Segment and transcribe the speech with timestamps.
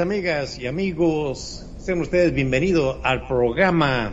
[0.00, 1.64] amigas y amigos.
[1.78, 4.12] Sean ustedes bienvenidos al programa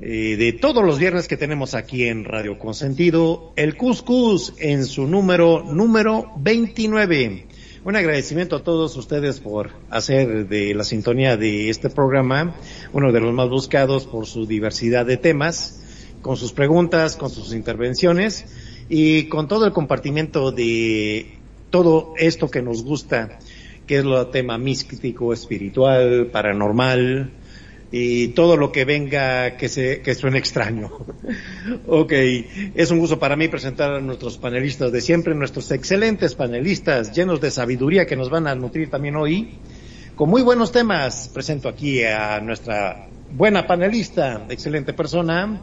[0.00, 5.06] eh, de todos los viernes que tenemos aquí en Radio Consentido, el Cuscus en su
[5.06, 7.46] número número 29.
[7.84, 12.54] Un agradecimiento a todos ustedes por hacer de la sintonía de este programa
[12.92, 15.82] uno de los más buscados por su diversidad de temas,
[16.20, 18.44] con sus preguntas, con sus intervenciones
[18.90, 21.38] y con todo el compartimiento de
[21.70, 23.38] todo esto que nos gusta
[23.86, 27.30] que es lo tema místico, espiritual, paranormal
[27.90, 30.90] y todo lo que venga que se que suene extraño.
[31.86, 32.12] ok,
[32.74, 37.40] es un gusto para mí presentar a nuestros panelistas de siempre, nuestros excelentes panelistas llenos
[37.40, 39.58] de sabiduría que nos van a nutrir también hoy
[40.16, 41.30] con muy buenos temas.
[41.32, 45.60] Presento aquí a nuestra buena panelista, excelente persona,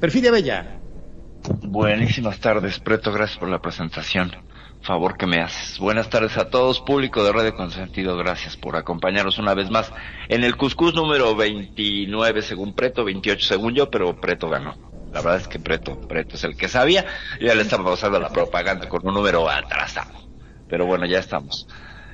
[0.00, 0.76] Perfidia Bella.
[1.62, 4.32] Buenísimas tardes, Preto, gracias por la presentación.
[4.82, 5.78] Favor que me haces.
[5.78, 9.92] Buenas tardes a todos, público de Radio Consentido, gracias por acompañarnos una vez más
[10.28, 14.74] en el Cuscus número 29 según Preto, 28 según yo, pero Preto ganó.
[15.12, 17.04] La verdad es que Preto, Preto es el que sabía,
[17.40, 20.12] ya le estaba pasando la propaganda con un número atrasado.
[20.66, 21.66] Pero bueno, ya estamos.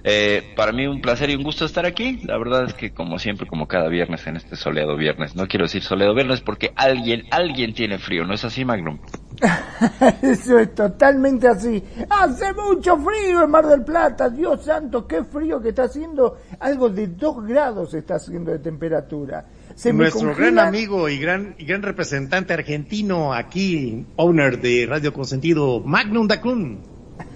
[0.08, 2.20] Eh, para mí un placer y un gusto estar aquí.
[2.22, 5.64] La verdad es que como siempre, como cada viernes en este soleado viernes, no quiero
[5.64, 8.98] decir soleado viernes porque alguien, alguien tiene frío, ¿no es así, Magnum?
[10.22, 11.82] Eso es totalmente así.
[12.08, 14.30] Hace mucho frío en Mar del Plata.
[14.30, 16.38] Dios santo, qué frío que está haciendo.
[16.60, 19.44] Algo de 2 grados está haciendo de temperatura.
[19.74, 25.12] Se Nuestro congela- gran amigo y gran, y gran representante argentino aquí, owner de Radio
[25.12, 26.78] Consentido, Magnum Dacun.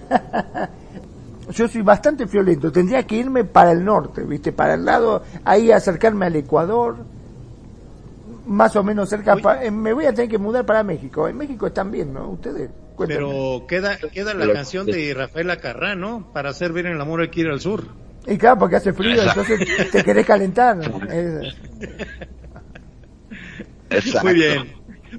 [1.51, 2.71] Yo soy bastante violento.
[2.71, 4.51] Tendría que irme para el norte, ¿viste?
[4.51, 6.97] Para el lado, ahí acercarme al Ecuador.
[8.47, 9.35] Más o menos cerca.
[9.37, 11.27] Pa- eh, me voy a tener que mudar para México.
[11.27, 12.29] En México están bien, ¿no?
[12.29, 12.69] Ustedes.
[12.95, 13.23] Cuéntenme.
[13.25, 16.27] Pero queda, queda la Pero- canción de Rafael Acarrá, ¿no?
[16.33, 17.83] Para hacer ver el amor hay que ir al sur.
[18.27, 19.59] Y claro, porque hace frío, entonces
[19.91, 20.77] te querés calentar.
[23.89, 24.23] Exacto.
[24.27, 24.73] Muy bien.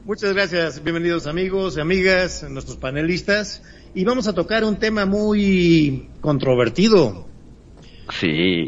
[0.04, 0.82] Muchas gracias.
[0.82, 3.62] Bienvenidos amigos, amigas, nuestros panelistas.
[3.94, 7.26] Y vamos a tocar un tema muy controvertido.
[8.18, 8.66] Sí.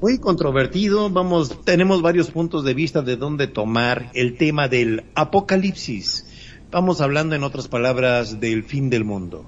[0.00, 1.10] Muy controvertido.
[1.10, 6.26] Vamos, tenemos varios puntos de vista de dónde tomar el tema del apocalipsis.
[6.72, 9.46] Vamos hablando en otras palabras del fin del mundo.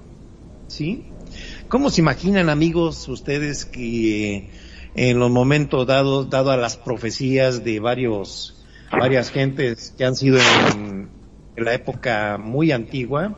[0.67, 1.03] ¿Sí?
[1.67, 4.49] ¿Cómo se imaginan, amigos, ustedes que
[4.95, 10.39] en los momentos dados, dado a las profecías de varios, varias gentes que han sido
[10.39, 11.09] en,
[11.57, 13.37] en la época muy antigua,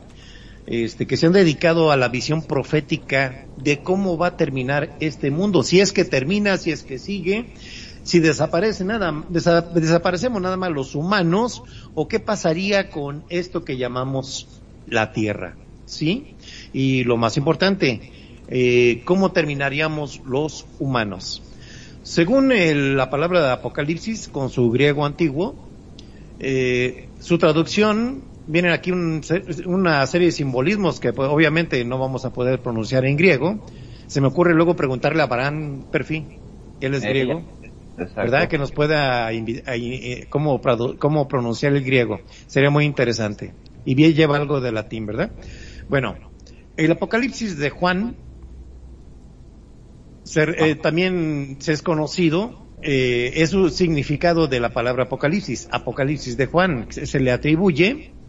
[0.66, 5.30] este, que se han dedicado a la visión profética de cómo va a terminar este
[5.30, 7.54] mundo, si es que termina, si es que sigue,
[8.02, 11.62] si desaparece nada, desa- desaparecemos nada más los humanos,
[11.94, 14.46] o qué pasaría con esto que llamamos
[14.86, 16.36] la Tierra, ¿sí?
[16.72, 18.12] Y lo más importante,
[18.48, 21.42] eh, cómo terminaríamos los humanos.
[22.02, 25.68] Según el- la palabra de Apocalipsis, con su griego antiguo,
[26.38, 29.22] eh, su traducción viene aquí un
[29.66, 33.64] una serie de simbolismos que pues, obviamente no vamos a poder pronunciar en griego.
[34.06, 36.26] Se me ocurre luego preguntarle a Barán Perfí,
[36.80, 37.44] él es Eh, griego,
[37.96, 38.20] Exacto.
[38.22, 38.48] ¿verdad?
[38.48, 40.60] Que nos pueda eh, cómo,
[41.28, 42.20] pronunciar el griego.
[42.46, 43.54] Sería muy interesante.
[43.84, 45.32] Y bien lleva algo de latín, ¿verdad?
[45.88, 46.16] Bueno,
[46.76, 48.16] el Apocalipsis de Juan
[50.24, 55.68] ser- eh, también se es conocido, eh, es un significado de la palabra Apocalipsis.
[55.70, 58.19] Apocalipsis de Juan se le atribuye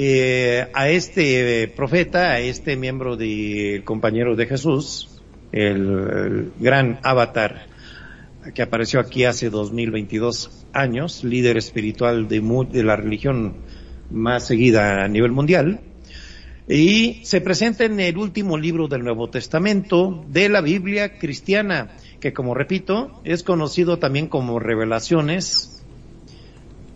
[0.00, 7.66] eh, a este eh, profeta, a este miembro del compañero de Jesús, el, gran avatar
[8.54, 12.40] que apareció aquí hace 2022 años, líder espiritual de,
[12.70, 13.56] de la religión
[14.08, 15.80] más seguida a nivel mundial,
[16.68, 21.90] y se presenta en el último libro del Nuevo Testamento de la Biblia cristiana,
[22.20, 25.84] que como repito, es conocido también como revelaciones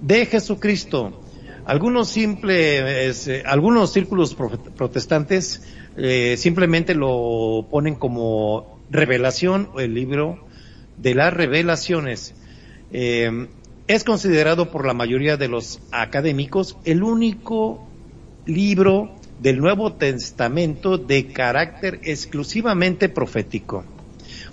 [0.00, 1.21] de Jesucristo.
[1.64, 5.62] Algunos simples, eh, algunos círculos protestantes
[5.97, 10.44] eh, simplemente lo ponen como revelación o el libro
[10.97, 12.35] de las revelaciones.
[12.93, 13.49] Eh,
[13.87, 17.87] es considerado por la mayoría de los académicos el único
[18.47, 23.85] libro del Nuevo Testamento de carácter exclusivamente profético.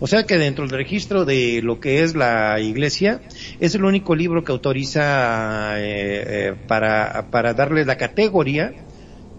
[0.01, 3.21] O sea que dentro del registro de lo que es la Iglesia
[3.59, 8.73] es el único libro que autoriza eh, eh, para, para darle la categoría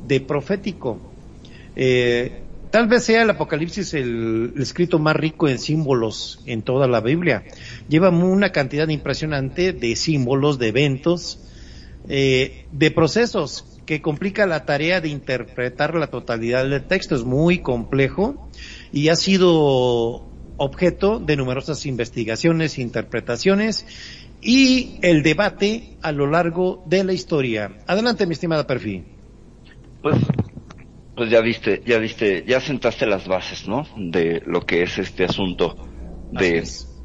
[0.06, 1.00] de profético.
[1.76, 7.00] Eh, tal vez sea el Apocalipsis el, escrito más rico en símbolos en toda la
[7.00, 7.42] Biblia.
[7.88, 11.38] Lleva una cantidad impresionante de símbolos, de eventos,
[12.06, 17.14] de procesos que complica la tarea de interpretar la totalidad del texto.
[17.14, 18.48] Es muy complejo
[18.92, 20.29] y ha sido
[20.60, 23.86] objeto de numerosas investigaciones, interpretaciones
[24.42, 27.78] y el debate a lo largo de la historia.
[27.86, 29.04] Adelante, mi estimada Perfil.
[30.02, 30.16] Pues,
[31.16, 33.86] pues ya viste, ya viste, ya sentaste las bases, ¿no?
[33.96, 35.76] De lo que es este asunto
[36.30, 36.62] de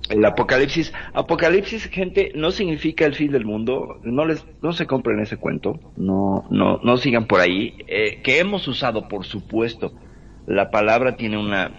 [0.09, 0.93] el apocalipsis.
[1.13, 4.01] Apocalipsis, gente, no significa el fin del mundo.
[4.03, 5.79] No les, no se compren ese cuento.
[5.95, 7.73] No, no, no sigan por ahí.
[7.87, 9.93] Eh, que hemos usado, por supuesto.
[10.45, 11.71] La palabra tiene una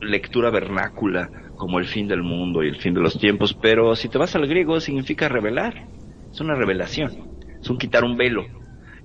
[0.00, 4.08] lectura vernácula como el fin del mundo y el fin de los tiempos, pero si
[4.08, 5.86] te vas al griego significa revelar,
[6.30, 7.12] es una revelación,
[7.60, 8.44] es un quitar un velo.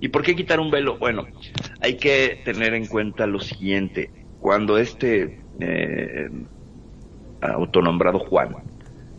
[0.00, 0.98] ¿Y por qué quitar un velo?
[0.98, 1.26] Bueno,
[1.80, 6.28] hay que tener en cuenta lo siguiente, cuando este eh,
[7.40, 8.56] autonombrado Juan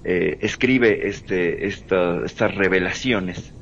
[0.04, 3.54] eh, escribe este, estas revelaciones,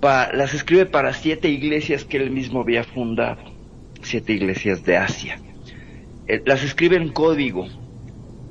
[0.00, 3.42] las escribe para siete iglesias que él mismo había fundado,
[4.02, 5.40] siete iglesias de Asia.
[6.28, 7.68] Eh, las escribe en código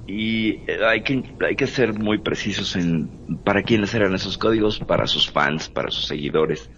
[0.07, 3.09] y eh, hay que, hay que ser muy precisos en
[3.43, 6.69] para quiénes eran esos códigos, para sus fans, para sus seguidores,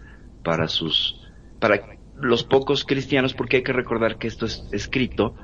[0.44, 1.22] para sus,
[1.60, 5.36] para los pocos cristianos, porque hay que recordar que esto es escrito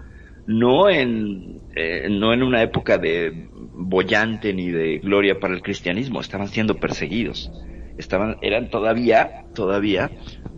[0.45, 6.19] no en, eh, no en una época de bollante ni de gloria para el cristianismo,
[6.19, 7.51] estaban siendo perseguidos,
[7.97, 10.11] estaban, eran todavía, todavía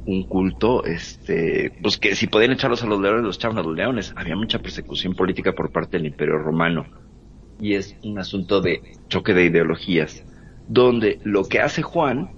[0.05, 3.75] un culto, este, pues que si podían echarlos a los leones, los echaban a los
[3.75, 4.13] leones.
[4.15, 6.85] Había mucha persecución política por parte del Imperio Romano.
[7.59, 10.23] Y es un asunto de choque de ideologías,
[10.67, 12.31] donde lo que hace Juan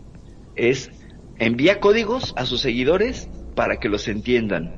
[0.56, 0.92] es
[1.40, 4.76] envía códigos a sus seguidores para que los entiendan.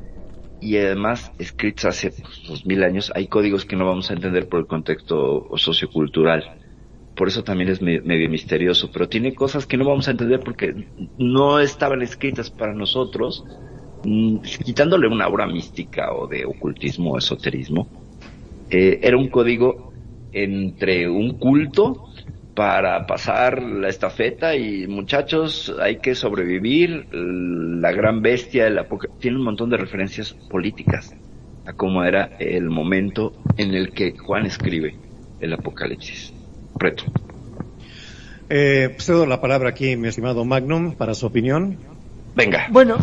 [0.61, 4.49] Y además, escritos hace pues, dos mil años, hay códigos que no vamos a entender
[4.49, 6.58] por el contexto sociocultural
[7.19, 10.87] por eso también es medio misterioso, pero tiene cosas que no vamos a entender porque
[11.17, 13.43] no estaban escritas para nosotros,
[14.05, 17.89] mm, quitándole una aura mística o de ocultismo o esoterismo.
[18.69, 19.91] Eh, era un código
[20.31, 22.05] entre un culto
[22.55, 28.69] para pasar la estafeta y muchachos hay que sobrevivir, la gran bestia,
[29.19, 31.13] tiene un montón de referencias políticas
[31.65, 34.95] a cómo era el momento en el que Juan escribe
[35.41, 36.38] el Apocalipsis.
[38.49, 41.77] Eh, cedo la palabra aquí, mi estimado Magnum, para su opinión.
[42.35, 42.67] Venga.
[42.71, 42.97] Bueno,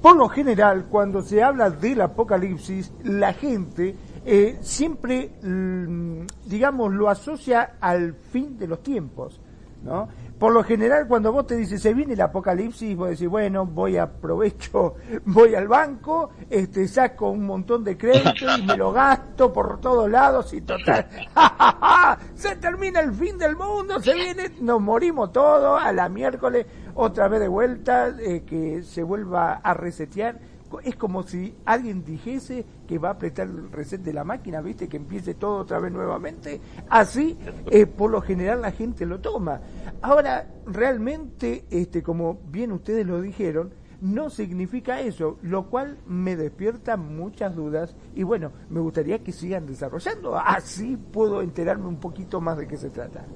[0.00, 7.08] por lo general, cuando se habla del apocalipsis, la gente eh, siempre, mm, digamos, lo
[7.08, 9.40] asocia al fin de los tiempos,
[9.82, 10.08] ¿no?
[10.38, 13.96] Por lo general cuando vos te dices se viene el apocalipsis, vos decís, bueno, voy
[13.96, 19.52] a aprovecho, voy al banco, este saco un montón de crédito y me lo gasto
[19.52, 21.06] por todos lados y total,
[22.34, 27.28] se termina el fin del mundo, se viene, nos morimos todos a la miércoles, otra
[27.28, 30.38] vez de vuelta, eh, que se vuelva a resetear
[30.82, 34.88] es como si alguien dijese que va a apretar el reset de la máquina, ¿viste?
[34.88, 36.60] Que empiece todo otra vez nuevamente.
[36.88, 37.38] Así,
[37.70, 39.60] eh, por lo general, la gente lo toma.
[40.02, 46.96] Ahora, realmente, este, como bien ustedes lo dijeron, no significa eso, lo cual me despierta
[46.96, 52.58] muchas dudas y bueno, me gustaría que sigan desarrollando, así puedo enterarme un poquito más
[52.58, 53.26] de qué se trata.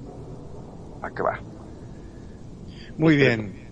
[1.01, 1.39] Acá va.
[2.97, 3.62] Muy bien.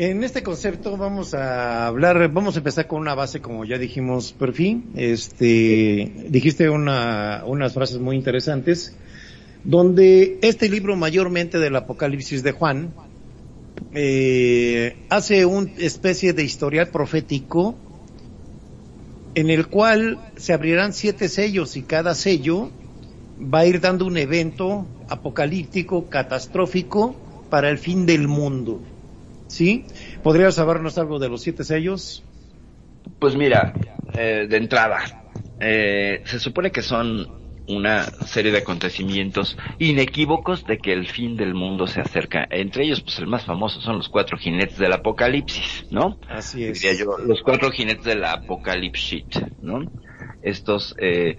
[0.00, 4.32] En este concepto vamos a hablar, vamos a empezar con una base, como ya dijimos,
[4.32, 4.92] por fin.
[4.94, 8.94] Este, dijiste una, unas frases muy interesantes,
[9.64, 12.94] donde este libro mayormente del Apocalipsis de Juan,
[13.92, 17.74] eh, hace una especie de historial profético
[19.34, 22.70] en el cual se abrirán siete sellos y cada sello
[23.52, 27.16] va a ir dando un evento apocalíptico, catastrófico
[27.50, 28.80] para el fin del mundo.
[29.48, 29.86] ¿Sí?
[30.22, 32.22] ¿Podrías sabernos algo de los siete sellos?
[33.18, 33.74] Pues mira,
[34.14, 35.00] eh, de entrada,
[35.60, 37.38] eh, se supone que son
[37.68, 42.46] una serie de acontecimientos inequívocos de que el fin del mundo se acerca.
[42.50, 46.18] Entre ellos, pues el más famoso son los cuatro jinetes del apocalipsis, ¿no?
[46.28, 46.80] Así es.
[46.80, 49.24] Diría yo, los cuatro jinetes del apocalipsis,
[49.60, 49.82] ¿no?
[50.42, 51.36] Estos eh,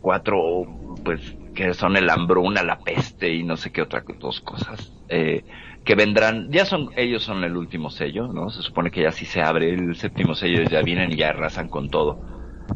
[0.00, 0.66] cuatro,
[1.04, 1.20] pues,
[1.54, 5.44] que son el hambruna, la peste y no sé qué otras dos cosas, eh,
[5.84, 8.50] que vendrán, ya son, ellos son el último sello, ¿no?
[8.50, 11.68] Se supone que ya sí se abre el séptimo sello, ya vienen y ya arrasan
[11.68, 12.20] con todo.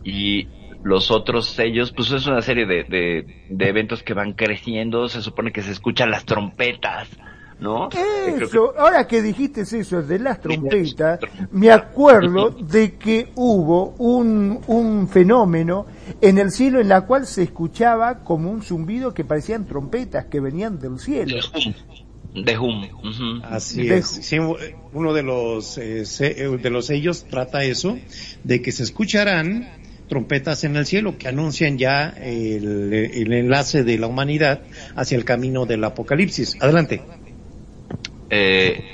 [0.02, 0.48] Y
[0.82, 5.22] los otros sellos, pues es una serie de, de, de eventos que van creciendo, se
[5.22, 7.08] supone que se escuchan las trompetas,
[7.60, 7.88] ¿no?
[8.26, 11.20] Eso, ahora que dijiste eso de las trompetas,
[11.52, 15.86] me acuerdo de que hubo un, un fenómeno
[16.20, 20.40] en el cielo en la cual se escuchaba como un zumbido que parecían trompetas que
[20.40, 21.36] venían del cielo.
[22.44, 23.40] De Hum.
[23.44, 24.06] Así De- es.
[24.08, 24.36] Sí,
[24.92, 27.98] uno de los eh, se- eh, de los sellos trata eso,
[28.44, 29.68] de que se escucharán
[30.08, 34.62] trompetas en el cielo que anuncian ya el, el enlace de la humanidad
[34.94, 36.56] hacia el camino del apocalipsis.
[36.60, 37.02] Adelante.
[38.30, 38.84] Eh,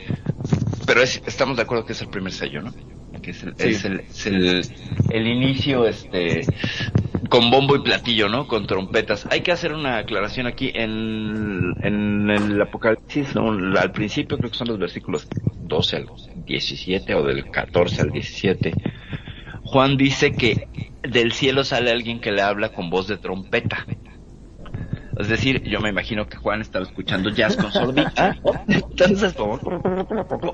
[0.87, 2.75] pero es- estamos de acuerdo que es el primer sello, ¿no?
[3.23, 3.69] Que es el, Sí.
[3.69, 4.63] es el, es el,
[5.11, 6.43] el inicio, este,
[7.29, 8.47] con bombo y platillo, ¿no?
[8.47, 9.27] Con trompetas.
[9.31, 13.51] Hay que hacer una aclaración aquí en, en el Apocalipsis, ¿no?
[13.79, 15.27] al principio creo que son los versículos
[15.63, 16.07] 12 al
[16.45, 18.75] 17 o del 14 al 17.
[19.63, 20.69] Juan dice que
[21.03, 23.87] del cielo sale alguien que le habla con voz de trompeta.
[25.23, 28.37] Es decir, yo me imagino que Juan estaba escuchando jazz con sordita.
[28.69, 29.35] Entonces,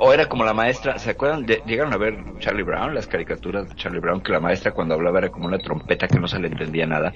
[0.01, 1.47] o era como la maestra, ¿se acuerdan?
[1.47, 4.95] De- llegaron a ver Charlie Brown, las caricaturas de Charlie Brown, que la maestra cuando
[4.95, 7.13] hablaba era como una trompeta que no se le entendía nada,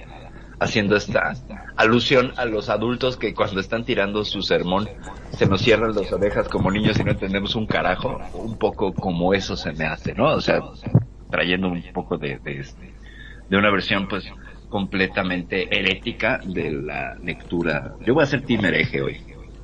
[0.59, 1.33] haciendo esta
[1.75, 4.89] alusión a los adultos que cuando están tirando su sermón
[5.31, 8.19] se nos cierran las orejas como niños y no entendemos un carajo.
[8.33, 10.29] Un poco como eso se me hace, ¿no?
[10.33, 10.61] O sea,
[11.29, 12.65] trayendo un poco de, de,
[13.49, 14.25] de una versión pues
[14.73, 17.93] completamente herética de la lectura.
[18.03, 19.21] Yo voy a ser team hereje hoy.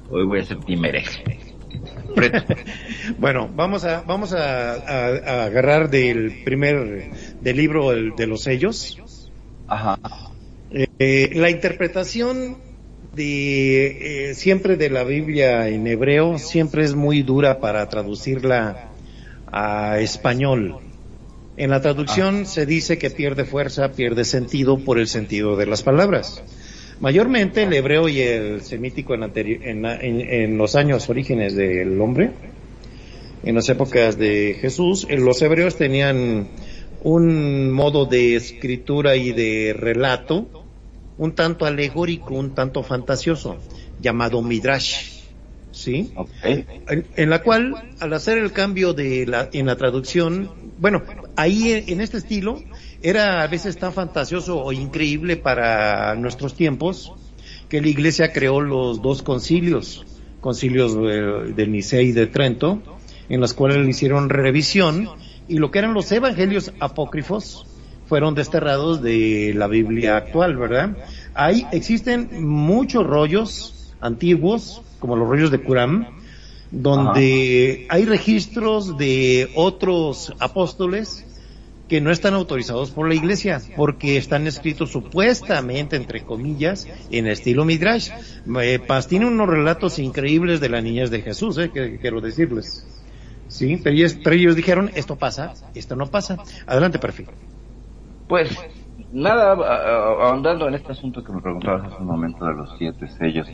[0.07, 0.57] Hoy voy a ser.
[2.15, 2.43] Preto.
[3.17, 7.09] Bueno, vamos a vamos a, a- a agarrar del primer
[7.41, 8.99] del libro el- de los sellos.
[9.67, 9.97] Ajá.
[10.99, 12.59] Eh, la interpretación
[13.15, 18.91] de eh, siempre de la Biblia en hebreo siempre es muy dura para traducirla
[19.51, 20.77] a español.
[21.59, 25.83] En la traducción se dice que pierde fuerza, pierde sentido por el sentido de las
[25.83, 26.41] palabras.
[27.01, 32.31] Mayormente el hebreo y el semítico en, en, en- en los años orígenes del hombre,
[33.43, 36.47] en las épocas de Jesús, eh, los hebreos tenían
[37.03, 40.65] un modo de escritura y de relato
[41.17, 43.57] un tanto alegórico, un tanto fantasioso,
[43.99, 44.95] llamado Midrash,
[45.71, 46.13] ¿sí?
[47.17, 50.49] En la cual, al hacer el cambio de la, en la traducción,
[50.79, 51.03] bueno,
[51.35, 52.61] ahí en, este estilo,
[53.01, 57.13] era a veces tan fantasioso o increíble para nuestros tiempos,
[57.67, 60.05] que la iglesia creó los dos concilios,
[60.39, 62.81] concilios eh, de Nicea y de Trento,
[63.27, 65.09] en los cuales le hicieron revisión,
[65.47, 67.65] y lo que eran los evangelios apócrifos,
[68.07, 70.97] fueron desterrados de la Biblia actual, ¿verdad?
[71.35, 76.07] Ahí existen muchos rollos antiguos, como los rollos de Qur'an,
[76.71, 81.25] donde hay registros de otros apóstoles
[81.89, 87.65] que no están autorizados por la iglesia, porque están escritos supuestamente, entre comillas, en estilo
[87.65, 88.11] Midrash.
[88.61, 92.85] Eh, Paz tiene unos relatos increíbles de la niñez de Jesús, eh, que, quiero decirles.
[93.47, 96.37] Sí, pero ellos, pero ellos dijeron, esto pasa, esto no pasa.
[96.67, 97.25] Adelante, perfil.
[98.27, 98.55] Pues
[99.11, 103.47] nada, ahondando en este asunto que me preguntabas hace un momento de los siete sellos.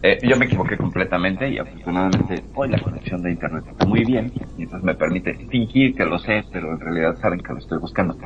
[0.00, 4.32] Eh, yo me equivoqué completamente y afortunadamente hoy la conexión de internet está muy bien
[4.56, 7.78] y entonces me permite fingir que lo sé, pero en realidad saben que lo estoy
[7.78, 8.16] buscando.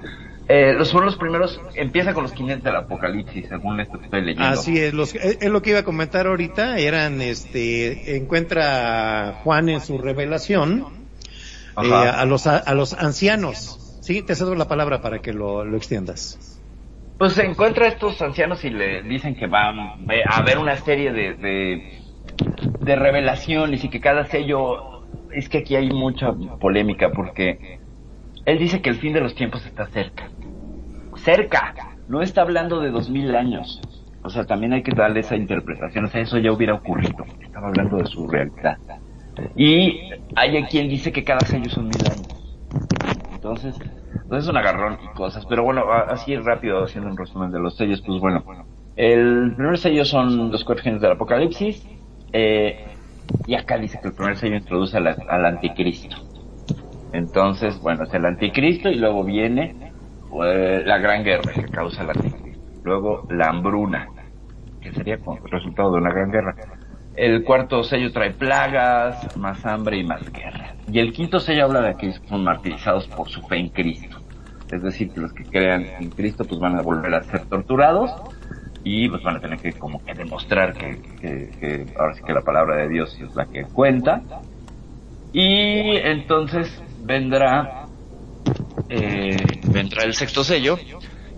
[0.49, 4.21] Eh, los son los primeros, empieza con los 500 del Apocalipsis, según esto que estoy
[4.21, 4.49] leyendo.
[4.49, 9.71] Así es, los, es lo que iba a comentar ahorita, eran, este, encuentra a Juan
[9.71, 10.85] en su revelación,
[11.83, 13.79] eh, a los, a, a los ancianos.
[14.03, 16.52] Sí, te cedo la palabra para que lo, lo extiendas.
[17.23, 21.13] Pues se encuentra a estos ancianos y le dicen que va a haber una serie
[21.13, 22.01] de, de,
[22.81, 27.79] de revelaciones y que cada sello, es que aquí hay mucha polémica porque
[28.45, 30.31] él dice que el fin de los tiempos está cerca.
[31.15, 33.81] Cerca, no está hablando de dos mil años.
[34.25, 37.25] O sea, también hay que darle esa interpretación, o sea, eso ya hubiera ocurrido.
[37.41, 38.79] Estaba hablando de su realidad.
[39.55, 42.59] Y hay quien dice que cada sello son mil años.
[43.33, 43.79] Entonces,
[44.15, 45.45] entonces es un agarrón y cosas.
[45.47, 48.45] Pero bueno, así rápido, haciendo un resumen de los sellos, pues bueno.
[48.97, 51.87] El primer sello son los cuatro genes del Apocalipsis.
[52.33, 52.85] Eh,
[53.47, 56.17] y acá dice que el primer sello introduce al, al anticristo.
[57.13, 59.93] Entonces, bueno, es el anticristo y luego viene
[60.45, 62.63] eh, la gran guerra que causa el anticristo.
[62.85, 64.09] Luego la hambruna.
[64.81, 66.57] que sería como resultado de una gran guerra.
[67.15, 70.75] El cuarto sello trae plagas, más hambre y más guerra.
[70.91, 74.19] Y el quinto sello habla de aquellos que son martirizados por su fe en Cristo.
[74.71, 78.11] Es decir, que los que crean en Cristo pues van a volver a ser torturados
[78.85, 82.33] y pues van a tener que como que demostrar que, que, que ahora sí que
[82.33, 84.23] la palabra de Dios es la que cuenta.
[85.33, 87.87] Y entonces vendrá,
[88.89, 89.37] eh,
[89.69, 90.79] vendrá el sexto sello,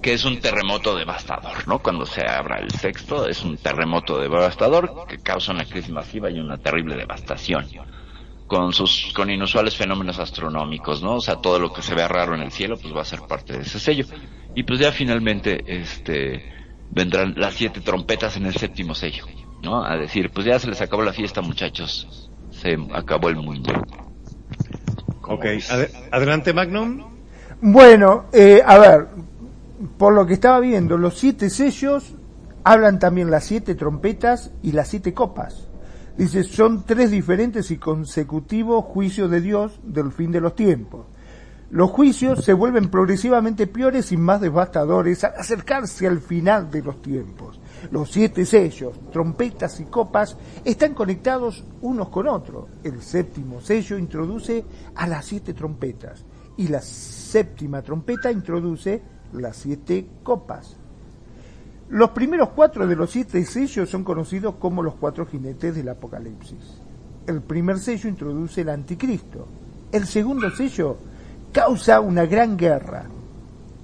[0.04, 1.78] que es un terremoto devastador, ¿no?
[1.78, 6.38] Cuando se abra el sexto, es un terremoto devastador que causa una crisis masiva y
[6.38, 7.66] una terrible devastación
[8.46, 11.14] con sus con inusuales fenómenos astronómicos, ¿no?
[11.14, 13.20] O sea, todo lo que se vea raro en el cielo pues va a ser
[13.23, 14.04] parte de ese sello.
[14.54, 16.52] Y pues ya finalmente este
[16.90, 19.25] vendrán las siete trompetas en el séptimo sello,
[19.62, 19.82] ¿no?
[19.82, 22.30] A decir, pues ya se les acabó la fiesta, muchachos.
[22.50, 23.73] Se acabó el mundo.
[25.23, 27.02] Ok, Ade- adelante Magnum.
[27.62, 29.06] Bueno, eh, a ver,
[29.98, 32.14] por lo que estaba viendo, los siete sellos
[32.64, 35.68] hablan también las siete trompetas y las siete copas.
[36.16, 41.06] Dice, son tres diferentes y consecutivos juicios de Dios del fin de los tiempos.
[41.70, 47.02] Los juicios se vuelven progresivamente peores y más devastadores al acercarse al final de los
[47.02, 47.58] tiempos.
[47.90, 52.66] Los siete sellos, trompetas y copas están conectados unos con otros.
[52.84, 54.64] El séptimo sello introduce
[54.94, 56.24] a las siete trompetas
[56.56, 59.02] y la séptima trompeta introduce
[59.34, 60.76] las siete copas.
[61.90, 66.80] Los primeros cuatro de los siete sellos son conocidos como los cuatro jinetes del Apocalipsis.
[67.26, 69.46] El primer sello introduce el anticristo.
[69.92, 70.97] El segundo sello
[71.52, 73.04] causa una gran guerra.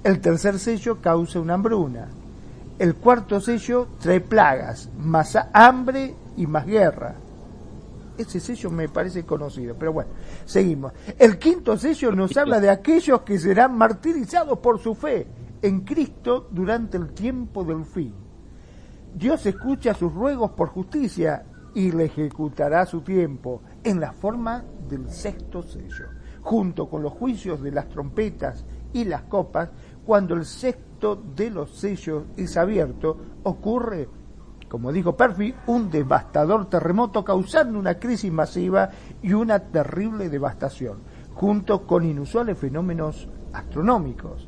[0.03, 2.07] El tercer sello causa una hambruna.
[2.79, 7.15] El cuarto sello trae plagas, más hambre y más guerra.
[8.17, 10.09] Ese sello me parece conocido, pero bueno,
[10.45, 10.91] seguimos.
[11.19, 15.27] El quinto sello nos habla de aquellos que serán martirizados por su fe
[15.61, 18.13] en Cristo durante el tiempo del fin.
[19.13, 25.09] Dios escucha sus ruegos por justicia y le ejecutará su tiempo en la forma del
[25.09, 26.07] sexto sello,
[26.41, 29.69] junto con los juicios de las trompetas y las copas,
[30.05, 34.09] cuando el sexto de los sellos es abierto, ocurre,
[34.67, 38.89] como dijo Perfi, un devastador terremoto causando una crisis masiva
[39.21, 40.99] y una terrible devastación,
[41.33, 44.47] junto con inusuales fenómenos astronómicos.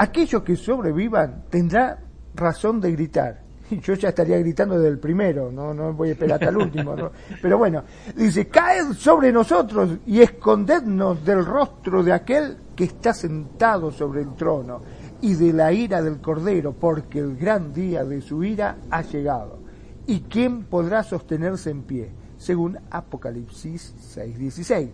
[0.00, 1.98] Aquellos que sobrevivan tendrán
[2.34, 3.42] razón de gritar.
[3.82, 6.96] Yo ya estaría gritando desde el primero, no, no voy a esperar hasta el último.
[6.96, 7.12] ¿no?
[7.42, 7.84] Pero bueno,
[8.16, 14.34] dice, caed sobre nosotros y escondednos del rostro de aquel que está sentado sobre el
[14.36, 14.80] trono
[15.20, 19.58] y de la ira del Cordero, porque el gran día de su ira ha llegado.
[20.06, 22.10] ¿Y quién podrá sostenerse en pie?
[22.38, 24.88] Según Apocalipsis 6.16.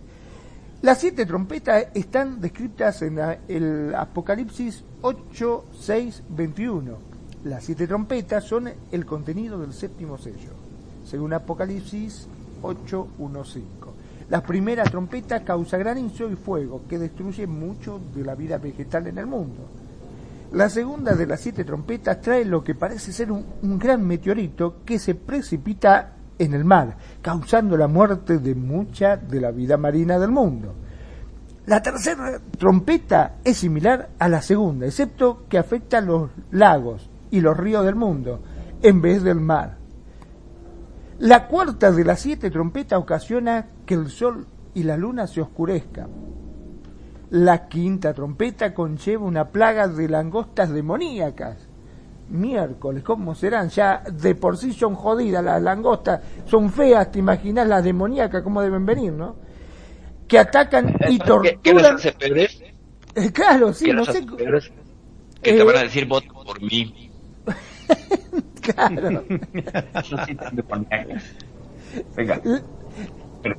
[0.83, 6.97] Las siete trompetas están descritas en el Apocalipsis 8, 6, 21.
[7.45, 10.51] Las siete trompetas son el contenido del séptimo sello,
[11.03, 12.27] según Apocalipsis
[12.61, 13.93] 8, 1, 5.
[14.29, 19.17] La primera trompeta causa granizo y fuego que destruye mucho de la vida vegetal en
[19.17, 19.63] el mundo.
[20.51, 24.83] La segunda de las siete trompetas trae lo que parece ser un, un gran meteorito
[24.85, 30.19] que se precipita en el mar, causando la muerte de mucha de la vida marina
[30.19, 30.73] del mundo.
[31.65, 37.41] La tercera trompeta es similar a la segunda, excepto que afecta a los lagos y
[37.41, 38.41] los ríos del mundo,
[38.81, 39.77] en vez del mar.
[41.19, 46.07] La cuarta de las siete trompetas ocasiona que el sol y la luna se oscurezcan.
[47.31, 51.66] La quinta trompeta conlleva una plaga de langostas demoníacas.
[52.29, 53.69] Miércoles, ¿cómo serán?
[53.69, 58.61] Ya de por sí son jodidas las langostas, son feas, te imaginas las demoníacas cómo
[58.61, 59.35] deben venir, ¿no?
[60.27, 61.25] Que atacan y ¿Qué,
[61.63, 61.95] qué les torturan.
[61.95, 62.61] hace peores?
[63.15, 64.17] Eh, Claro, sí, ¿Qué no les sé.
[64.19, 64.71] hace peores?
[65.41, 67.11] Que Eh, te van a decir voto por mí.
[68.61, 69.23] Claro.
[72.15, 72.41] Venga.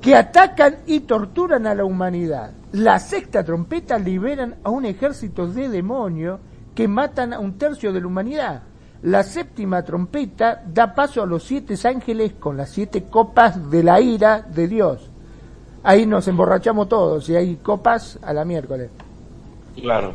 [0.02, 2.52] que atacan y torturan a la humanidad.
[2.72, 6.40] La sexta trompeta liberan a un ejército de demonios
[6.78, 8.62] que matan a un tercio de la humanidad.
[9.02, 14.00] La séptima trompeta da paso a los siete ángeles con las siete copas de la
[14.00, 15.10] ira de Dios.
[15.82, 18.92] Ahí nos emborrachamos todos y hay copas a la miércoles.
[19.74, 20.12] Claro.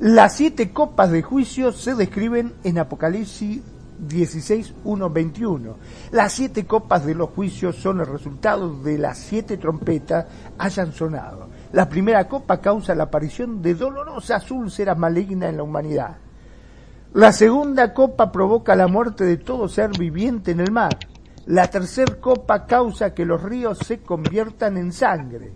[0.00, 3.60] Las siete copas de juicio se describen en Apocalipsis
[4.00, 5.76] 16, 1, 21.
[6.10, 10.26] Las siete copas de los juicios son el resultado de las siete trompetas
[10.58, 11.46] hayan sonado.
[11.72, 16.16] La primera copa causa la aparición de dolorosas úlceras malignas en la humanidad.
[17.14, 20.98] La segunda copa provoca la muerte de todo ser viviente en el mar.
[21.46, 25.52] La tercera copa causa que los ríos se conviertan en sangre.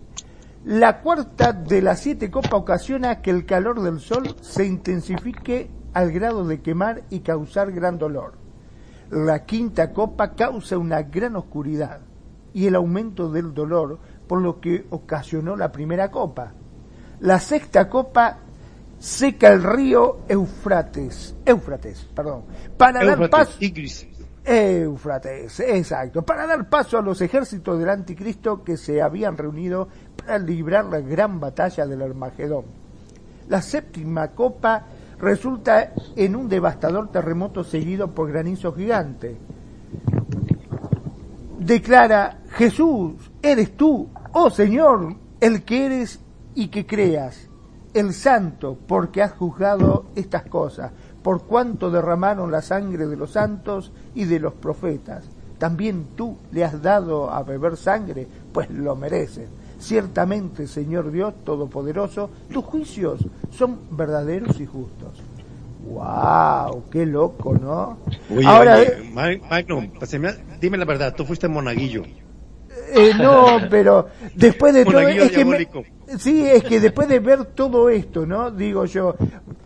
[0.63, 6.11] La cuarta de las siete copas ocasiona que el calor del sol se intensifique al
[6.11, 8.33] grado de quemar y causar gran dolor.
[9.11, 11.99] La quinta copa causa una gran oscuridad
[12.53, 16.51] y el aumento del dolor por lo que ocasionó la primera copa.
[17.19, 18.39] La sexta copa
[18.99, 22.43] seca el río Eufrates, Éufrates, perdón,
[22.77, 24.07] para dar paso Tigris.
[24.43, 30.37] Éufrates, exacto, para dar paso a los ejércitos del anticristo que se habían reunido para
[30.37, 32.65] librar la gran batalla del Armagedón.
[33.47, 34.85] La séptima copa
[35.19, 39.37] resulta en un devastador terremoto seguido por granizo gigante.
[41.59, 46.19] Declara, Jesús, eres tú, oh Señor, el que eres
[46.55, 47.47] y que creas,
[47.93, 50.91] el santo, porque has juzgado estas cosas,
[51.23, 55.25] por cuanto derramaron la sangre de los santos y de los profetas.
[55.57, 59.47] También tú le has dado a beber sangre, pues lo merecen.
[59.79, 65.21] Ciertamente, Señor Dios Todopoderoso, tus juicios son verdaderos y justos.
[65.87, 66.83] ¡Wow!
[66.91, 67.97] ¡Qué loco, ¿no?
[68.35, 68.81] Oye, Ahora, ha-
[70.59, 72.03] dime la verdad, tú fuiste monaguillo.
[72.95, 75.83] Eh, no, pero después de todo es que me- diabólico.
[76.17, 78.51] sí, es que después de ver todo esto, ¿no?
[78.51, 79.15] Digo yo,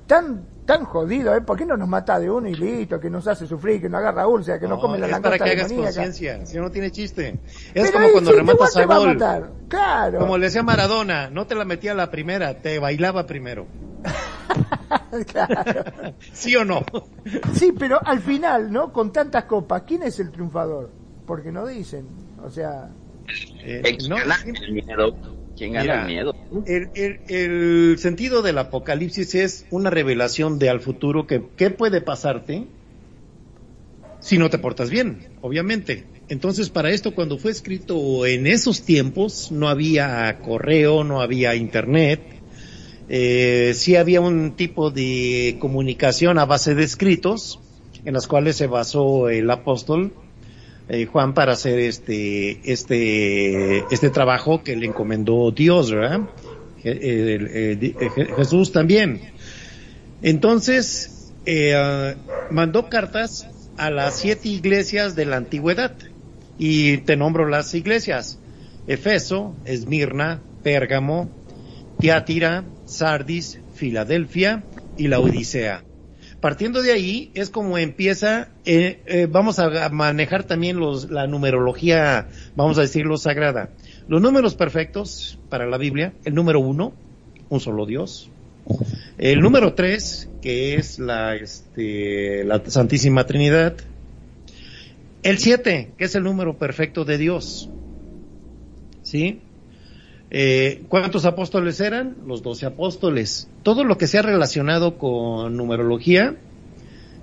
[0.08, 1.42] tan tan jodido, ¿eh?
[1.42, 4.00] ¿Por qué no nos mata de uno y listo, que nos hace sufrir, que nos
[4.02, 6.70] agarra úlcera, que nos come la es para langosta que hagas conciencia, si no no
[6.72, 7.40] tiene chiste.
[7.74, 9.08] Es Pero como cuando rematas a gol.
[9.08, 9.50] matar.
[9.68, 10.20] Claro.
[10.20, 13.66] Como le decía Maradona, no te la metía a la primera, te bailaba primero.
[15.28, 15.84] Claro.
[16.34, 16.84] ¿Sí o no?
[17.54, 18.92] Sí, pero al final, ¿no?
[18.94, 20.90] Con tantas copas, ¿quién es el triunfador?
[21.26, 22.06] Porque no dicen,
[22.44, 22.90] o sea,
[23.64, 24.38] Eh, ¿Quién no, gana
[24.68, 25.18] el miedo?
[25.56, 26.36] ¿Quién gana Mira, el miedo?
[26.66, 32.02] El, el- el sentido del apocalipsis es una revelación de al futuro que qué puede
[32.02, 32.66] pasarte
[34.22, 36.06] si no te portas bien, obviamente.
[36.28, 42.22] Entonces, para esto, cuando fue escrito en esos tiempos, no había correo, no había internet,
[43.08, 47.60] eh, sí había un tipo de comunicación a base de escritos,
[48.06, 50.14] en las cuales se basó el apóstol
[50.90, 56.22] eh, Juan para hacer este este este trabajo que le encomendó Dios, ¿verdad?
[56.84, 57.94] Eh,
[58.36, 59.22] Jesús también.
[60.24, 62.16] Entonces eh, ah,
[62.50, 63.48] mandó cartas
[63.78, 65.94] a las siete iglesias de la antigüedad
[66.58, 68.40] y te nombro las iglesias:
[68.88, 71.30] Efeso, Esmirna, Pérgamo,
[72.00, 74.64] Tiátira, Sardis, Filadelfia
[74.98, 75.84] y la Odisea.
[76.42, 82.30] Partiendo de ahí es como empieza, eh, eh, vamos a manejar también los, la numerología,
[82.56, 83.72] vamos a decirlo sagrada.
[84.08, 86.94] Los números perfectos para la Biblia, el número uno,
[87.50, 88.30] un solo Dios.
[89.18, 93.76] El número tres, que es la, este, la Santísima Trinidad.
[95.24, 97.70] El siete, que es el número perfecto de Dios.
[99.02, 99.42] ¿Sí?
[100.32, 102.16] Eh, ¿Cuántos apóstoles eran?
[102.28, 103.48] Los doce apóstoles.
[103.64, 106.36] Todo lo que sea relacionado con numerología,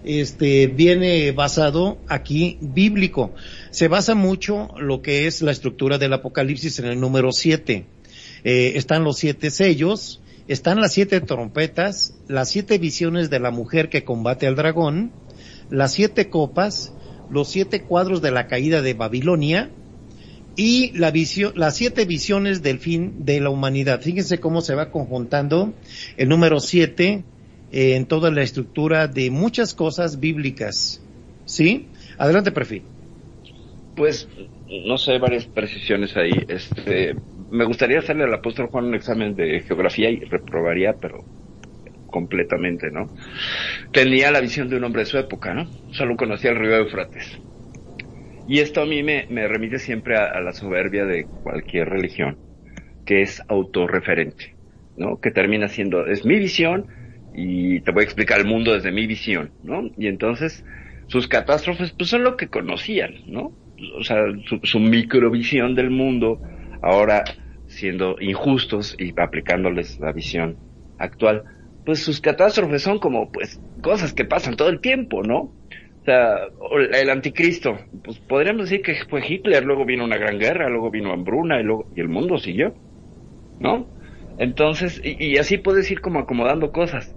[0.04, 3.32] este, viene basado aquí bíblico.
[3.70, 7.86] Se basa mucho lo que es la estructura del Apocalipsis en el número siete.
[8.44, 13.88] Eh, están los siete sellos, están las siete trompetas, las siete visiones de la mujer
[13.88, 15.12] que combate al dragón,
[15.70, 16.92] las siete copas,
[17.30, 19.70] los siete cuadros de la caída de Babilonia,
[20.56, 24.00] y la visión, las siete visiones del fin de la humanidad.
[24.00, 25.74] Fíjense cómo se va conjuntando
[26.16, 27.24] el número siete
[27.72, 31.02] eh, en toda la estructura de muchas cosas bíblicas.
[31.44, 31.86] ¿Sí?
[32.18, 32.82] Adelante, perfil.
[33.94, 34.28] Pues,
[34.86, 36.32] no sé, varias precisiones ahí.
[36.48, 37.14] Este,
[37.50, 41.24] me gustaría hacerle al apóstol Juan un examen de geografía y reprobaría, pero
[42.10, 43.10] completamente, ¿no?
[43.92, 45.68] Tenía la visión de un hombre de su época, ¿no?
[45.92, 47.38] Solo conocía el río Éufrates.
[48.46, 52.38] Y esto a mí me, remite siempre a, a la soberbia de cualquier religión,
[53.04, 54.56] que es autorreferente,
[54.94, 55.20] ¿no?
[55.20, 56.86] Que termina siendo, es mi visión
[57.32, 59.90] y te voy a explicar el mundo desde mi visión, ¿no?
[59.96, 60.64] Y entonces
[61.08, 63.58] sus catástrofes pues son lo que conocían, ¿no?
[63.98, 66.40] O sea, su, su microvisión del mundo,
[66.80, 67.24] ahora
[67.66, 70.60] siendo injustos y aplicándoles la visión
[70.98, 71.44] actual,
[71.84, 75.56] pues sus catástrofes son como pues cosas que pasan todo el tiempo, ¿no?
[76.06, 76.36] Sea,
[76.92, 81.12] el anticristo, pues podríamos decir que fue Hitler, luego vino una gran guerra, luego vino
[81.12, 82.74] hambruna y luego y el mundo siguió,
[83.58, 83.88] ¿no?
[84.38, 87.16] Entonces, y, y así puedes ir como acomodando cosas.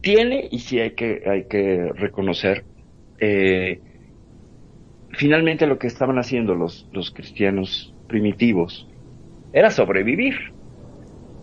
[0.00, 2.64] Tiene, y sí hay que, hay que reconocer,
[3.20, 3.82] eh,
[5.10, 8.88] finalmente lo que estaban haciendo los, los cristianos primitivos
[9.52, 10.34] era sobrevivir.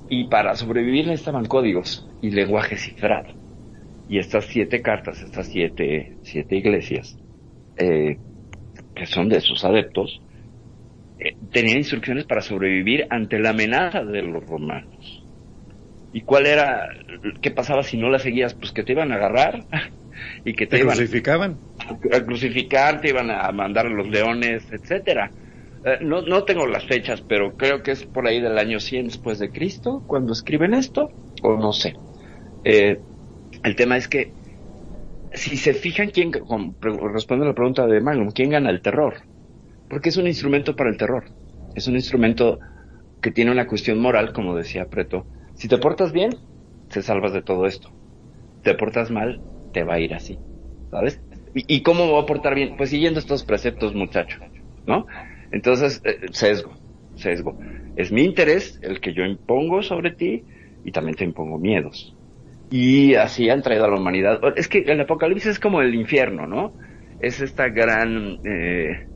[0.09, 3.40] Y para sobrevivir necesitaban códigos y lenguaje cifrado.
[4.07, 7.19] Y estas siete cartas, estas siete, siete iglesias,
[7.77, 8.21] eh,
[8.95, 10.23] que son de sus adeptos,
[11.17, 15.27] eh, tenían instrucciones para sobrevivir ante la amenaza de los romanos.
[16.11, 16.87] ¿Y cuál era,
[17.41, 18.55] qué pasaba si no las seguías?
[18.55, 19.67] Pues que te iban a agarrar
[20.45, 21.61] y que te, Te iban crucificaban.
[22.11, 25.33] a crucificar, te iban a mandar a los leones, etcétera.
[25.83, 29.07] Eh, no, no tengo las fechas, pero creo que es por ahí del año 100
[29.07, 32.01] después de Cristo, cuando escriben esto, o no sé.
[32.63, 33.05] Eh,
[33.63, 34.33] el tema es que,
[35.33, 36.31] si se fijan, quién,
[37.13, 39.15] responde a la pregunta de Magnum, ¿quién gana el terror?
[39.89, 41.25] Porque es un instrumento para el terror.
[41.75, 42.59] Es un instrumento
[43.21, 45.27] que tiene una cuestión moral, como decía Preto.
[45.53, 46.35] Si te portas bien,
[46.89, 47.91] te salvas de todo esto.
[48.63, 49.41] Te portas mal,
[49.73, 50.39] te va a ir así.
[50.89, 51.21] ¿Sabes?
[51.53, 52.75] ¿Y, cómo voy a portar bien?
[52.77, 54.39] Pues siguiendo estos preceptos, muchacho.
[54.85, 55.05] ¿No?
[55.51, 56.73] Entonces, eh, sesgo,
[57.15, 57.57] sesgo.
[57.95, 60.45] Es mi interés el que yo impongo sobre ti
[60.83, 62.15] y también te impongo miedos.
[62.73, 64.39] Y así han traído a la humanidad.
[64.55, 66.77] Es que el apocalipsis es como el infierno, ¿no?
[67.19, 69.07] Es esta gran eh,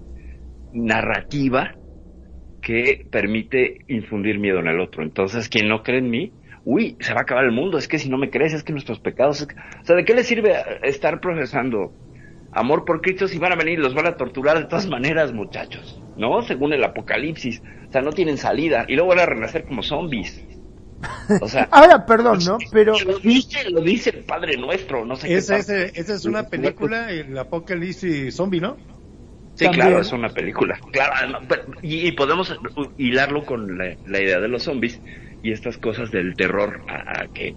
[0.72, 1.80] narrativa
[2.62, 5.04] que permite infundir miedo en el otro.
[5.04, 8.00] Entonces, quien no cree en mí, uy, se va a acabar el mundo, es que
[8.00, 10.24] si no me crees, es que nuestros pecados, es que- o sea, ¿de qué le
[10.26, 11.98] sirve estar profesando
[12.52, 15.34] amor por Cristo si van a venir y los van a torturar de todas maneras,
[15.34, 16.04] muchachos?
[16.15, 16.41] ¿No?
[16.44, 20.46] Según el Apocalipsis, o sea, no tienen salida y luego van a renacer como zombies.
[21.41, 22.58] O sea, Ahora, perdón, ¿no?
[22.72, 25.84] Pero lo dice, lo dice el Padre Nuestro, no sé qué Esa, pasa.
[25.84, 28.78] esa, esa es una película, el Apocalipsis Zombie, ¿no?
[29.56, 29.88] Sí, También.
[29.88, 30.80] claro, es una película.
[30.91, 32.54] Claro, no, pero- y, y podemos
[32.98, 35.00] hilarlo con la, la idea de los zombies
[35.41, 37.56] y estas cosas del terror a, a que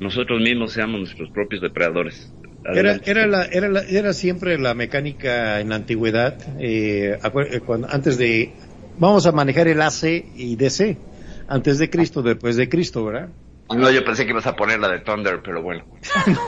[0.00, 2.32] nosotros mismos seamos nuestros propios depredadores.
[2.74, 7.88] Era, era, la, era, la- era siempre la mecánica en la antigüedad, eh, eh, cuando,
[7.90, 8.54] antes de,
[8.98, 10.96] vamos a manejar el AC y DC,
[11.48, 13.28] antes de Cristo, después de Cristo, ¿verdad?
[13.68, 15.84] No, yo pensé que ibas a poner la de Thunder, pero bueno.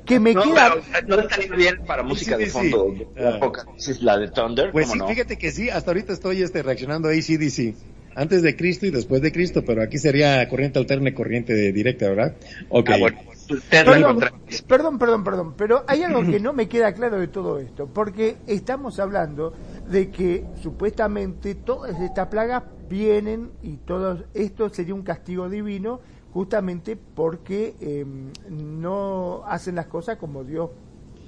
[0.04, 0.74] que me No, queda...
[0.92, 3.12] pero, no estaría bien para música de sí, fondo.
[3.18, 3.36] Ah.
[3.36, 5.08] Apocalipsis, la de Thunder, Pues ¿cómo sí, no?
[5.08, 7.74] fíjate que sí, hasta ahorita estoy este, reaccionando a ACDC.
[8.14, 11.72] Antes de Cristo y después de Cristo, pero aquí sería corriente alterna y corriente de
[11.72, 12.34] directa, ¿verdad?
[12.68, 12.90] Ok.
[12.92, 14.18] Ah, bueno, Perdón,
[14.66, 18.36] perdón, perdón, perdón, pero hay algo que no me queda claro de todo esto, porque
[18.46, 19.52] estamos hablando
[19.90, 26.00] de que supuestamente todas estas plagas vienen y todo esto sería un castigo divino
[26.32, 28.04] justamente porque eh,
[28.50, 30.70] no hacen las cosas como Dios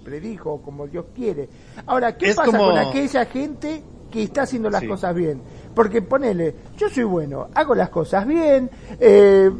[0.04, 1.48] predijo o como Dios quiere.
[1.86, 4.88] Ahora, ¿qué Es pasa como- con aquella gente que está haciendo las Sí.
[4.88, 5.40] cosas bien?
[5.74, 9.50] Porque ponele, yo soy bueno, hago las cosas bien, eh,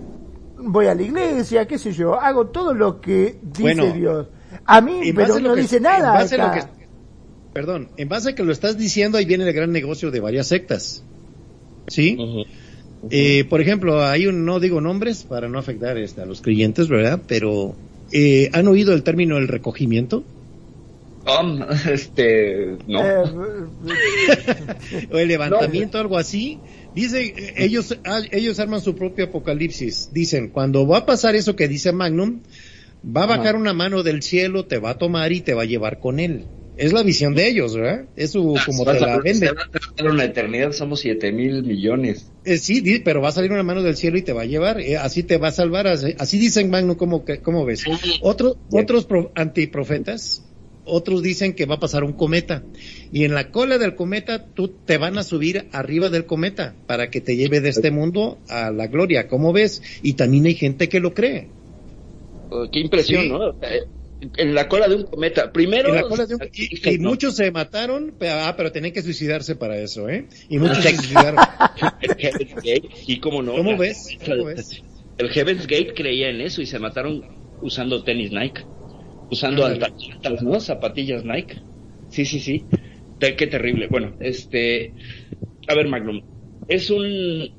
[0.62, 4.27] voy a la iglesia, qué sé yo, hago todo lo que dice Bueno, Dios.
[4.66, 6.12] A mí, pero no que- dice en nada.
[6.12, 6.61] base a lo acá.
[6.77, 6.87] que-
[7.53, 10.46] perdón, en base a que lo estás diciendo, ahí viene el gran negocio de varias
[10.49, 11.03] sectas.
[11.88, 12.16] ¿Sí?
[13.11, 16.88] Eh, por ejemplo, hay un, no digo nombres para no afectar este, a los creyentes,
[16.88, 17.20] ¿verdad?
[17.27, 17.75] Pero,
[18.12, 20.23] eh, ¿han oído el término el recogimiento?
[21.27, 23.03] Um, este, no.
[23.03, 23.23] Eh,
[25.12, 26.59] o el levantamiento, algo así.
[26.92, 30.09] Dice, eh, ellos, ah, ellos arman su propio apocalipsis.
[30.12, 32.42] Dicen, cuando va a pasar eso que dice Magnum,
[33.05, 35.66] va a bajar una mano del cielo, te va a tomar y te va a
[35.66, 36.48] llevar con él.
[36.76, 38.09] Es la visión de ellos, ¿verdad?
[38.16, 39.48] Es su, como Se te la venden.
[39.50, 42.33] se va a tardar una eternidad, somos siete mil millones.
[42.42, 44.81] Eh, sí, pero va a salir una mano del cielo y te va a llevar,
[44.81, 47.85] eh, así te va a salvar, así, así dicen Magno, ¿cómo, cómo ves?
[48.22, 50.50] Otro, otros pro- antiprofetas,
[50.90, 52.62] otros dicen que va a pasar un cometa,
[53.12, 57.11] y en la cola del cometa tú te van a subir arriba del cometa para
[57.11, 59.83] que te lleve de este mundo a la gloria, ¿cómo ves?
[60.03, 61.48] Y también hay gente que lo cree.
[62.50, 63.29] Oh, qué impresión, Sí.
[63.29, 63.55] ¿no?
[64.37, 65.50] En la cola de un cometa.
[65.50, 65.88] Primero.
[65.88, 69.00] En la cola de un- y, y muchos se mataron, pero, ah, pero tenían que
[69.00, 70.26] suicidarse para eso, ¿eh?
[70.50, 71.40] Y muchos se suicidaron.
[73.07, 73.55] Y cómo no.
[73.55, 74.09] ¿Cómo ves?
[74.26, 74.83] ¿Cómo ves?
[75.18, 77.22] El Heaven's Gate creía en eso y se mataron
[77.62, 78.62] usando tenis Nike.
[79.31, 79.93] Usando altas,
[80.43, 80.61] ¿no?
[80.61, 81.61] Zapatillas Nike.
[82.09, 82.66] Sí, sí, sí.
[83.19, 83.88] Qué terrible.
[83.88, 84.95] Bueno, este.
[85.69, 86.23] A ver, Magnum.
[86.69, 87.51] Es un.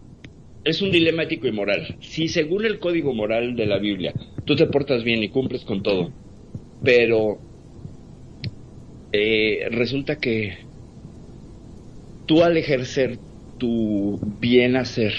[0.64, 1.98] Es un dilema ético y moral.
[2.02, 4.14] Si según el código moral de la Biblia,
[4.46, 6.14] tú te portas bien y cumples con todo,
[6.84, 7.40] pero
[9.12, 10.58] eh, resulta que
[12.28, 13.18] tú al ejercer
[13.58, 15.14] tu bien hacer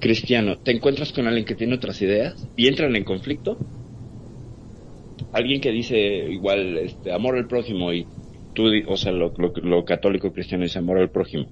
[0.00, 3.58] cristiano, te encuentras con alguien que tiene otras ideas y entran en conflicto.
[5.32, 5.98] Alguien que dice
[6.30, 8.06] igual este amor al prójimo y
[8.54, 11.50] tú, o sea, lo, lo- lo católico cristiano dice amor al prójimo.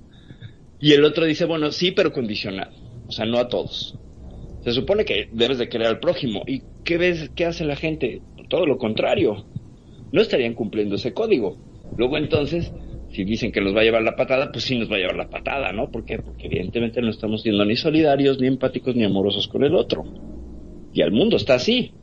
[0.81, 2.73] Y el otro dice, bueno, sí, pero condicionado.
[3.07, 3.99] O sea, no a todos.
[4.61, 6.43] Se supone que debes de querer al prójimo.
[6.47, 8.23] ¿Y qué ves, qué hace la gente?
[8.49, 9.47] Todo lo contrario.
[10.13, 11.59] No estarían cumpliendo ese código.
[11.97, 12.73] Luego entonces,
[13.09, 15.17] si dicen que nos va a llevar la patada, pues sí nos va a llevar
[15.17, 15.91] la patada, ¿no?
[15.91, 20.05] Porque evidentemente no estamos siendo ni solidarios, ni empáticos, ni amorosos con el otro.
[20.93, 21.95] Y al mundo está así.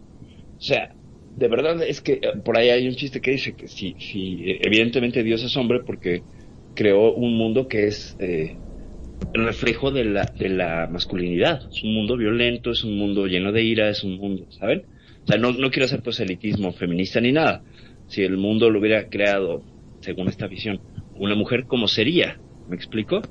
[0.57, 0.95] O sea,
[1.35, 4.49] de verdad es que eh, por ahí hay un chiste que dice que si, si
[4.49, 6.23] eh, evidentemente Dios es hombre porque
[6.75, 8.55] creó un mundo que es eh,
[9.33, 11.67] reflejo de la, de la masculinidad.
[11.69, 14.83] Es un mundo violento, es un mundo lleno de ira, es un mundo, ¿saben?
[15.23, 17.63] O sea, no, no quiero hacer proselitismo feminista ni nada.
[18.07, 19.63] Si el mundo lo hubiera creado,
[20.01, 20.81] según esta visión,
[21.15, 22.39] una mujer, ¿cómo sería?
[22.67, 23.21] ¿Me explico?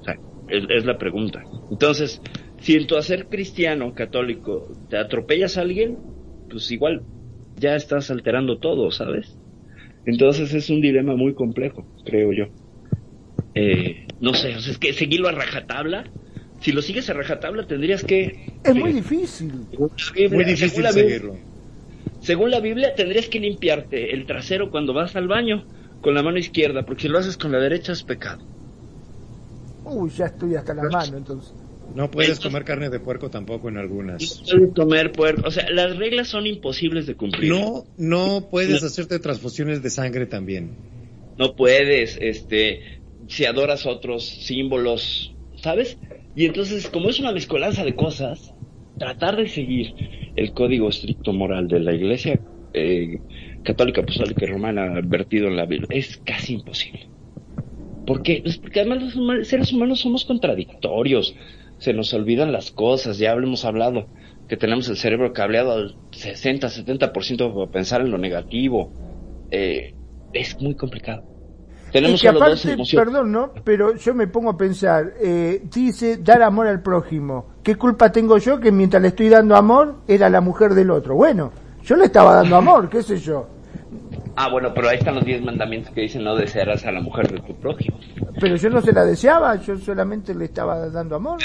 [0.00, 1.42] O sea, es la pregunta.
[1.70, 2.20] Entonces,
[2.60, 5.96] si en tu hacer cristiano, católico, te atropellas a alguien,
[6.50, 7.02] pues igual
[7.56, 9.38] ya estás alterando todo, ¿sabes?
[10.04, 12.46] Entonces es un dilema muy complejo, creo yo.
[13.54, 16.10] Eh, no sé, o sea, es que seguirlo a rajatabla.
[16.60, 18.58] Si lo sigues a rajatabla tendrías que...
[18.62, 19.66] Es muy difícil.
[19.70, 21.38] Según la Biblia- Muy difícil según Biblia- seguirlo.
[22.20, 25.66] Según la Biblia tendrías que limpiarte el trasero cuando vas al baño
[26.00, 28.44] con la mano izquierda, porque si lo haces con la derecha es pecado.
[29.84, 31.61] Uy, ya estoy hasta la mano, entonces.
[31.94, 34.42] No puedes Entonces- comer carne de puerco tampoco en No algunas.
[34.50, 35.46] puedes comer puerco.
[35.46, 37.50] O sea, las reglas son imposibles de cumplir.
[37.50, 40.70] No, no puedes hacerte transfusiones de sangre también.
[41.38, 45.98] no puedes, este, si adoras otros símbolos, ¿sabes?
[46.36, 48.54] Y entonces, como es una mezcolanza de cosas,
[48.98, 49.94] tratar de seguir
[50.36, 52.38] el código estricto moral de la Iglesia
[52.74, 53.18] eh,
[53.64, 57.08] católica, apostólica y romana vertido en la Biblia es casi imposible.
[58.06, 58.40] ¿Por qué?
[58.42, 61.34] Pues porque además los seres humanos somos contradictorios,
[61.82, 64.06] se nos olvidan las cosas, ya hemos hablado
[64.48, 68.92] que tenemos el cerebro cableado al 60, 70% para pensar en lo negativo.
[69.50, 69.92] Eh,
[70.32, 71.24] es muy complicado.
[71.90, 73.04] Tenemos y que solo dos aparte, emociones.
[73.04, 73.52] perdón, ¿no?
[73.64, 77.46] Pero yo me pongo a pensar, eh, dice dar amor al prójimo.
[77.64, 81.16] ¿Qué culpa tengo yo que mientras le estoy dando amor era la mujer del otro?
[81.16, 81.50] Bueno,
[81.82, 83.48] yo le estaba dando amor, qué sé yo.
[84.34, 87.30] Ah, bueno, pero ahí están los diez mandamientos que dicen no desearás a la mujer
[87.30, 87.98] de tu prójimo.
[88.40, 91.38] Pero yo no se la deseaba, yo solamente le estaba dando amor.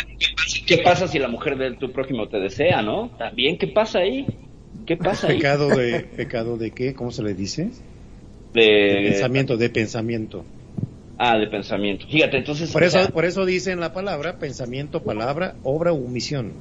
[0.65, 3.10] ¿Qué pasa si la mujer de tu prójimo te desea, no?
[3.17, 4.26] También, ¿qué pasa ahí?
[4.86, 5.38] ¿Qué pasa ahí?
[5.38, 6.93] Pecado de, pecado de qué?
[6.93, 7.71] ¿Cómo se le dice?
[8.54, 10.45] De, De pensamiento, de pensamiento.
[11.17, 12.06] Ah, de pensamiento.
[12.08, 12.71] Fíjate, entonces...
[12.71, 16.54] Por eso, sea, por eso dice en la palabra pensamiento, palabra, obra u omisión.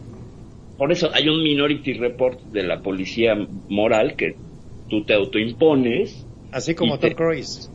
[0.76, 3.34] por eso hay un minority report de la policía
[3.68, 4.34] moral que
[4.88, 6.28] tú te autoimpones.
[6.50, 7.72] Así como te- Tom Cruise.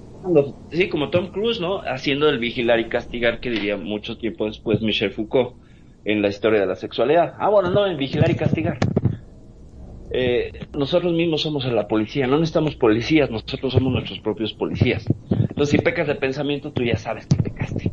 [0.69, 1.82] Sí, como Tom Cruise, ¿no?
[1.82, 5.56] Haciendo el vigilar y castigar que diría mucho tiempo después Michel Foucault
[6.04, 7.34] en la historia de la sexualidad.
[7.39, 8.78] Ah, bueno, no, en vigilar y castigar.
[10.13, 15.06] Eh, nosotros mismos somos la policía, no necesitamos policías, nosotros somos nuestros propios policías.
[15.30, 17.91] Entonces, si pecas de pensamiento, tú ya sabes que pecaste.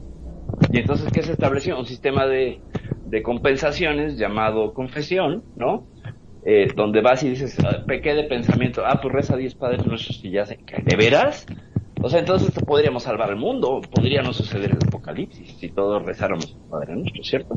[0.73, 1.79] Y entonces, ¿qué se estableció?
[1.79, 2.65] Un sistema de,
[3.05, 5.89] de compensaciones llamado confesión, ¿no?
[6.51, 10.25] Eh, donde vas y dices, "Ah, pequé de pensamiento, ah, pues reza 10 padres nuestros
[10.25, 10.83] y ya ¿qué?
[10.83, 11.45] ¿de veras?
[12.01, 16.57] O sea, entonces podríamos salvar el mundo, podría no suceder el apocalipsis si todos rezáramos
[16.71, 17.55] Padre Nuestro, ¿cierto?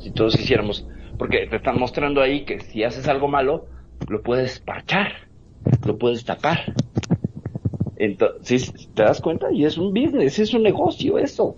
[0.00, 3.66] Si todos hiciéramos, porque te están mostrando ahí que si haces algo malo,
[4.08, 5.12] lo puedes parchar,
[5.86, 6.74] lo puedes tapar.
[7.94, 9.52] Entonces, ¿te das cuenta?
[9.52, 11.54] Y es un business, es un negocio eso.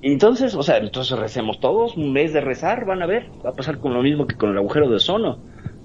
[0.00, 3.54] Entonces, o sea, entonces recemos todos, un mes de rezar, van a ver, va a
[3.54, 5.38] pasar con lo mismo que con el agujero de ozono.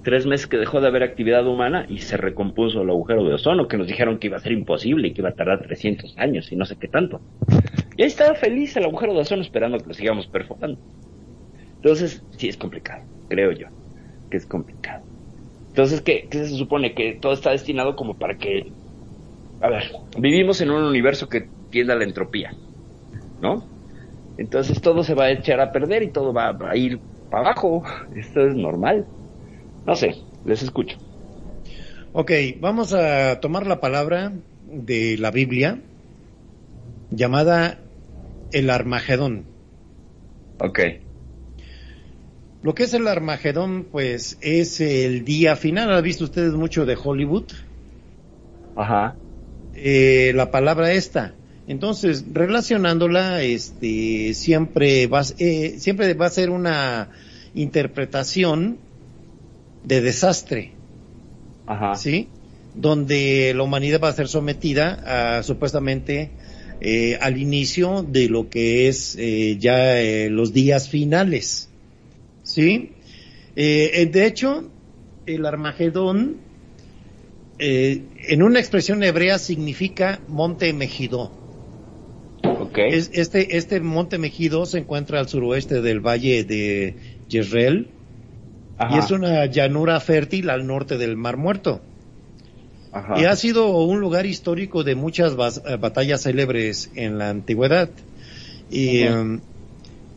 [0.04, 3.66] Tres meses que dejó de haber actividad humana y se recompuso el agujero de ozono,
[3.66, 6.52] que nos dijeron que iba a ser imposible y que iba a tardar 300 años
[6.52, 7.20] y no sé qué tanto.
[7.96, 10.78] Y ahí estaba feliz el agujero de ozono esperando que lo sigamos perforando.
[11.76, 13.66] Entonces, sí es complicado, creo yo,
[14.30, 15.04] que es complicado.
[15.68, 16.94] Entonces, ¿qué, qué se supone?
[16.94, 18.70] Que todo está destinado como para que...
[19.60, 22.52] A ver, vivimos en un universo que tiende a la entropía,
[23.40, 23.73] ¿no?
[24.36, 27.50] Entonces todo se va a echar a perder y todo va, va a ir para
[27.50, 27.84] abajo.
[28.14, 29.06] Esto es normal.
[29.86, 30.96] No sé, les escucho.
[32.12, 34.32] Ok, vamos a tomar la palabra
[34.66, 35.80] de la Biblia
[37.10, 37.78] llamada
[38.52, 39.44] el Armagedón.
[40.60, 40.80] Ok.
[42.62, 45.92] Lo que es el Armagedón, pues, es el día final.
[45.92, 47.44] ¿Han visto ustedes mucho de Hollywood?
[48.76, 49.16] Ajá.
[49.74, 51.34] Eh, la palabra esta.
[51.66, 57.10] Entonces, relacionándola, este, siempre va, eh, siempre va a ser una
[57.54, 58.78] interpretación
[59.82, 60.72] de desastre,
[61.66, 61.94] Ajá.
[61.94, 62.28] ¿sí?
[62.74, 66.30] Donde la humanidad va a ser sometida a, supuestamente,
[66.80, 71.70] eh, al inicio de lo que es eh, ya eh, los días finales,
[72.42, 72.90] ¿sí?
[73.54, 74.68] De hecho,
[75.26, 76.36] el Armagedón,
[77.58, 81.43] eh, en una expresión hebrea significa monte Megiddo.
[82.88, 86.96] Es- este, este monte Mejido se encuentra al suroeste del valle de
[88.78, 88.96] Ajá.
[88.96, 91.80] y es una llanura fértil al norte del Mar Muerto.
[92.92, 93.20] Ajá.
[93.20, 95.32] Y ha sido un lugar histórico de muchas
[95.66, 97.90] eh, batallas célebres en la antigüedad.
[98.70, 99.40] Y, um,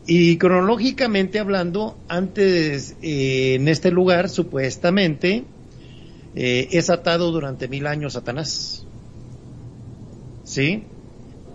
[0.06, 5.44] y cronológicamente hablando, antes eh, en este lugar supuestamente
[6.34, 8.84] eh, es atado durante mil años Satanás.
[10.44, 10.82] ¿Sí?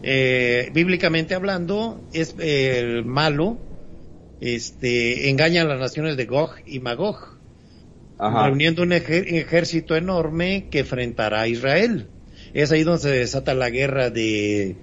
[0.03, 3.57] Eh, bíblicamente hablando, es eh, el malo,
[4.41, 7.17] este, engaña a las naciones de Gog y Magog,
[8.17, 8.47] Ajá.
[8.47, 12.07] reuniendo un ejército enorme que enfrentará a Israel.
[12.53, 14.75] Es ahí donde se desata la guerra de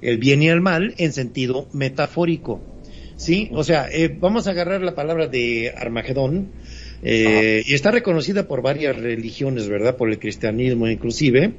[0.00, 2.60] el bien y el mal en sentido metafórico.
[3.16, 3.50] ¿Sí?
[3.52, 6.52] O sea, eh, vamos a agarrar la palabra de Armagedón,
[7.02, 9.96] eh, y está reconocida por varias religiones, ¿verdad?
[9.96, 11.52] Por el cristianismo inclusive,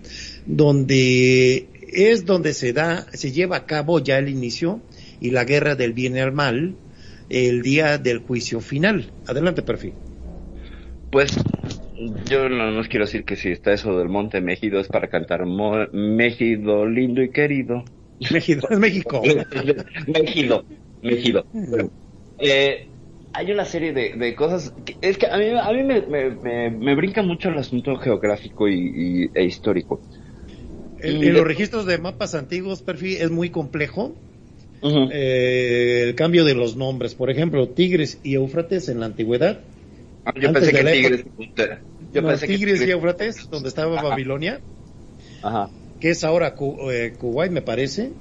[0.45, 4.81] donde es donde se da, se lleva a cabo ya el inicio
[5.19, 6.75] y la guerra del bien y el mal,
[7.29, 9.11] el día del juicio final.
[9.27, 9.93] Adelante, perfil.
[11.11, 11.31] Pues
[12.27, 15.45] yo no nos quiero decir que si está eso del Monte Mégido es para cantar
[15.45, 17.83] Mo- Mégido lindo y querido.
[18.31, 19.21] México, es México.
[20.07, 20.65] Mégido,
[21.01, 21.47] Mégido.
[22.37, 22.77] Eh,
[23.33, 24.73] hay una serie de, de cosas.
[24.85, 27.95] que- es que a mí, a mí me, me, me- me brinca mucho el asunto
[27.97, 28.75] geográfico y,
[29.25, 30.01] y- e histórico.
[31.01, 34.15] En, en los registros de mapas antiguos, perfil, es muy complejo.
[34.81, 39.59] Eh, el cambio de los nombres, por ejemplo, Tigres y Éufrates en la antigüedad.
[40.25, 41.23] Ah, yo pensé que Tigres.
[42.13, 44.09] Yo No, pensé que Tigres y Éufrates, donde estaba Ajá.
[44.09, 44.61] Babilonia,
[45.41, 45.69] Ajá.
[45.99, 48.11] que es ahora Ku- eh, Kuwait, me parece.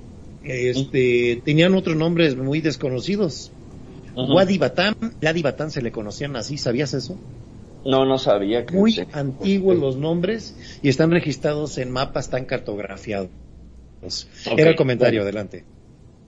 [0.43, 3.51] Este, tenían otros nombres muy desconocidos.
[4.15, 4.35] Ujú.
[4.35, 7.19] Wadi Batán, Ladi Batán se le conocían así, ¿sabías eso?
[7.89, 8.77] No, no sabía que.
[8.77, 13.31] Muy antiguos los nombres y están registrados en mapas tan cartografiados.
[14.59, 15.31] Era el comentario, bueno.
[15.31, 15.65] adelante.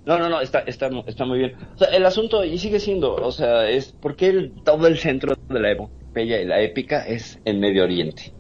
[0.07, 1.53] No, no, no, está, está, está muy bien.
[1.75, 5.37] O sea, el asunto, y sigue siendo, o sea, es porque el, todo el centro
[5.51, 8.33] de la epopeya y la épica es en Medio Oriente.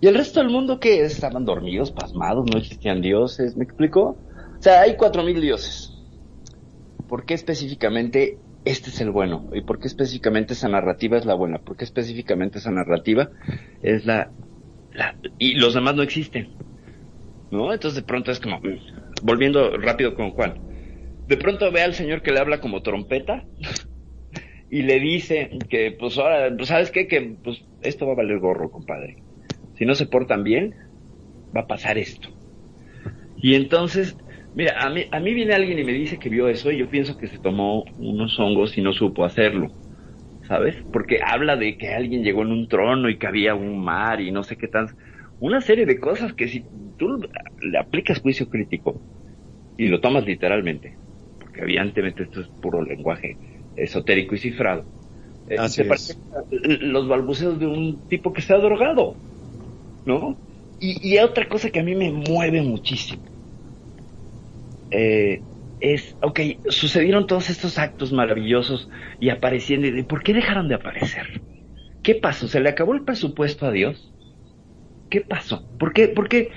[0.00, 4.16] Y el resto del mundo, que Estaban dormidos, pasmados, no existían dioses, ¿me explico?
[4.56, 5.92] O sea, hay cuatro mil dioses.
[7.08, 9.50] ¿Por qué específicamente este es el bueno?
[9.54, 11.58] ¿Y por qué específicamente esa narrativa es la buena?
[11.58, 13.30] ¿Por qué específicamente esa narrativa
[13.82, 14.30] es la...
[15.38, 16.50] y los demás no existen?
[17.50, 17.72] ¿No?
[17.72, 18.58] Entonces de pronto es como...
[18.60, 20.72] mm, Volviendo rápido con Juan
[21.32, 23.44] de pronto ve al señor que le habla como trompeta
[24.70, 28.70] y le dice que pues ahora, sabes qué, que pues esto va a valer gorro,
[28.70, 29.16] compadre.
[29.78, 30.74] Si no se portan bien,
[31.56, 32.28] va a pasar esto.
[33.36, 34.16] Y entonces,
[34.54, 36.88] mira, a mí, a mí viene alguien y me dice que vio eso y yo
[36.88, 39.74] pienso que se tomó unos hongos y no supo hacerlo.
[40.48, 40.76] ¿Sabes?
[40.92, 44.32] Porque habla de que alguien llegó en un trono y que había un mar y
[44.32, 44.88] no sé qué tan...
[45.38, 47.20] Una serie de cosas que si tú
[47.62, 49.04] le aplicas juicio crítico
[49.76, 50.98] y lo tomas literalmente,
[51.38, 53.40] porque evidentemente esto es puro lenguaje
[53.74, 54.88] esotérico y cifrado.
[55.46, 55.84] Eh, Así te
[56.62, 59.20] los balbuceos de un tipo que se ha drogado,
[60.04, 60.42] ¿no?
[60.78, 63.24] Y, y otra cosa que a mí me mueve muchísimo
[64.92, 65.40] eh,
[65.80, 68.88] es, ok, sucedieron todos estos actos maravillosos
[69.18, 71.42] y apareciendo, y ¿por qué dejaron de aparecer?
[72.02, 72.46] ¿Qué pasó?
[72.46, 74.12] ¿Se le acabó el presupuesto a Dios?
[75.10, 75.68] ¿Qué pasó?
[75.78, 76.50] ¿Por qué, por qué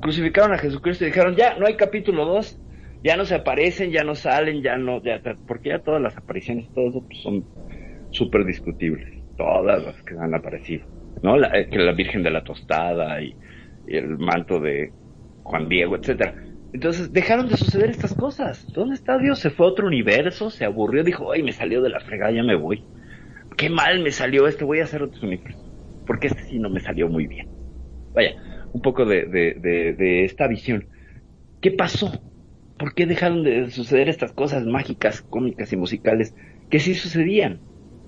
[0.00, 2.60] crucificaron a Jesucristo y dijeron, ya, no hay capítulo 2,
[3.02, 6.70] ya no se aparecen, ya no salen, ya no, ya, porque ya todas las apariciones,
[6.74, 7.44] todo eso son
[8.10, 10.86] súper discutibles, todas las que han aparecido,
[11.22, 11.36] ¿no?
[11.36, 13.34] La, eh, que la Virgen de la Tostada y,
[13.86, 14.92] y el manto de
[15.42, 16.34] Juan Diego, etcétera.
[16.76, 18.70] Entonces dejaron de suceder estas cosas.
[18.74, 19.38] ¿Dónde está Dios?
[19.38, 22.42] Se fue a otro universo, se aburrió, dijo, ay, me salió de la fregada, ya
[22.42, 22.84] me voy.
[23.56, 25.64] Qué mal me salió este, voy a hacer otros universos.
[26.06, 27.48] Porque este sí no me salió muy bien.
[28.12, 28.36] Vaya,
[28.74, 30.86] un poco de, de, de, de esta visión.
[31.62, 32.12] ¿Qué pasó?
[32.78, 36.34] ¿Por qué dejaron de suceder estas cosas mágicas, cómicas y musicales
[36.68, 37.58] que sí sucedían?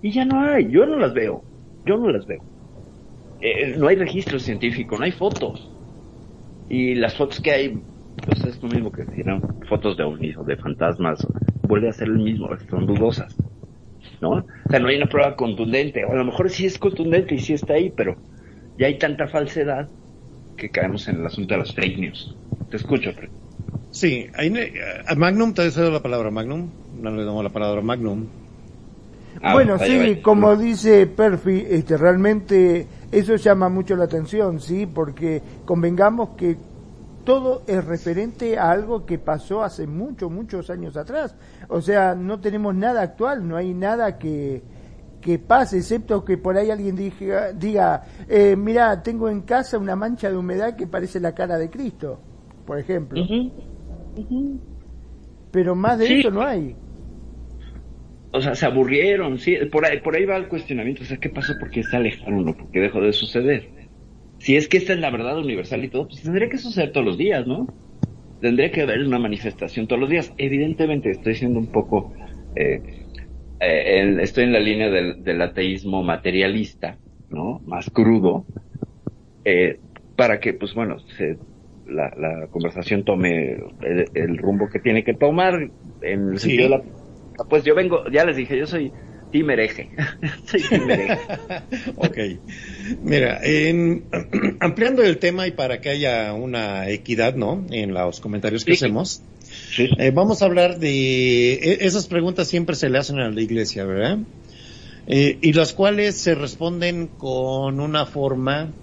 [0.03, 1.43] Y ya no hay, yo no las veo,
[1.87, 2.45] yo no las veo.
[3.41, 5.73] Eh, no hay registro científico, no hay fotos.
[6.69, 7.83] Y las fotos que hay,
[8.25, 11.27] pues es lo mismo que si eran fotos de ovnis o de fantasmas,
[11.63, 13.37] vuelve a ser el mismo, son dudosas.
[14.21, 14.31] ¿No?
[14.31, 17.39] O sea, no hay una prueba contundente, o a lo mejor sí es contundente y
[17.39, 18.17] sí está ahí, pero
[18.77, 19.89] ya hay tanta falsedad
[20.57, 22.37] que caemos en el asunto de las fake news.
[22.71, 23.31] Te escucho, Fred.
[23.91, 24.53] Sí, ahí,
[25.07, 26.69] a Magnum, te cedo la palabra Magnum.
[27.01, 28.27] No le damos la palabra Magnum.
[29.41, 30.23] Ah, bueno, sí, vaya.
[30.23, 36.57] como dice Perfi, este, realmente eso llama mucho la atención, sí, porque convengamos que
[37.25, 41.37] todo es referente a algo que pasó hace muchos, muchos años atrás.
[41.69, 44.63] O sea, no tenemos nada actual, no hay nada que,
[45.21, 49.97] que pase, excepto que por ahí alguien diga, diga eh, mira, tengo en casa una
[49.97, 52.21] mancha de humedad que parece la cara de Cristo,
[52.65, 53.29] por ejemplo.
[55.51, 56.15] Pero más de Sí.
[56.21, 56.77] eso no hay.
[58.31, 61.31] O sea, se aburrieron, sí, por ahí, por ahí va el cuestionamiento, o sea, ¿qué
[61.31, 61.59] pasó?
[61.59, 63.78] ¿Por qué se alejaron o por qué dejó de suceder?
[64.49, 67.05] Si es que esta es la verdad universal y todo, pues tendría que suceder todos
[67.05, 67.67] los días, ¿no?
[68.41, 70.33] Tendría que haber una manifestación todos los días.
[70.39, 72.15] Evidentemente estoy siendo un poco,
[72.55, 72.83] eh,
[73.61, 77.61] eh, en- estoy en la línea del, del ateísmo materialista, ¿no?
[77.67, 78.47] Más crudo,
[79.45, 79.81] eh,
[80.17, 81.37] para que, pues bueno, se
[81.85, 85.71] la, la conversación tome el, el rumbo que tiene que tomar
[86.01, 86.57] en el Sí.
[86.57, 86.83] sentido de la
[87.49, 88.93] pues yo vengo ya les dije yo soy
[89.31, 89.91] team hereje
[90.51, 91.19] soy team hereje
[91.97, 92.19] ok.
[93.03, 94.09] Mira, en,
[94.61, 97.67] ampliando el tema y para que haya una equidad, ¿no?
[97.71, 98.85] En los comentarios que Sí.
[98.85, 99.23] hacemos,
[99.75, 99.89] Sí.
[99.99, 103.85] eh, vamos a hablar de e- esas preguntas siempre se le hacen a la iglesia,
[103.85, 104.19] ¿verdad?
[105.07, 108.75] Eh, y las cuales se responden con una forma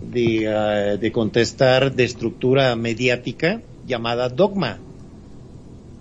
[0.00, 4.85] de, ah, de contestar de estructura mediática llamada dogma.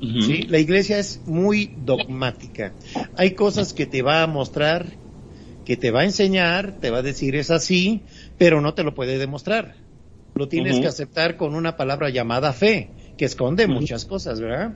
[0.01, 0.43] ¿Sí?
[0.43, 2.73] La iglesia es muy dogmática.
[3.15, 4.87] Hay cosas que te va a mostrar,
[5.65, 8.01] que te va a enseñar, te va a decir es así,
[8.37, 9.75] pero no te lo puede demostrar.
[10.35, 14.73] Lo tienes que aceptar con una palabra llamada fe, que esconde muchas cosas, ¿verdad?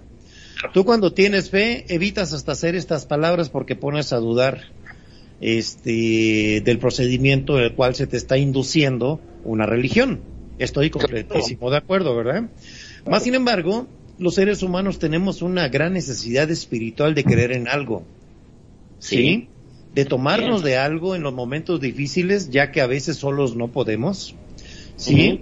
[0.74, 4.72] Tú cuando tienes fe evitas hasta hacer estas palabras porque pones a dudar
[5.41, 10.22] este del procedimiento del cual se te está induciendo una religión.
[10.57, 12.49] Estoy completísimo de acuerdo, ¿verdad?
[13.05, 13.88] Más sin embargo,
[14.20, 18.03] los seres humanos tenemos una gran necesidad espiritual de creer en algo.
[18.99, 19.15] ¿Sí?
[19.15, 19.47] Sí.
[19.95, 24.36] De tomarnos de algo en los momentos difíciles, ya que a veces solos no podemos.
[24.97, 25.41] ¿Sí?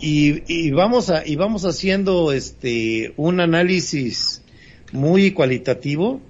[0.00, 4.42] Y, y vamos a, y vamos haciendo este un análisis
[4.92, 6.20] muy cualitativo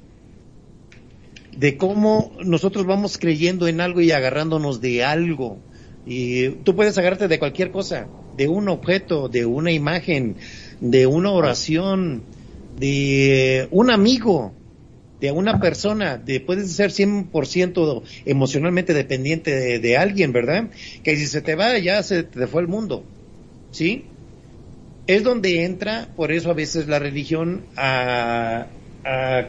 [1.57, 5.59] de cómo nosotros vamos creyendo en algo y agarrándonos de algo.
[6.07, 10.37] Y tú puedes agarrarte de cualquier cosa, de un objeto, de una imagen,
[10.91, 12.23] de una oración,
[12.79, 14.53] de un amigo,
[15.21, 20.69] de una persona, de puedes ser 100% emocionalmente dependiente de, alguien, ¿verdad?
[21.03, 23.03] Que si se te va, ya se te fue el mundo.
[23.73, 24.05] ¿Sí?
[25.07, 28.67] Es donde entra, por eso a veces la religión a,
[29.05, 29.47] a-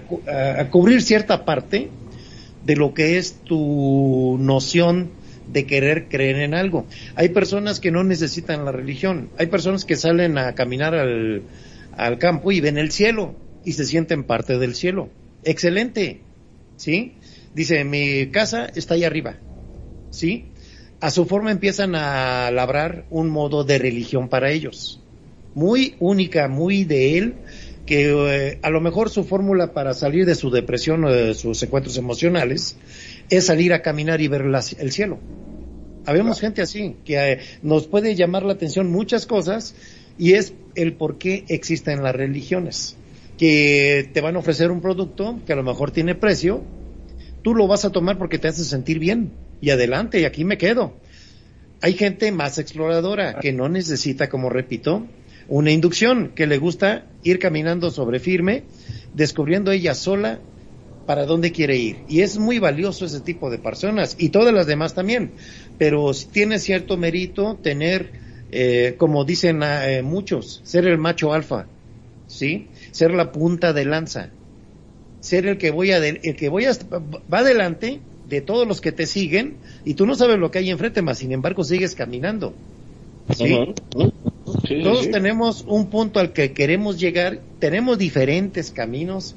[0.59, 1.89] a cubrir cierta parte
[2.65, 5.09] de lo que es tu noción
[5.47, 6.85] de querer creer en algo.
[7.15, 11.43] Hay personas que no necesitan la religión, hay personas que salen a caminar al,
[11.97, 15.09] al campo y ven el cielo y se sienten parte del cielo.
[15.43, 16.21] Excelente,
[16.77, 17.13] ¿sí?
[17.53, 19.37] Dice, mi casa está ahí arriba,
[20.09, 20.45] ¿sí?
[20.99, 25.01] A su forma empiezan a labrar un modo de religión para ellos,
[25.53, 27.35] muy única, muy de él,
[27.85, 31.61] que eh, a lo mejor su fórmula para salir de su depresión o de sus
[31.61, 32.77] encuentros emocionales
[33.29, 34.43] es salir a caminar y ver
[34.79, 35.19] el cielo.
[36.05, 39.75] Habemos gente así, que eh, nos puede llamar la atención muchas cosas
[40.17, 42.95] y es el por qué existen las religiones.
[43.37, 46.63] Que te van a ofrecer un producto que a lo mejor tiene precio,
[47.41, 50.57] tú lo vas a tomar porque te hace sentir bien y adelante y aquí me
[50.57, 50.93] quedo.
[51.81, 55.05] Hay gente más exploradora que no necesita, como repito,
[55.47, 58.63] una inducción, que le gusta ir caminando sobre firme,
[59.13, 60.39] descubriendo ella sola
[61.05, 61.97] para dónde quiere ir.
[62.07, 65.31] Y es muy valioso ese tipo de personas y todas las demás también.
[65.77, 68.11] Pero tiene cierto mérito tener,
[68.51, 71.67] eh, como dicen ah, eh, muchos, ser el macho alfa,
[72.27, 72.67] ¿sí?
[72.91, 74.29] Ser la punta de lanza.
[75.19, 77.99] Ser el que voy a, el que voy a, va adelante
[78.29, 81.19] de todos los que te siguen y tú no sabes lo que hay enfrente, más
[81.19, 82.53] sin embargo sigues caminando.
[83.35, 83.57] ¿sí?
[84.83, 85.11] Todos sí.
[85.11, 89.35] tenemos un punto al que queremos llegar, tenemos diferentes caminos,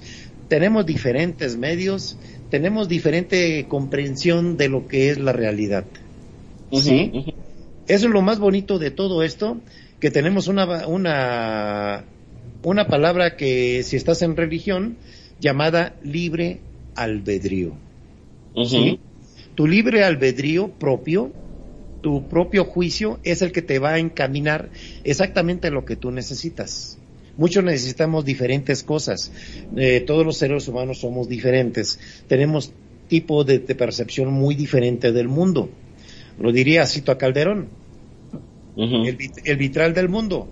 [0.49, 2.17] tenemos diferentes medios,
[2.51, 5.85] tenemos diferente comprensión de lo que es la realidad.
[6.73, 7.35] ¿sí?
[7.87, 9.59] Eso es lo más bonito de todo esto,
[10.01, 12.05] que tenemos una, una,
[12.63, 14.97] una palabra que si estás en religión,
[15.41, 16.61] llamada libre
[16.95, 17.75] albedrío.
[18.67, 19.01] ¿sí?
[19.55, 21.33] Tu libre albedrío propio,
[22.01, 24.71] tu propio juicio es el que te va a encaminar
[25.05, 26.98] exactamente lo que tú necesitas.
[27.39, 29.33] Muchos necesitamos diferentes cosas.
[29.77, 31.99] Eh, todos los seres humanos somos diferentes.
[32.27, 32.73] Tenemos
[33.09, 35.71] tipo de, de percepción muy diferente del mundo.
[36.39, 37.69] Lo diría Cito a Calderón,
[39.07, 40.49] el, vit- el vitral del mundo.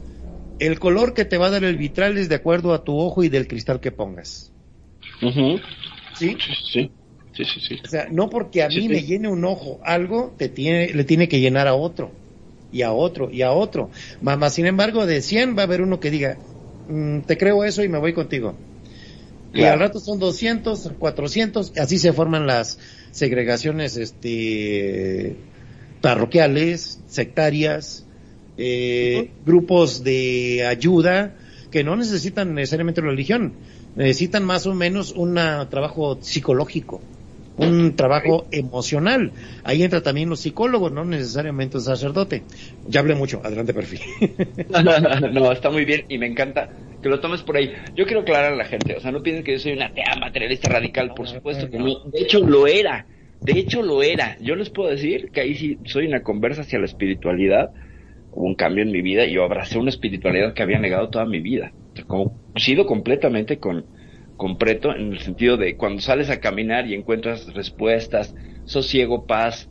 [0.58, 3.22] El color que te va a dar el vitral es de acuerdo a tu ojo
[3.22, 4.50] y del cristal que pongas.
[6.18, 6.36] ¿Sí?
[6.72, 6.90] Sí,
[7.34, 7.80] sí, sí, sí.
[7.84, 8.88] O sea, no porque a Sí, mí sí.
[8.88, 12.10] me llene un ojo algo, te tiene, le tiene que llenar a otro,
[12.70, 13.90] y a otro, y a otro.
[14.20, 16.38] Más, más, sin embargo, de 100 va a haber uno que diga,
[16.88, 18.54] "Mm, te creo eso y me voy contigo.
[19.54, 22.78] Y al rato son 200, 400, así se forman las
[23.10, 25.36] segregaciones este,
[26.02, 28.04] parroquiales, sectarias,
[28.58, 31.34] eh, grupos de ayuda
[31.70, 33.54] que no necesitan necesariamente religión,
[33.96, 37.00] necesitan más o menos un trabajo psicológico,
[37.56, 39.32] un trabajo emocional.
[39.64, 42.42] Ahí entra también los psicólogos, no necesariamente un sacerdote.
[42.86, 44.00] Ya hablé mucho, adelante perfil.
[45.32, 46.68] no, está muy bien y me encanta
[47.02, 47.72] que lo tomes por ahí.
[47.94, 50.16] Yo quiero aclarar a la gente, o sea, no piensen que yo soy una atea
[50.20, 52.00] materialista radical, por supuesto que no.
[52.04, 53.06] De hecho, lo era.
[53.40, 54.36] De hecho, lo era.
[54.40, 57.70] Yo les puedo decir que ahí sí soy una conversa hacia la espiritualidad.
[58.32, 61.24] hubo un cambio en mi vida y yo abracé una espiritualidad que había negado toda
[61.24, 61.72] mi vida.
[62.06, 63.86] Como coincido completamente con,
[64.36, 68.34] con Preto en el sentido de cuando sales a caminar y encuentras respuestas,
[68.64, 69.70] sosiego, paz.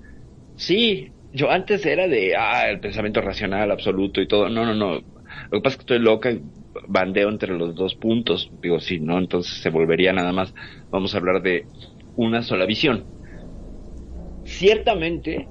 [0.56, 4.50] Sí, yo antes era de, ah, el pensamiento racional absoluto y todo.
[4.50, 4.94] No, no, no.
[4.94, 6.42] Lo que pasa es que estoy loca y
[6.88, 8.52] bandeo entre los dos puntos.
[8.62, 9.20] Digo, sí, ¿no?
[9.20, 10.54] Entonces se volvería nada más,
[10.90, 11.66] vamos a hablar de
[12.16, 13.06] una sola visión.
[14.46, 15.48] Ciertamente,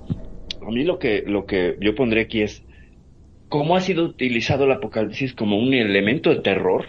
[0.67, 2.65] a mí lo que, lo que yo pondré aquí es
[3.49, 6.87] cómo ha sido utilizado el apocalipsis como un elemento de terror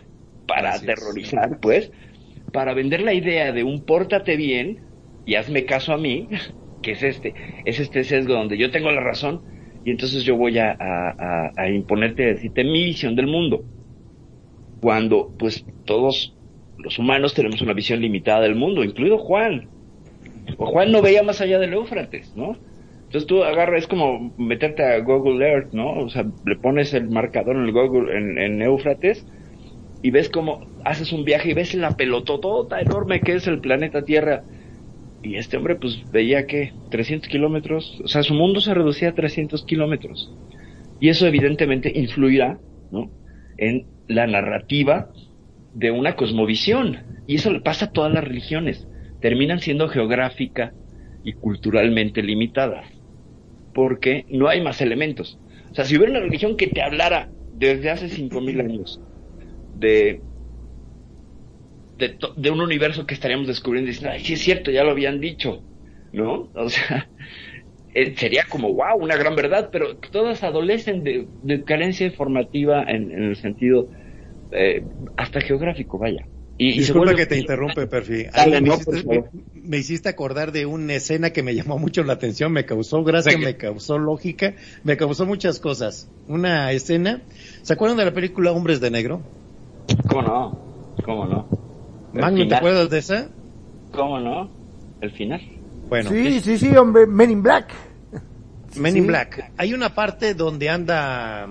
[0.47, 1.91] para aterrorizar, pues,
[2.56, 4.80] para vender la idea de un pórtate bien
[5.26, 6.30] y hazme caso a mí,
[6.82, 7.34] que es este,
[7.66, 9.41] es este sesgo donde yo tengo la razón
[9.84, 13.66] y entonces yo voy a, imponerte, a decirte mi visión del mundo.
[14.82, 16.36] Cuando, pues, todos
[16.78, 19.68] los humanos tenemos una visión limitada del mundo, incluido Juan.
[20.58, 22.56] Juan no veía más allá del Éufrates, ¿no?
[23.03, 25.91] Entonces tú agarras, es como meterte a Google Earth, ¿no?
[25.91, 29.28] O sea, le pones el marcador en el Google, en, en Éufrates,
[30.02, 34.04] y ves cómo haces un viaje y ves la pelototota enorme que es el planeta
[34.04, 34.43] Tierra.
[35.24, 39.16] Y este hombre, pues, veía que 300 kilómetros, o sea, su mundo se reducía a
[39.16, 40.32] 300 kilómetros.
[41.00, 42.60] Y eso evidentemente influirá,
[42.91, 43.10] ¿no?
[43.58, 45.10] En la narrativa
[45.74, 47.00] de una cosmovisión.
[47.26, 48.88] Y eso le pasa a todas las religiones.
[49.20, 50.74] Terminan siendo geográfica
[51.24, 52.86] y culturalmente limitadas.
[53.74, 55.39] Porque no hay más elementos.
[55.72, 59.02] O sea, si hubiera una religión que te hablara desde hace 5.000 años
[59.76, 60.21] de,
[61.97, 64.91] de, de, un universo que estaríamos descubriendo y diciendo, ay, sí es cierto, ya lo
[64.91, 65.63] habían dicho,
[66.11, 66.49] ¿no?
[66.55, 67.09] O sea,
[67.93, 73.11] eh, sería como, wow, una gran verdad, pero todas adolecen de, de carencia informativa en,
[73.11, 73.89] en el sentido
[74.51, 74.84] eh,
[75.17, 76.26] hasta geográfico, vaya.
[76.57, 78.23] Y, Disculpa y que te interrumpe, Perfi.
[78.34, 79.23] Dale, me, no, hiciste, me,
[79.53, 83.38] me, hiciste, acordar de una escena que me llamó mucho la atención, me causó gracia,
[83.38, 86.09] me causó lógica, me causó muchas cosas.
[86.28, 87.23] Una escena,
[87.61, 89.21] ¿se acuerdan de la película Hombres de Negro?
[90.10, 90.60] ¿Cómo no?
[91.04, 91.48] ¿Cómo no?
[92.14, 93.28] Magno, ¿te acuerdas de esa?
[93.92, 94.50] ¿Cómo no?
[95.02, 95.42] El final.
[95.90, 96.10] Bueno.
[96.10, 97.74] Sí, sí, sí, hombre, Men in Black.
[98.78, 99.00] Men sí.
[99.00, 99.52] in Black.
[99.58, 101.48] Hay una parte donde anda,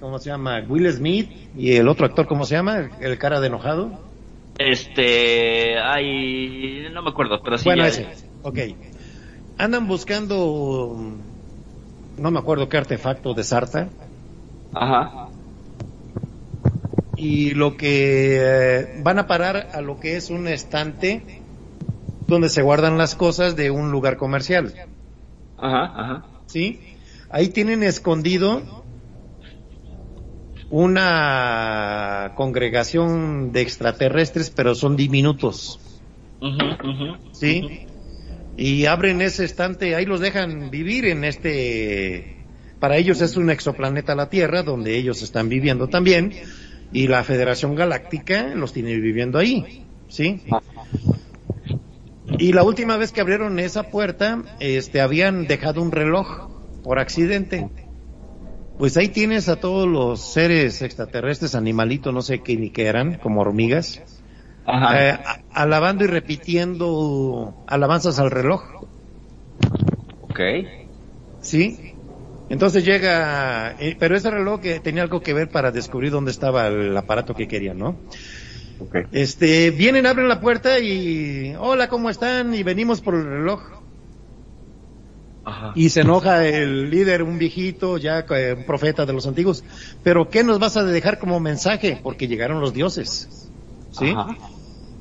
[0.00, 0.62] ¿cómo se llama?
[0.68, 2.90] Will Smith y el otro actor, ¿cómo se llama?
[3.00, 3.90] El cara de enojado.
[4.58, 7.64] Este, hay, no me acuerdo, pero sí.
[7.64, 7.90] Bueno, hay...
[7.90, 8.06] ese,
[8.42, 8.58] ok.
[9.58, 10.96] Andan buscando,
[12.18, 13.88] no me acuerdo qué artefacto de Sarta.
[14.72, 15.25] Ajá.
[17.16, 21.42] Y lo que eh, van a parar a lo que es un estante
[22.26, 24.74] donde se guardan las cosas de un lugar comercial.
[25.56, 26.26] Ajá, ajá.
[26.46, 26.80] ¿Sí?
[27.30, 28.84] Ahí tienen escondido
[30.70, 35.80] una congregación de extraterrestres, pero son diminutos.
[36.40, 37.60] Uh -huh, uh -huh, ¿Sí?
[37.64, 37.86] uh -huh.
[38.58, 42.36] Y abren ese estante, ahí los dejan vivir en este...
[42.80, 46.32] Para ellos es un exoplaneta la Tierra, donde ellos están viviendo también,
[46.96, 50.42] y la Federación Galáctica los tiene viviendo ahí, ¿sí?
[52.38, 56.48] Y la última vez que abrieron esa puerta, este, habían dejado un reloj
[56.82, 57.68] por accidente
[58.78, 63.18] pues ahí tienes a todos los seres extraterrestres, animalitos, no sé qué ni qué eran,
[63.18, 64.02] como hormigas,
[64.94, 65.18] eh,
[65.50, 68.62] alabando y repitiendo alabanzas al reloj.
[70.28, 70.40] Ok.
[71.40, 71.95] Sí.
[72.48, 76.68] Entonces llega, eh, pero ese reloj que tenía algo que ver para descubrir dónde estaba
[76.68, 77.96] el aparato que querían, ¿no?
[78.78, 79.04] Okay.
[79.12, 82.54] Este, vienen, abren la puerta y, hola, ¿cómo están?
[82.54, 83.62] Y venimos por el reloj.
[85.44, 85.72] Ajá.
[85.74, 89.64] Y se enoja el líder, un viejito, ya eh, un profeta de los antiguos.
[90.02, 92.00] Pero ¿qué nos vas a dejar como mensaje?
[92.02, 93.48] Porque llegaron los dioses.
[93.92, 94.10] ¿Sí?
[94.10, 94.36] Ajá.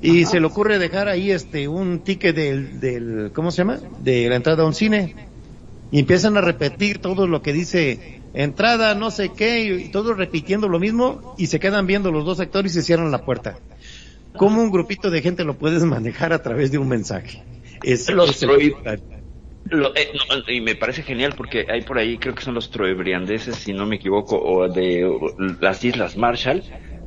[0.02, 0.32] Y Ajá.
[0.32, 3.80] se le ocurre dejar ahí este un ticket del, del, ¿cómo se llama?
[4.00, 5.16] De la entrada a un cine.
[5.92, 10.68] Y empiezan a repetir todo lo que dice entrada, no sé qué, y todos repitiendo
[10.68, 13.58] lo mismo y se quedan viendo los dos actores y se cierran la puerta.
[14.36, 17.44] ¿Cómo un grupito de gente lo puedes manejar a través de un mensaje?
[17.84, 18.50] Es, los es
[19.68, 22.70] lo, eh, no, y me parece genial porque hay por ahí, creo que son los
[22.70, 26.64] troebriandeses, si no me equivoco, o de o, las Islas Marshall,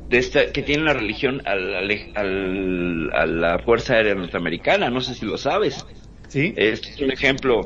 [0.09, 1.73] de esta, que tienen la religión al,
[2.15, 5.85] al, a la Fuerza Aérea Norteamericana, no sé si lo sabes.
[6.27, 6.53] ¿Sí?
[6.57, 7.61] Es un ejemplo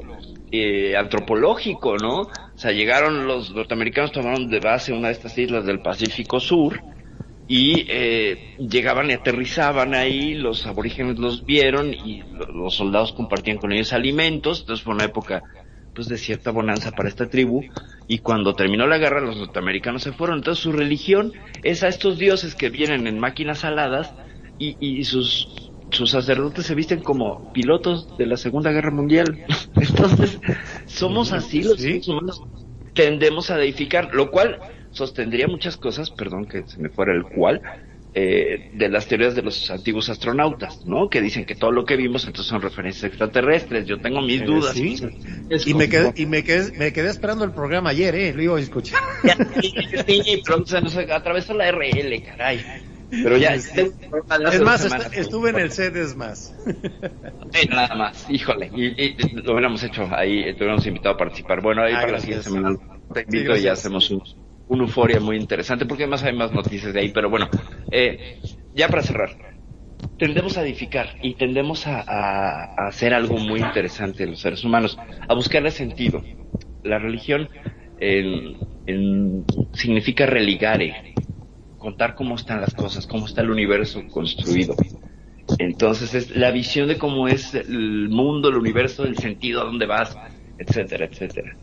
[0.56, 2.22] eh, antropológico, ¿no?
[2.22, 6.80] O sea, llegaron los norteamericanos, tomaron de base una de estas islas del Pacífico Sur,
[7.48, 12.24] y eh, llegaban y aterrizaban ahí, los aborígenes los vieron y
[12.54, 15.42] los soldados compartían con ellos alimentos, entonces fue una época
[15.94, 17.64] pues de cierta bonanza para esta tribu
[18.08, 21.34] y cuando terminó la guerra los norteamericanos se fueron, entonces su religión
[21.64, 24.14] es a estos dioses que vienen en máquinas aladas
[24.58, 29.46] y, y sus sus sacerdotes se visten como pilotos de la Segunda Guerra Mundial.
[29.76, 30.40] Entonces,
[30.86, 32.02] somos así los ¿Sí?
[32.08, 32.42] humanos
[32.94, 34.60] tendemos a deificar, lo cual
[34.92, 37.62] sostendría muchas cosas, perdón que se me fuera el cual,
[38.14, 41.10] eh, de las teorías de los antiguos astronautas, ¿no?
[41.10, 43.88] Que dicen que todo lo que vimos entonces son referencias extraterrestres.
[43.88, 44.76] Yo tengo mis Eh, dudas.
[44.76, 44.98] sí.
[45.66, 48.58] Y me quedé, y me quedé, me quedé esperando el programa ayer, eh, lo iba
[48.58, 49.00] a escuchar.
[49.62, 49.74] Sí,
[50.46, 52.60] pero se nos atravesó la RL, caray.
[53.22, 55.06] Pero ya, Es Es más, semanas.
[55.08, 56.54] est- estuve en el CEDES más.
[57.54, 58.70] Sí, nada más, híjole.
[58.74, 61.62] Y, y lo hubiéramos hecho ahí, te hubiéramos invitado a participar.
[61.62, 62.38] Bueno, ahí Ah, para gracias.
[62.38, 62.78] la siguiente semana
[63.14, 64.24] te Sí, invito y hacemos un,
[64.68, 67.10] un euforia muy interesante, porque además hay más noticias de ahí.
[67.10, 67.50] Pero bueno,
[67.92, 68.40] eh,
[68.72, 69.38] ya para cerrar,
[70.18, 74.98] tendemos a edificar y tendemos a, a- a hacer algo muy interesante los seres humanos,
[75.28, 76.24] a buscarle sentido.
[76.84, 77.50] La religión
[78.00, 81.14] en- en- significa religare,
[81.84, 84.74] contar cómo están las cosas, cómo está el universo construido.
[85.60, 89.86] Entonces es la visión de cómo es el mundo, el universo, el sentido, a dónde
[89.86, 90.18] vas,
[90.58, 91.58] etcétera, etcétera.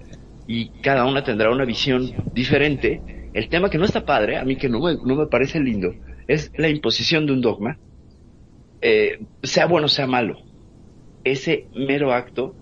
[0.47, 3.01] Y cada una tendrá una visión diferente.
[3.33, 5.95] El tema que no está padre, a mí que no me, parece lindo,
[6.29, 7.79] es la imposición de un dogma,
[8.83, 10.37] eh, sea bueno, sea malo.
[11.25, 12.55] Ese mero acto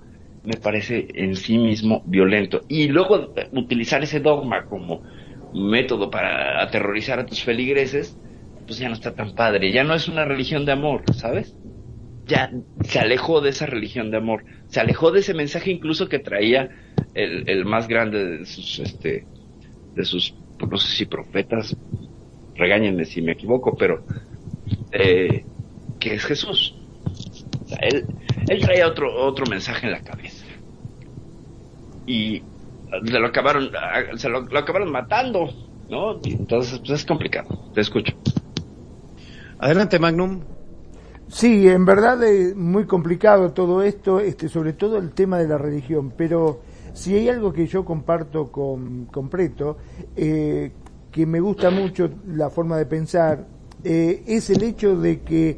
[0.44, 2.60] me parece en sí mismo violento.
[2.68, 5.02] Y luego utilizar ese dogma como
[5.54, 8.16] método para aterrorizar a tus feligreses,
[8.66, 9.72] pues ya no está tan padre.
[9.72, 11.56] Ya no es una religión de amor, ¿sabes?
[12.26, 14.44] Ya se alejó de esa religión de amor.
[14.66, 16.68] Se alejó de ese mensaje incluso que traía
[17.14, 19.26] el, el más grande de sus, este,
[19.94, 21.76] de sus, pues, no sé si profetas,
[22.54, 24.04] regáñenme si me equivoco, pero,
[24.92, 25.44] eh,
[25.98, 26.74] que es Jesús.
[27.80, 28.04] Él,
[28.48, 30.44] él traía otro, otro mensaje en la cabeza.
[32.06, 32.42] Y
[33.04, 33.70] se lo acabaron,
[34.16, 35.48] se lo, lo acabaron matando,
[35.88, 36.18] ¿no?
[36.22, 37.70] Y entonces, pues es complicado.
[37.74, 38.14] Te escucho.
[39.58, 40.40] Adelante, Magnum.
[41.28, 45.58] Sí, en verdad es muy complicado todo esto, este, sobre todo el tema de la
[45.58, 46.62] religión, pero
[46.94, 49.76] si hay algo que yo comparto con, con Preto,
[50.16, 50.72] eh,
[51.12, 53.46] que me gusta mucho la forma de pensar,
[53.84, 55.56] eh, es el hecho de que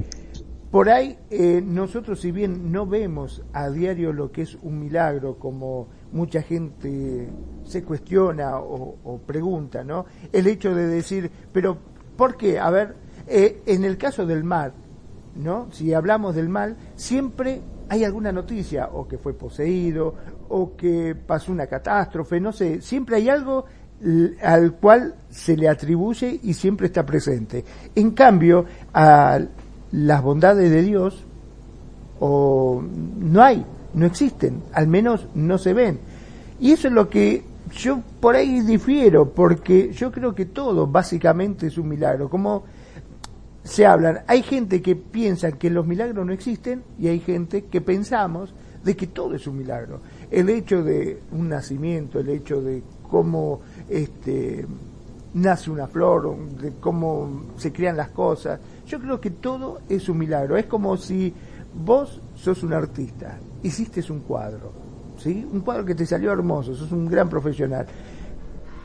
[0.70, 5.38] por ahí eh, nosotros si bien no vemos a diario lo que es un milagro,
[5.38, 7.28] como mucha gente
[7.64, 10.06] se cuestiona o, pregunta, ¿no?
[10.32, 11.78] El hecho de decir, pero
[12.16, 12.58] ¿por qué?
[12.58, 12.96] A ver,
[13.26, 14.72] eh, en el caso del mar,
[15.36, 15.68] ¿no?
[15.72, 20.14] Si hablamos del mal, siempre hay alguna noticia, o que fue poseído,
[20.48, 23.64] o que pasó una catástrofe, no sé, siempre hay algo
[24.42, 27.64] al cual se le atribuye y siempre está presente.
[27.94, 29.38] En cambio, a
[29.92, 31.24] las bondades de Dios,
[32.18, 33.64] o no hay,
[33.94, 35.98] no existen, al menos no se ven.
[36.58, 41.68] Y eso es lo que yo por ahí difiero, porque yo creo que todo básicamente
[41.68, 42.28] es un milagro.
[42.28, 42.64] Como
[43.62, 47.80] se hablan, hay gente que piensa que los milagros no existen y hay gente que
[47.80, 50.00] pensamos de que todo es un milagro.
[50.30, 54.66] El hecho de un nacimiento, el hecho de cómo este,
[55.34, 60.18] nace una flor, de cómo se crean las cosas, yo creo que todo es un
[60.18, 60.56] milagro.
[60.56, 61.32] Es como si
[61.74, 64.72] vos sos un artista, hiciste un cuadro,
[65.18, 65.46] ¿sí?
[65.50, 67.86] Un cuadro que te salió hermoso, sos un gran profesional,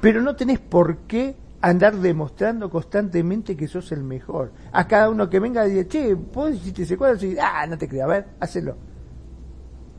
[0.02, 4.52] pero no tenés por qué andar demostrando constantemente que sos el mejor.
[4.72, 7.78] A cada uno que venga y diga, che, vos hiciste ese cuadro, y ah, no
[7.78, 8.76] te creo, a ver, hacelo.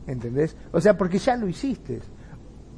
[0.05, 0.55] ¿Entendés?
[0.71, 1.99] O sea, porque ya lo hiciste.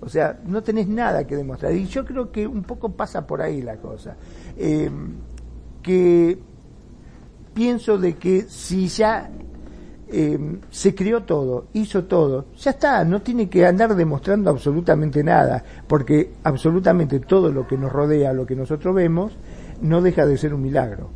[0.01, 1.73] O sea, no tenés nada que demostrar.
[1.73, 4.15] Y yo creo que un poco pasa por ahí la cosa.
[4.57, 4.89] Eh,
[5.83, 6.39] que
[7.53, 9.29] pienso de que si ya
[10.11, 15.63] eh, se creó todo, hizo todo, ya está, no tiene que andar demostrando absolutamente nada,
[15.87, 19.37] porque absolutamente todo lo que nos rodea, lo que nosotros vemos,
[19.81, 21.09] no deja de ser un milagro.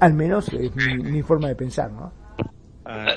[0.00, 2.12] Al menos es mi, mi forma de pensar, ¿no?
[2.84, 3.14] Ah,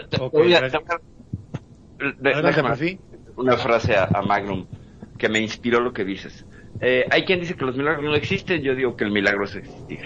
[2.19, 2.99] déjame Perfi.
[3.35, 4.65] una frase a, a Magnum
[5.17, 6.45] que me inspiró lo que dices.
[6.81, 9.55] Eh, hay quien dice que los milagros no existen, yo digo que el milagro es
[9.55, 9.99] existir.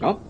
[0.00, 0.20] ¿No?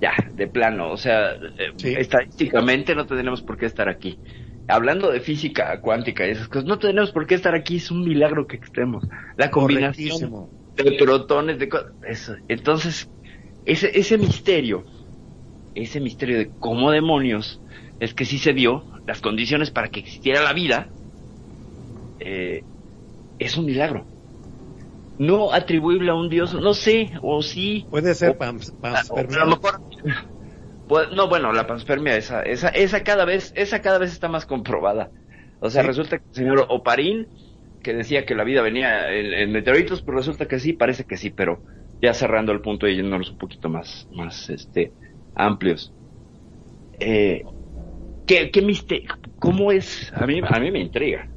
[0.00, 1.94] Ya, de plano, o sea, eh, Sí.
[1.96, 4.20] estadísticamente no tenemos por qué estar aquí.
[4.66, 8.00] Hablando de física cuántica y esas cosas, no tenemos por qué estar aquí, es un
[8.04, 9.04] milagro que estemos.
[9.36, 12.36] La combinación de protones, de co- eso.
[12.48, 13.10] Entonces,
[13.64, 14.84] ese, ese misterio,
[15.74, 17.62] ese misterio de cómo demonios
[17.98, 20.94] es que sí se dio las condiciones para que existiera la vida,
[22.18, 22.64] eh,
[23.38, 24.13] es un milagro.
[25.18, 27.86] No atribuible a un dios, no sé, o sí.
[27.90, 28.38] Puede ser o-
[28.80, 29.42] panspermia.
[29.42, 29.80] a lo mejor-
[30.86, 34.46] pues, no, bueno, la panspermia, esa, esa, esa cada vez, esa cada vez está más
[34.46, 35.12] comprobada.
[35.60, 35.88] O sea, Sí.
[35.88, 37.28] resulta que el señor Oparín,
[37.82, 41.16] que decía que la vida venía en, en meteoritos, pues resulta que sí, parece que
[41.16, 41.62] sí, pero
[42.00, 44.94] ya cerrando el punto y yéndonos un poquito más, más, este,
[45.34, 45.94] amplios.
[47.00, 47.42] Eh,
[48.26, 49.10] ¿qué, qué misterio?
[49.38, 50.12] ¿Cómo es?
[50.14, 51.28] A mí, a mí me intriga.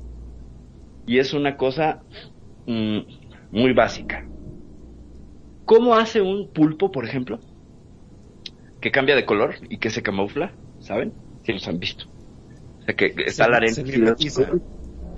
[1.05, 2.05] Y es una cosa
[2.65, 2.99] mm,
[3.51, 4.25] muy básica.
[5.65, 7.39] ¿Cómo hace un pulpo, por ejemplo,
[8.79, 10.53] que cambia de color y que se camufla?
[10.79, 11.13] ¿Saben?
[11.43, 12.05] Si los han visto.
[12.79, 13.73] O sea, que está Se- la arena.
[13.73, 14.41] se mimetiza.
[14.49, 14.61] los-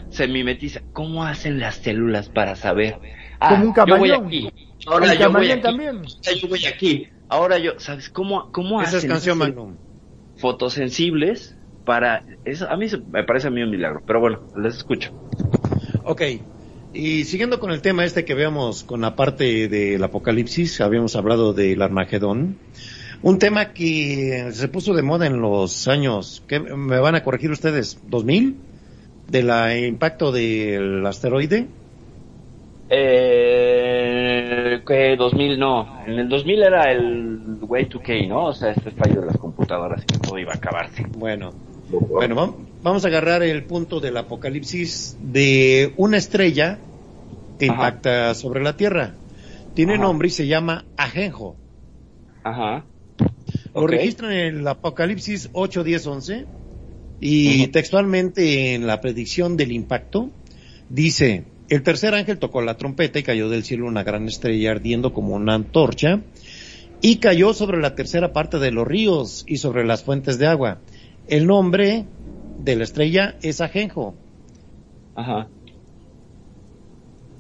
[0.09, 0.81] Se mimetiza.
[0.91, 2.99] ¿Cómo hacen las células para saber?
[3.39, 4.25] Ah, Como un yo voy camaleón.
[4.25, 4.49] aquí.
[4.87, 5.61] Ahora yo voy camaleón aquí.
[5.61, 5.95] también.
[5.97, 7.07] Ahora yo voy aquí.
[7.27, 9.79] Ahora yo, ¿sabes cómo, cómo Esa hacen canción
[10.35, 11.55] fotosensibles
[11.85, 12.67] para eso?
[12.69, 15.11] A mí se- me parece a mí un milagro, pero bueno, les escucho.
[16.05, 16.21] Ok.
[16.93, 21.53] Y siguiendo con el tema este que veamos con la parte del apocalipsis, habíamos hablado
[21.53, 22.57] del Armagedón.
[23.21, 27.51] Un tema que se puso de moda en los años, que me van a corregir
[27.51, 28.55] ustedes, 2000,
[29.27, 31.67] del impacto del asteroide.
[32.89, 38.45] Eh, que 2000 no, en el 2000 era el way 2K, ¿no?
[38.47, 41.05] O sea, este fallo de las computadoras que todo iba a acabarse.
[41.15, 41.51] Bueno,
[41.91, 46.79] bueno, vamos a agarrar el punto del apocalipsis de una estrella
[47.57, 47.73] que Ajá.
[47.73, 49.15] impacta sobre la Tierra.
[49.73, 50.03] Tiene Ajá.
[50.03, 51.55] nombre y se llama Ajenjo.
[52.43, 52.85] Ajá.
[53.73, 56.45] Lo registran en el Apocalipsis 8, 10, 11
[57.19, 60.29] y textualmente en la predicción del impacto
[60.89, 65.13] dice, el tercer ángel tocó la trompeta y cayó del cielo una gran estrella ardiendo
[65.13, 66.21] como una antorcha
[67.01, 70.79] y cayó sobre la tercera parte de los ríos y sobre las fuentes de agua.
[71.27, 72.05] El nombre
[72.59, 74.15] de la estrella es Ajenjo.
[75.15, 75.47] Ajá.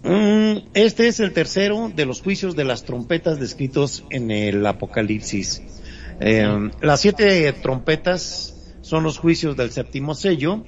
[0.03, 5.61] Mm, Este es el tercero de los juicios de las trompetas descritos en el Apocalipsis.
[6.21, 10.63] Eh, las siete trompetas son los juicios del séptimo sello.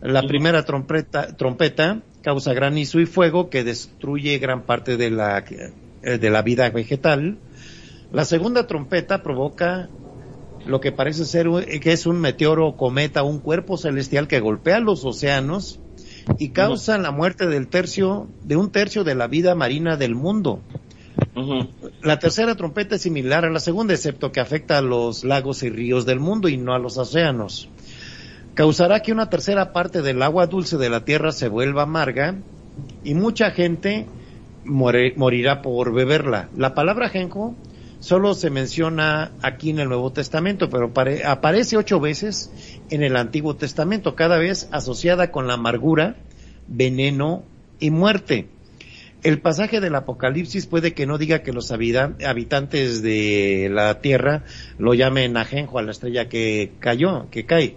[0.00, 5.44] La primera trompeta, trompeta causa granizo y fuego que destruye gran parte de la,
[6.02, 7.38] eh, de la vida vegetal.
[8.12, 9.88] La segunda trompeta provoca
[10.66, 11.48] lo que parece ser
[11.80, 15.80] que es un meteoro, cometa, un cuerpo celestial que golpea los océanos
[16.38, 20.60] y causa la muerte del tercio, de un tercio de la vida marina del mundo.
[22.02, 25.70] La tercera trompeta es similar a la segunda, excepto que afecta a los lagos y
[25.70, 27.68] ríos del mundo y no a los océanos.
[28.54, 32.36] Causará que una tercera parte del agua dulce de la tierra se vuelva amarga
[33.04, 34.06] y mucha gente
[34.64, 36.48] more- morirá por beberla.
[36.56, 37.54] La palabra genjo
[38.00, 42.50] solo se menciona aquí en el Nuevo Testamento, pero pare- aparece ocho veces
[42.90, 46.16] en el Antiguo Testamento, cada vez asociada con la amargura,
[46.66, 47.44] veneno
[47.78, 48.48] y muerte.
[49.22, 54.44] El pasaje del Apocalipsis puede que no diga que los habitantes de la tierra
[54.78, 57.76] lo llamen ajenjo a la estrella que cayó, que cae.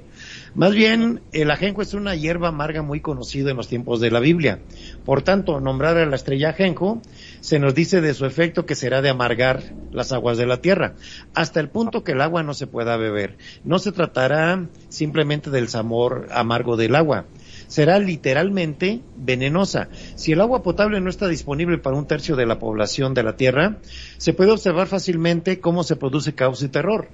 [0.55, 4.21] Más bien, el ajenjo es una hierba amarga muy conocida en los tiempos de la
[4.21, 4.59] Biblia.
[5.03, 7.01] Por tanto, nombrar a la estrella ajenjo
[7.43, 10.95] se nos dice de su efecto que será de amargar las aguas de la tierra,
[11.33, 13.37] hasta el punto que el agua no se pueda beber.
[13.65, 17.25] No se tratará simplemente del sabor amargo del agua,
[17.67, 19.89] será literalmente venenosa.
[20.15, 23.35] Si el agua potable no está disponible para un tercio de la población de la
[23.35, 23.79] Tierra,
[24.17, 27.09] se puede observar fácilmente cómo se produce caos y terror.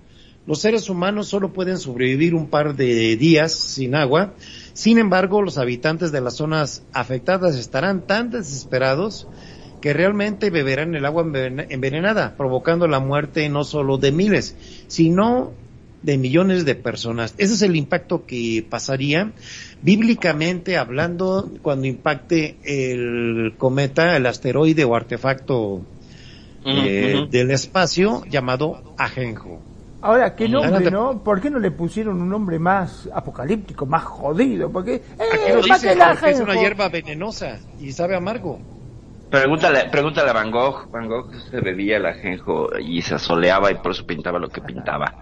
[0.45, 4.33] Los seres humanos solo pueden sobrevivir un par de días sin agua,
[4.73, 9.27] sin embargo los habitantes de las zonas afectadas estarán tan desesperados
[9.81, 14.55] que realmente beberán el agua enven- envenenada, provocando la muerte no solo de miles,
[14.87, 15.51] sino
[16.01, 17.33] de millones de personas.
[17.37, 19.31] Ese es el impacto que pasaría
[19.81, 25.81] bíblicamente hablando cuando impacte el cometa, el asteroide o artefacto
[26.65, 29.61] eh, del espacio llamado Ajenjo.
[30.01, 31.21] Ahora, ¿qué nombre, no?
[31.23, 34.69] ¿Por qué no le pusieron un nombre más apocalíptico, más jodido?
[34.71, 35.01] Porque, eh,
[35.33, 38.59] Aquí lo más dice, porque es una hierba venenosa y sabe amargo.
[39.29, 40.89] Pregúntale, pregúntale a Van Gogh.
[40.91, 44.61] Van Gogh se bebía el ajenjo y se asoleaba y por eso pintaba lo que
[44.61, 45.15] pintaba.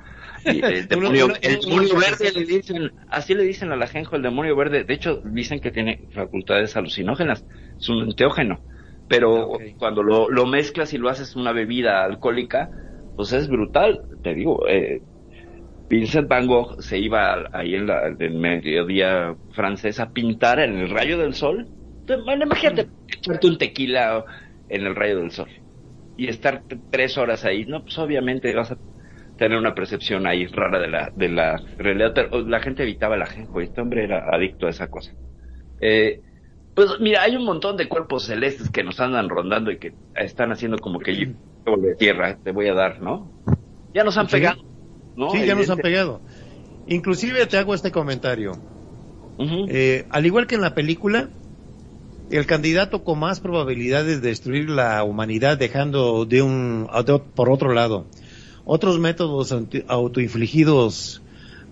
[0.43, 4.55] Y el demonio, el demonio verde le dicen, así le dicen al ajenjo el demonio
[4.55, 4.85] verde.
[4.85, 7.45] De hecho, dicen que tiene facultades alucinógenas.
[7.79, 8.63] Es un enteógeno.
[9.07, 9.61] Pero Ok.
[9.77, 12.71] cuando lo, lo mezclas y lo haces una bebida alcohólica,
[13.15, 14.05] pues es brutal.
[14.21, 15.03] Te digo, eh,
[15.89, 20.89] Vincent Van Gogh se iba ahí en la en mediodía francés a pintar en el
[20.89, 21.69] rayo del sol.
[22.25, 24.25] Bueno, imagínate echarte un tequila
[24.67, 25.49] en el rayo del sol
[26.15, 27.65] y estar tres horas ahí.
[27.65, 28.79] No, pues obviamente vas a
[29.35, 32.11] tener una percepción ahí rara de la, de la realidad.
[32.15, 35.13] Pero la gente evitaba el ajenjo y este hombre era adicto a esa cosa.
[35.79, 36.21] Eh,
[36.73, 40.51] pues mira, hay un montón de cuerpos celestes que nos andan rondando y que están
[40.51, 43.33] haciendo como que yo de tierra te voy a dar, ¿no?
[43.93, 44.33] Ya nos han Sí.
[44.37, 44.57] pegado.
[45.15, 45.31] ¿no?
[45.31, 46.21] sí, ya nos han pegado.
[46.85, 48.53] Inclusive te hago este comentario.
[49.69, 51.29] Eh, al igual que en la película,
[52.29, 57.73] el candidato con más probabilidades de destruir la humanidad dejando de un de- por otro
[57.73, 58.05] lado
[58.65, 59.53] otros métodos
[59.87, 61.21] autoinfligidos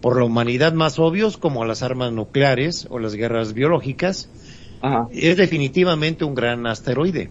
[0.01, 4.29] por la humanidad más obvios como las armas nucleares o las guerras biológicas
[4.81, 5.07] Ajá.
[5.11, 7.29] es definitivamente un gran asteroide.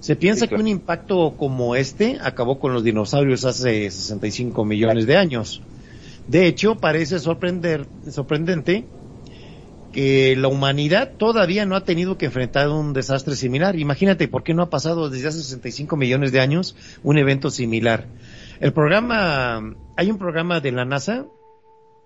[0.00, 0.56] Se piensa Sí, claro.
[0.58, 5.60] que un impacto como este acabó con los dinosaurios hace 65 millones de años.
[6.28, 8.84] De hecho, parece sorprender, sorprendente
[9.94, 13.78] que la humanidad todavía no ha tenido que enfrentar un desastre similar.
[13.78, 18.08] Imagínate por qué no ha pasado desde hace 65 millones de años un evento similar.
[18.60, 21.26] El programa, hay un programa de la NASA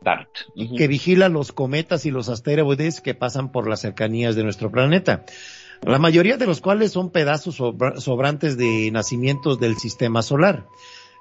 [0.03, 0.29] DART.
[0.77, 5.25] Que vigila los cometas y los asteroides que pasan por las cercanías de nuestro planeta.
[5.83, 10.67] La mayoría de los cuales son pedazos sobra- sobrantes de nacimientos del sistema solar.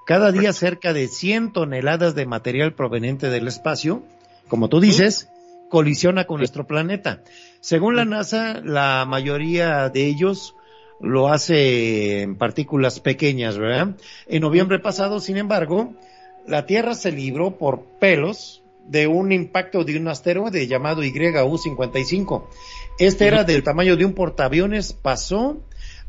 [0.05, 4.03] Cada día cerca de 100 toneladas de material proveniente del espacio,
[4.47, 5.29] como tú dices,
[5.69, 7.23] colisiona con nuestro planeta.
[7.59, 10.55] Según la NASA, la mayoría de ellos
[10.99, 13.95] lo hace en partículas pequeñas, ¿verdad?
[14.27, 15.93] En noviembre pasado, sin embargo,
[16.47, 22.45] la Tierra se libró por pelos de un impacto de un asteroide llamado YU-55.
[22.99, 25.61] Este era del tamaño de un portaaviones, pasó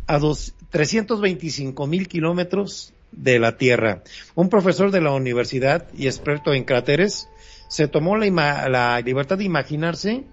[0.07, 4.03] a dos, 325 mil kilómetros de la Tierra.
[4.35, 7.29] Un profesor de la universidad y experto en cráteres
[7.69, 10.25] se tomó la, ima- la libertad de imaginarse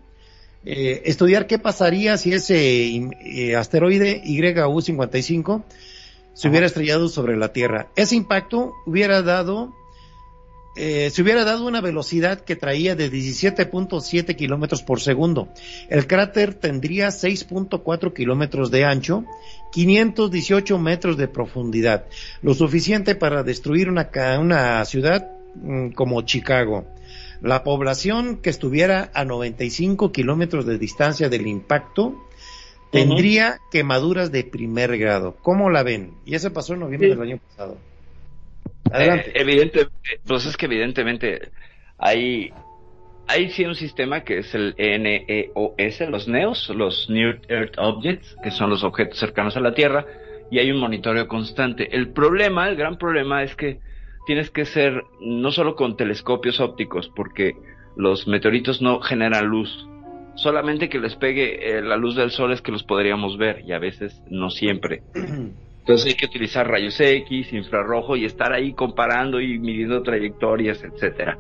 [0.66, 5.64] eh, estudiar qué pasaría si ese eh, asteroide YU-55
[6.34, 7.88] se hubiera estrellado sobre la Tierra.
[7.96, 9.74] Ese impacto hubiera dado,
[10.76, 15.50] eh, se hubiera dado una velocidad que traía de 17.7 kilómetros por segundo.
[15.90, 19.24] El cráter tendría 6.4 kilómetros de ancho,
[19.72, 22.06] 518 metros de profundidad,
[22.42, 24.10] lo suficiente para destruir una,
[24.40, 26.86] una ciudad mm, como Chicago.
[27.46, 32.16] La población que estuviera a 95 kilómetros de distancia del impacto
[32.92, 35.36] tendría quemaduras de primer grado.
[35.44, 36.16] ¿Cómo la ven?
[36.26, 37.14] Y eso pasó en noviembre Sí.
[37.16, 37.78] del año pasado.
[38.92, 39.30] Adelante.
[39.30, 39.88] Eh, evidente,
[40.26, 41.50] pues es que evidentemente
[42.00, 42.52] hay,
[43.28, 48.50] hay sí un sistema que es el NEOS, los NEOS, los Near Earth Objects, que
[48.50, 50.04] son los objetos cercanos a la Tierra,
[50.50, 51.96] y hay un monitoreo constante.
[51.96, 53.85] El problema, el gran problema es que
[54.26, 57.56] tienes que ser no solo con telescopios ópticos, porque
[57.96, 59.88] los meteoritos no generan luz.
[60.36, 63.72] Solamente que les pegue eh, la luz del sol es que los podríamos ver, y
[63.72, 65.04] a veces no siempre.
[65.80, 71.38] Entonces hay que utilizar rayos X, infrarrojo y estar ahí comparando y midiendo trayectorias, etcétera.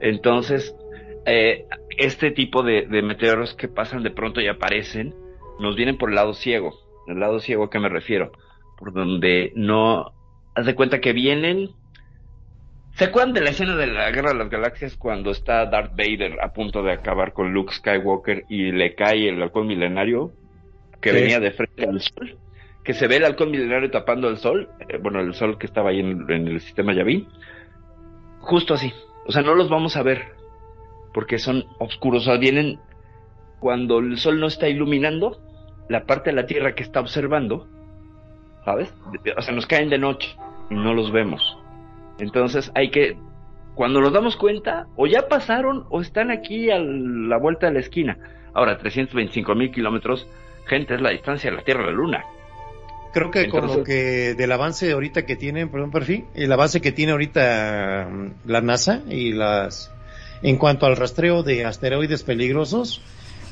[0.00, 0.74] Entonces,
[1.26, 1.66] eh,
[1.98, 5.14] este tipo de, de meteoros que pasan de pronto y aparecen,
[5.60, 6.74] nos vienen por el lado ciego.
[7.06, 8.32] El lado ciego a qué me refiero?
[8.78, 10.12] Por donde no,
[10.54, 11.70] haz de cuenta que vienen.
[12.96, 16.38] ¿Se acuerdan de la escena de la Guerra de las Galaxias cuando está Darth Vader
[16.42, 20.32] a punto de acabar con Luke Skywalker y le cae el halcón milenario
[21.02, 21.16] que Sí.
[21.16, 22.38] venía de frente al sol?
[22.84, 25.90] que se ve el halcón milenario tapando el sol, eh, bueno, el sol que estaba
[25.90, 27.26] ahí en, en el sistema Yavin,
[28.38, 28.92] justo así.
[29.26, 30.22] O sea, no los vamos a ver
[31.12, 32.78] porque son oscuros, o sea, vienen
[33.58, 35.40] cuando el sol no está iluminando
[35.88, 37.66] la parte de la Tierra que está observando,
[38.64, 38.94] ¿sabes?
[39.36, 40.34] O sea, nos caen de noche
[40.70, 41.58] y no los vemos.
[42.18, 43.16] Entonces hay que,
[43.74, 47.80] cuando nos damos cuenta, o ya pasaron o están aquí a la vuelta de la
[47.80, 48.18] esquina.
[48.54, 50.26] Ahora, 325 mil kilómetros,
[50.66, 52.24] gente, es la distancia de la Tierra a la Luna.
[53.12, 56.80] Creo que con lo Entonces- que del avance ahorita que tiene, perdón, perfil, el avance
[56.80, 59.90] que tiene ahorita mm, la NASA y las
[60.42, 63.00] en cuanto al rastreo de asteroides peligrosos,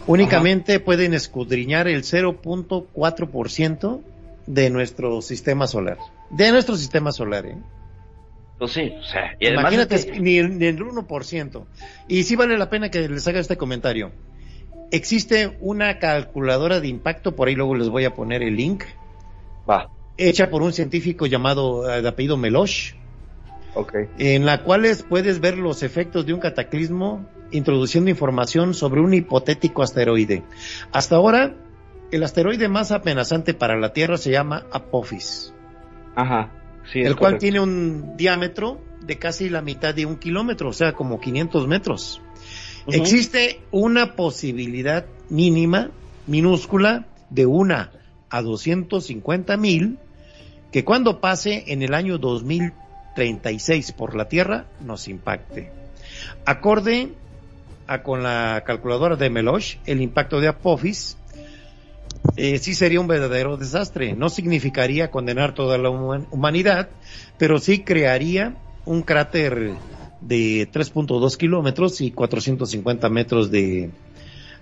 [0.07, 4.01] únicamente pueden escudriñar el 0.4%
[4.47, 5.97] de nuestro sistema solar.
[6.31, 7.57] De nuestro sistema solar, ¿eh?
[8.59, 11.67] Pues sí, o sea, y además Imagínate, es que- ni, el, ni el 1%.
[12.09, 14.13] Y sí vale la pena que les haga este comentario.
[14.91, 18.85] Existe una calculadora de impacto, por ahí luego les voy a poner el link,
[19.69, 22.93] va, hecha por un científico llamado eh, de apellido Melosh,
[23.75, 23.95] ok.
[24.19, 29.83] en la cual puedes ver los efectos de un cataclismo introduciendo información sobre un hipotético
[29.83, 30.43] asteroide.
[30.93, 31.57] Hasta ahora,
[32.13, 35.53] el asteroide más amenazante para la Tierra se llama Apophis,
[36.15, 36.53] Ajá,
[36.93, 37.01] sí.
[37.01, 37.41] el cual correcto.
[37.41, 42.21] tiene un diámetro de casi la mitad de un kilómetro, o sea, como 500 metros.
[42.87, 45.91] Existe una posibilidad mínima,
[46.27, 47.93] minúscula, de una
[48.29, 49.99] a 250 mil,
[50.71, 55.71] que cuando pase en el año 2036 por la Tierra nos impacte.
[56.45, 57.13] Acorde
[57.87, 61.17] a con la calculadora de Melosh, el impacto de Apophis
[62.37, 64.15] eh, sí sería un verdadero desastre.
[64.15, 66.89] No significaría condenar toda la human- humanidad,
[67.39, 68.55] pero sí crearía
[68.85, 69.73] un cráter
[70.21, 73.91] de 3.2 kilómetros y 450 metros de,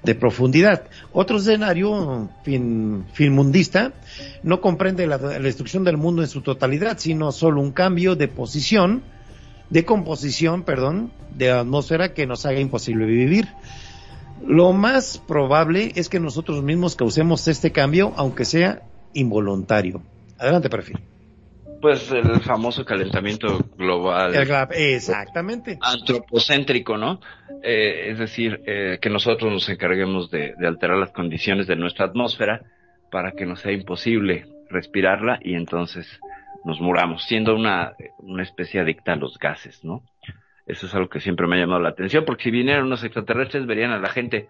[0.03, 0.85] de profundidad.
[1.13, 3.93] Otro escenario fin, finmundista
[4.43, 8.29] no comprende la, la destrucción del mundo en su totalidad, sino solo un cambio de
[8.29, 9.03] posición,
[9.71, 13.49] de composición, perdón, de atmósfera que nos haga imposible vivir.
[14.47, 18.83] Lo más probable es que nosotros mismos causemos este cambio, aunque sea
[19.15, 20.03] involuntario.
[20.39, 20.99] Adelante, perfil.
[21.81, 24.35] Pues el famoso calentamiento global.
[24.35, 25.79] El Exactamente.
[25.81, 27.21] antropocéntrico, ¿no?
[27.63, 32.07] Eh, es decir, eh, que nosotros nos encarguemos de, de alterar las condiciones de nuestra
[32.07, 32.63] atmósfera
[33.11, 36.07] para que nos sea imposible respirarla y entonces
[36.65, 40.03] nos muramos, siendo una, una especie adicta a los gases, ¿no?
[40.67, 43.67] Eso es algo que siempre me ha llamado la atención, porque si vinieran unos extraterrestres
[43.67, 44.49] verían a la gente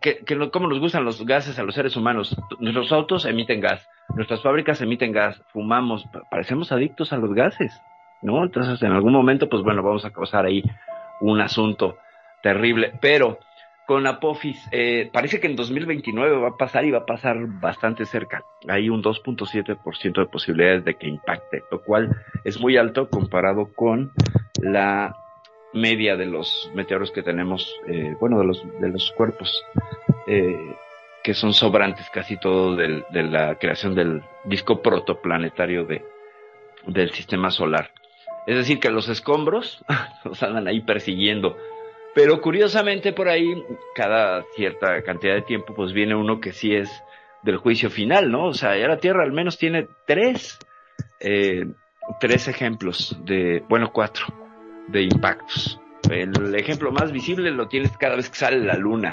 [0.00, 2.36] que, que cómo nos gustan los gases a los seres humanos.
[2.58, 7.72] Nuestros autos emiten gas, nuestras fábricas emiten gas, fumamos, pa- parecemos adictos a los gases,
[8.22, 8.42] ¿no?
[8.42, 10.64] Entonces en algún momento, pues bueno, vamos a causar ahí
[11.20, 11.96] un asunto
[12.42, 13.38] terrible, pero
[13.86, 18.04] con Apophis, eh, parece que en 2029 va a pasar y va a pasar bastante
[18.04, 18.42] cerca.
[18.66, 22.10] Hay un 2.7% de posibilidades de que impacte, lo cual
[22.42, 24.10] es muy alto comparado con
[24.60, 25.14] la
[25.72, 29.64] media de los meteoros que tenemos, eh, bueno, de los, de los cuerpos,
[30.26, 30.74] eh,
[31.22, 36.04] que son sobrantes casi todo de la creación del disco protoplanetario de,
[36.86, 37.90] del sistema solar.
[38.46, 39.84] Es decir, que los escombros
[40.24, 41.56] los andan ahí persiguiendo.
[42.14, 43.62] Pero curiosamente por ahí,
[43.94, 46.88] cada cierta cantidad de tiempo, pues viene uno que sí es
[47.42, 48.46] del juicio final, ¿no?
[48.46, 50.58] O sea, ya la Tierra al menos tiene tres,
[51.20, 51.66] eh,
[52.18, 54.26] tres ejemplos de, bueno, cuatro,
[54.88, 55.80] de impactos.
[56.10, 59.12] El ejemplo más visible lo tienes cada vez que sale la Luna.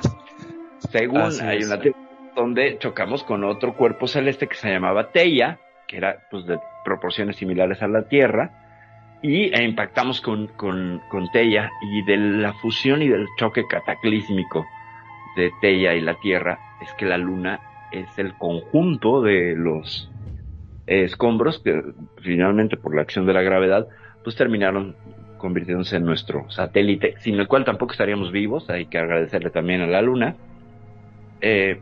[0.91, 1.67] Según Así hay es.
[1.67, 2.03] una teoría
[2.35, 7.35] donde chocamos con otro cuerpo celeste que se llamaba Teia, que era pues de proporciones
[7.35, 13.01] similares a la Tierra, y e impactamos con, con, con Teia, y de la fusión
[13.01, 14.65] y del choque cataclísmico
[15.35, 17.59] de Teia y la Tierra, es que la Luna
[17.91, 20.09] es el conjunto de los
[20.85, 21.81] escombros que
[22.21, 23.87] finalmente por la acción de la gravedad,
[24.23, 24.95] pues terminaron
[25.43, 29.87] convirtiéndose en nuestro satélite, sin el cual tampoco estaríamos vivos, hay que agradecerle también a
[29.87, 30.37] la Luna.
[31.41, 31.81] Eh,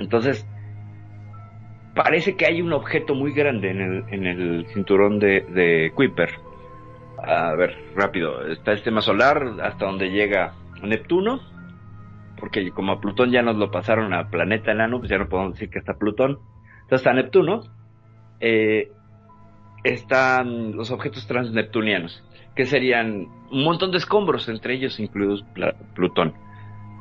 [0.00, 0.44] entonces,
[1.94, 6.30] parece que hay un objeto muy grande en el, en el cinturón de, Kuiper.
[7.24, 11.40] A ver, rápido, está el sistema solar hasta donde llega Neptuno,
[12.40, 15.52] porque como a Plutón ya nos lo pasaron a planeta enano, pues ya no podemos
[15.52, 16.40] decir que está Plutón.
[16.80, 17.60] Entonces está Neptuno,
[18.40, 18.90] eh,
[19.84, 22.24] están los objetos transneptunianos,
[22.54, 25.44] que serían un montón de escombros, entre ellos incluidos
[25.94, 26.34] Plutón.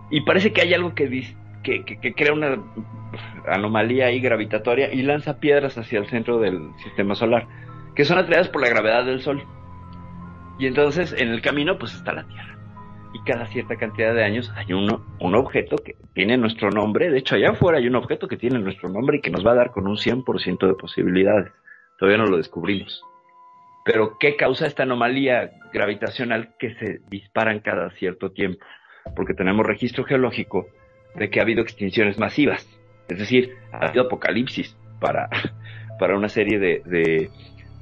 [0.09, 1.25] Y parece que hay algo que,
[1.63, 2.57] que, crea una
[3.47, 7.47] anomalía ahí gravitatoria y lanza piedras hacia el centro del sistema solar,
[7.95, 9.43] que son atraídas por la gravedad del Sol.
[10.59, 12.57] Y entonces en el camino pues está la Tierra.
[13.13, 17.09] Y cada cierta cantidad de años hay un objeto que tiene nuestro nombre.
[17.09, 19.51] De hecho, allá afuera hay un objeto que tiene nuestro nombre y que nos va
[19.51, 21.51] a dar con un 100% de posibilidades.
[21.97, 23.03] Todavía no lo descubrimos.
[23.83, 28.63] Pero, ¿qué causa esta anomalía gravitacional que se disparan cada cierto tiempo?
[29.15, 30.67] Porque tenemos registro geológico
[31.15, 32.67] de que ha habido extinciones masivas.
[33.09, 35.29] Es decir, ha habido apocalipsis para,
[35.99, 37.29] para una serie de,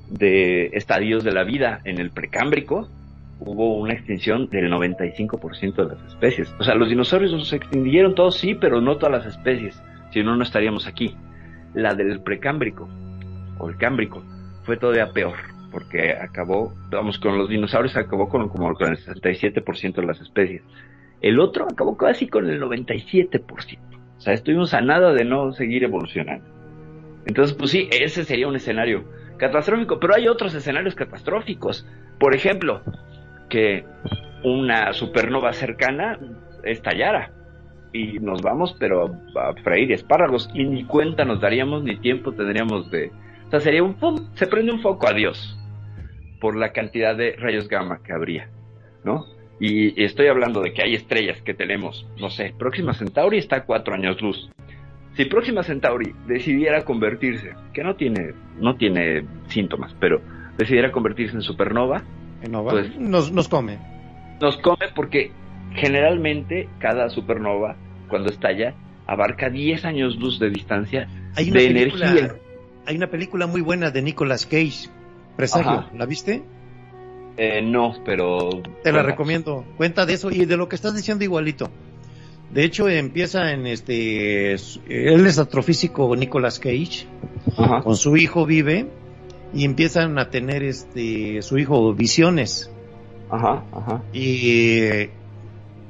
[0.09, 1.81] de, estadios de la vida.
[1.83, 2.89] En el precámbrico
[3.39, 6.53] hubo una extinción del 95% de las especies.
[6.59, 9.81] O sea, los dinosaurios se extinguieron todos, sí, pero no todas las especies.
[10.11, 11.15] Si no, no estaríamos aquí.
[11.73, 12.87] La del precámbrico
[13.59, 14.23] o el cámbrico
[14.63, 19.95] fue todavía peor porque acabó, vamos, con los dinosaurios acabó con como con el 67%
[19.95, 20.61] de las especies.
[21.21, 23.79] El otro acabó casi con el 97%.
[24.17, 26.45] O sea, estuvimos a nada de no seguir evolucionando.
[27.25, 29.03] Entonces, pues sí, ese sería un escenario
[29.37, 31.87] catastrófico, pero hay otros escenarios catastróficos.
[32.19, 32.81] Por ejemplo,
[33.49, 33.85] que
[34.43, 36.19] una supernova cercana
[36.63, 37.31] estallara
[37.93, 42.89] y nos vamos, pero a freír espárragos y ni cuenta nos daríamos ni tiempo tendríamos
[42.91, 43.11] de...
[43.49, 45.57] O sea, sería un pum, se prende un foco, adiós,
[46.39, 48.47] por la cantidad de rayos gamma que habría,
[49.03, 49.25] ¿no?
[49.59, 53.57] Y, y estoy hablando de que hay estrellas que tenemos, no sé, Próxima Centauri está
[53.57, 54.49] a cuatro años luz.
[55.17, 60.21] Si Próxima Centauri decidiera convertirse, que no tiene, no tiene síntomas, pero
[60.57, 62.03] decidiera convertirse en supernova,
[62.49, 63.77] No, va- Pues- nos, nos come.
[64.39, 65.31] nos come porque
[65.73, 67.75] generalmente cada supernova,
[68.07, 68.75] cuando estalla,
[69.07, 72.35] abarca 10 años luz de distancia Hay una de película, energía.
[72.89, 74.89] Hay una película muy buena de Nicolas Cage,
[75.37, 75.91] Presagio, Ajá.
[75.95, 76.41] ¿la viste?
[77.37, 78.63] Eh, no, pero...
[78.83, 79.63] Te la bueno, recomiendo.
[79.77, 81.69] Cuenta de eso y de lo que estás diciendo igualito.
[82.51, 87.05] De hecho, empieza en este, él es astrofísico Nicolas Cage,
[87.55, 88.87] Ajá, con su hijo vive
[89.53, 92.71] y empiezan a tener este, su hijo visiones
[93.29, 94.01] ajá, ajá.
[94.13, 95.09] y,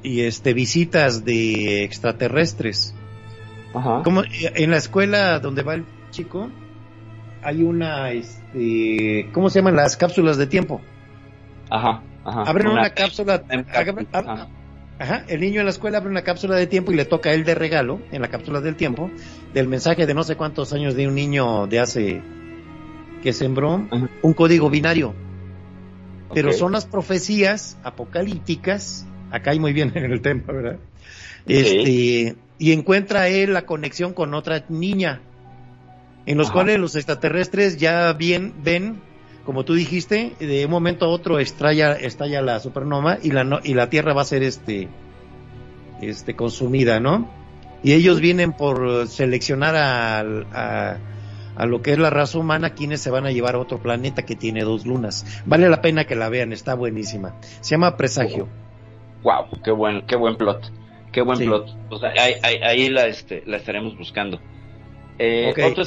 [0.04, 2.94] y este, visitas de extraterrestres.
[3.74, 4.02] Ajá.
[4.04, 6.50] Como en la escuela donde va el chico,
[7.42, 10.82] hay una, este, ¿cómo se llaman las cápsulas de tiempo?
[11.70, 12.44] Ajá, ajá.
[12.44, 13.44] Abren una, Una- cápsula,
[13.74, 14.48] abren, ajá.
[15.02, 17.34] Ajá, el niño en la escuela abre una cápsula de tiempo y le toca a
[17.34, 19.10] él de regalo, en la cápsula del tiempo,
[19.54, 22.22] del mensaje de no sé cuántos años de un niño de hace
[23.24, 24.10] que sembró Ajá.
[24.22, 25.14] un código binario.
[26.34, 30.80] Pero son las profecías apocalípticas, acá hay muy bien en el tema, ¿verdad?
[31.48, 35.22] Este, y encuentra él la conexión con otra niña,
[36.30, 36.54] en los Ajá.
[36.54, 39.02] cuales los extraterrestres ya bien ven,
[39.46, 43.60] como tú dijiste, de un momento a otro estalla, estalla la supernova y la, no-
[43.64, 44.88] y la Tierra va a ser este,
[46.02, 47.30] este, consumida, ¿no?
[47.84, 50.98] Y ellos vienen por seleccionar al- a,
[51.56, 54.24] a lo que es la raza humana, quienes se van a llevar a otro planeta
[54.24, 55.26] que tiene dos lunas.
[55.46, 57.36] Vale la pena que la vean, está buenísima.
[57.62, 58.48] Se llama Presagio.
[59.24, 60.72] Wow, qué buen, qué buen plot.
[61.12, 61.46] Qué buen Sí.
[61.46, 61.68] plot.
[61.90, 64.40] O sea, ahí, ahí- ahí la, este, la estaremos buscando.
[65.20, 65.54] Eh.
[65.72, 65.84] Otro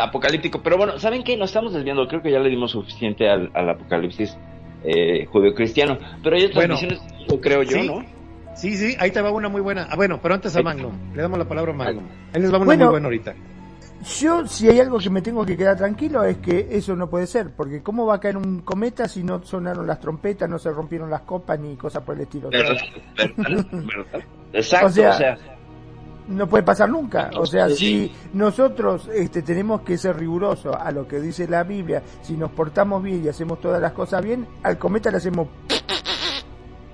[0.00, 0.62] apocalíptico.
[0.62, 1.36] Pero bueno, ¿saben qué?
[1.36, 2.08] Nos estamos desviando.
[2.08, 4.36] Creo que ya le dimos suficiente al, al apocalipsis
[4.84, 5.98] eh, judeocristiano.
[6.22, 6.74] Pero hay otras Bueno.
[6.74, 7.00] visiones,
[7.42, 7.86] creo yo, Sí.
[7.86, 8.04] ¿no?
[8.56, 9.88] Sí, sí, ahí te va una muy buena.
[9.90, 10.62] Ah, bueno, pero antes a.
[10.62, 10.92] Magnum.
[11.14, 12.04] Le damos la palabra a Magnum.
[12.32, 12.84] Ahí les va una Bueno.
[12.86, 13.34] muy buena ahorita.
[14.20, 17.26] Yo, si hay algo que me tengo que quedar tranquilo, es que eso no puede
[17.26, 20.70] ser, porque ¿cómo va a caer un cometa si no sonaron las trompetas, no se
[20.70, 22.50] rompieron las copas ni cosas por el estilo?
[22.50, 22.76] ¿Verdad?
[23.16, 23.64] ¿Verdad?
[23.72, 24.20] ¿Verdad?
[24.52, 25.38] Exacto, O sea, o sea,
[26.28, 27.30] No puede pasar nunca.
[27.36, 27.76] O sea, Sí.
[27.76, 32.50] si nosotros este, tenemos que ser rigurosos a lo que dice la Biblia, si nos
[32.50, 35.48] portamos bien y hacemos todas las cosas bien, al cometa le hacemos...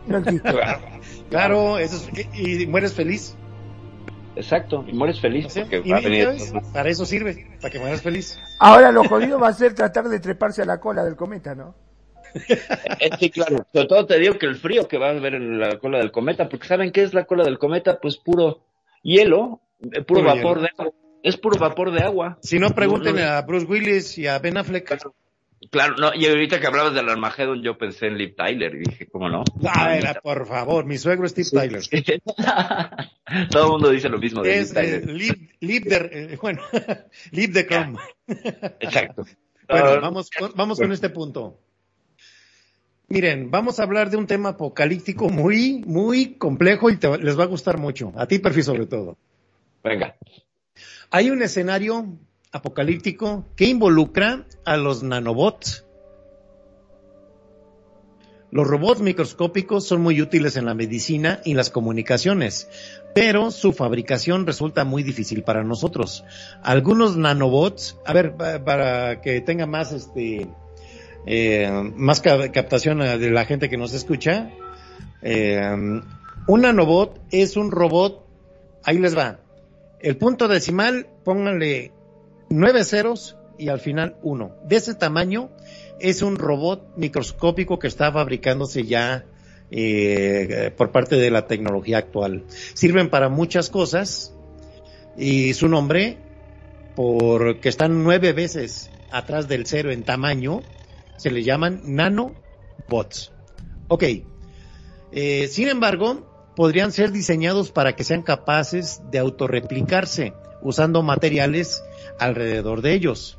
[0.07, 0.51] No existe.
[0.51, 0.81] claro,
[1.28, 3.36] Claro, eso es, y, y mueres feliz.
[4.35, 4.85] exacto.
[4.89, 5.61] Y mueres feliz ¿sí?
[5.61, 6.28] porque Y va a venir.
[6.73, 8.39] Para eso sirve, para que mueras feliz.
[8.59, 11.74] Ahora lo jodido va a ser tratar de treparse a la cola del cometa, ¿no?
[12.98, 13.65] Eh, Sí, claro.
[13.73, 16.11] Sobre todo te digo que el frío que va a haber en la cola del
[16.11, 17.98] cometa, porque ¿saben qué es la cola del cometa?
[18.01, 18.61] Pues puro
[19.03, 20.63] hielo, eh, puro, Puro vapor hielo.
[20.63, 20.95] de agua.
[21.23, 22.39] Es puro vapor de agua.
[22.43, 23.27] Si no, pregunten No, no.
[23.29, 24.99] a Bruce Willis y a Ben Affleck.
[25.71, 29.07] Claro, no, y ahorita que hablabas del Armageddon, yo pensé en Liv Tyler y dije,
[29.09, 29.45] ¿cómo no?
[29.69, 31.83] Ah, era, por favor, mi suegro es Steve Tyler.
[33.51, 35.11] Todo el mundo dice lo mismo de Es Liv eh, Tyler.
[35.15, 36.63] Live, live the, eh, bueno,
[37.33, 37.99] live the Chrome.
[38.81, 39.25] Exacto.
[39.69, 41.59] Bueno, Ah, vamos, con- vamos con este punto.
[43.12, 47.43] Miren, vamos a hablar de un tema apocalíptico muy, muy complejo y te- les va
[47.43, 48.12] a gustar mucho.
[48.16, 49.16] A ti, Perfi, sobre todo.
[49.82, 50.15] Venga.
[51.11, 52.07] Hay un escenario
[52.53, 55.85] apocalíptico que involucra a los nanobots.
[58.53, 62.69] Los robots microscópicos son muy útiles en la medicina y las comunicaciones,
[63.12, 66.23] pero su fabricación resulta muy difícil para nosotros.
[66.62, 70.49] Algunos nanobots, a ver, pa- para que tenga más este
[71.27, 74.51] eh, más ca- captación eh, de la gente que nos escucha,
[75.23, 75.61] eh,
[76.47, 78.25] un nanobot es un robot,
[78.85, 79.41] ahí les va,
[80.01, 81.93] el punto decimal, pónganle
[82.49, 84.53] nueve ceros y al final uno.
[84.65, 85.51] De ese tamaño
[86.01, 89.27] es un robot microscópico que está fabricándose ya
[89.71, 92.45] eh, por parte de la tecnología actual.
[92.75, 94.35] Sirven para muchas cosas
[95.19, 96.17] y su nombre,
[96.97, 100.63] porque están nueve veces atrás del cero en tamaño,
[101.21, 103.31] se le llaman nanobots.
[103.89, 104.05] Ok.
[105.13, 110.33] Eh, sin embargo, podrían ser diseñados para que sean capaces de autorreplicarse
[110.63, 111.85] usando materiales
[112.19, 113.39] alrededor de ellos.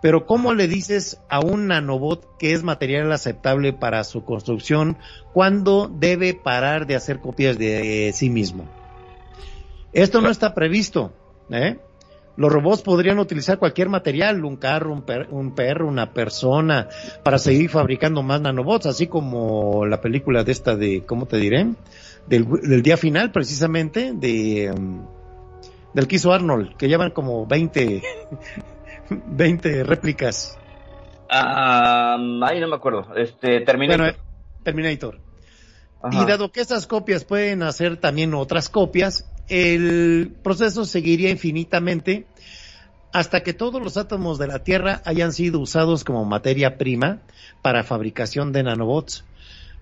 [0.00, 4.96] Pero ¿cómo le dices a un nanobot que es material aceptable para su construcción
[5.32, 8.68] cuando debe parar de hacer copias de sí mismo?
[9.92, 11.12] Esto no está previsto.
[11.50, 11.78] ¿eh?
[12.38, 16.88] Los robots podrían utilizar cualquier material, un carro, un, per- un perro, una persona,
[17.24, 21.66] para seguir fabricando más nanobots, así como la película de esta de, ¿cómo te diré?
[22.28, 25.04] Del, del día final, precisamente, de, um,
[25.92, 28.02] del que hizo Arnold, que llevan como 20,
[29.10, 30.56] 20 réplicas.
[31.28, 33.16] Ah, ahí no me acuerdo.
[33.16, 33.96] Este, terminé.
[33.96, 34.16] Bueno, eh,
[34.62, 35.18] Terminator.
[36.12, 42.26] Y dado que estas copias pueden hacer también otras copias, el proceso seguiría infinitamente
[43.12, 47.20] hasta que todos los átomos de la Tierra hayan sido usados como materia prima
[47.62, 49.24] para fabricación de nanobots.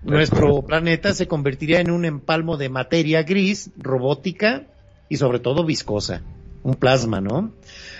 [0.03, 4.67] Nuestro planeta se convertiría en un empalmo de materia gris, robótica
[5.09, 6.21] y sobre todo viscosa,
[6.63, 7.51] un plasma, ¿no?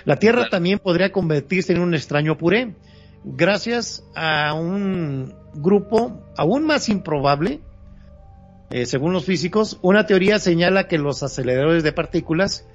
[0.04, 2.74] La Tierra también podría convertirse en un extraño puré,
[3.24, 7.60] gracias a un grupo aún más improbable
[8.70, 12.66] eh, según los físicos, una teoría señala que los aceleradores de partículas,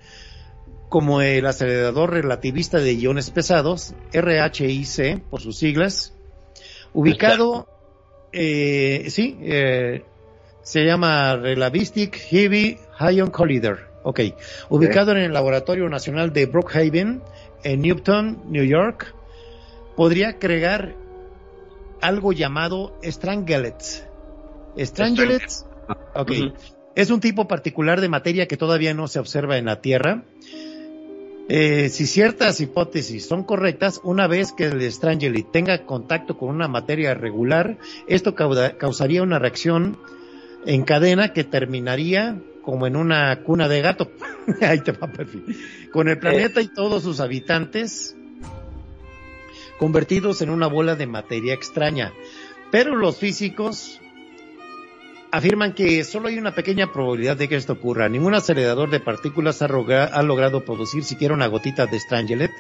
[0.90, 6.14] como el acelerador relativista de iones pesados, RHIC por sus siglas,
[6.94, 7.68] ubicado,
[8.32, 10.04] eh, sí, eh,
[10.64, 12.80] se llama Relativistic Heavy
[13.12, 14.20] Ion Collider, ok,
[14.70, 17.22] ubicado en el Laboratorio Nacional de Brookhaven,
[17.64, 19.14] en Newton, New York,
[19.96, 20.96] podría crear
[22.02, 24.08] algo llamado strangelets.
[24.78, 25.68] Strangelets
[26.16, 26.32] Ok.
[26.96, 30.24] Es un tipo particular de materia que todavía no se observa en la Tierra.
[31.50, 36.68] Eh, si ciertas hipótesis son correctas, una vez que el Strangelet tenga contacto con una
[36.68, 37.78] materia regular,
[38.08, 39.98] esto cauda- causaría una reacción
[40.66, 44.10] en cadena que terminaría como en una cuna de gato.
[44.62, 45.44] Ahí te va, perfil.
[45.92, 48.16] Con el planeta y todos sus habitantes
[49.78, 52.14] convertidos en una bola de materia extraña.
[52.72, 54.00] Pero los físicos
[55.34, 58.08] afirman que solo hay una pequeña probabilidad de que esto ocurra.
[58.08, 62.52] Ningún acelerador de partículas ha, logrado producir siquiera una gotita de Strangelet.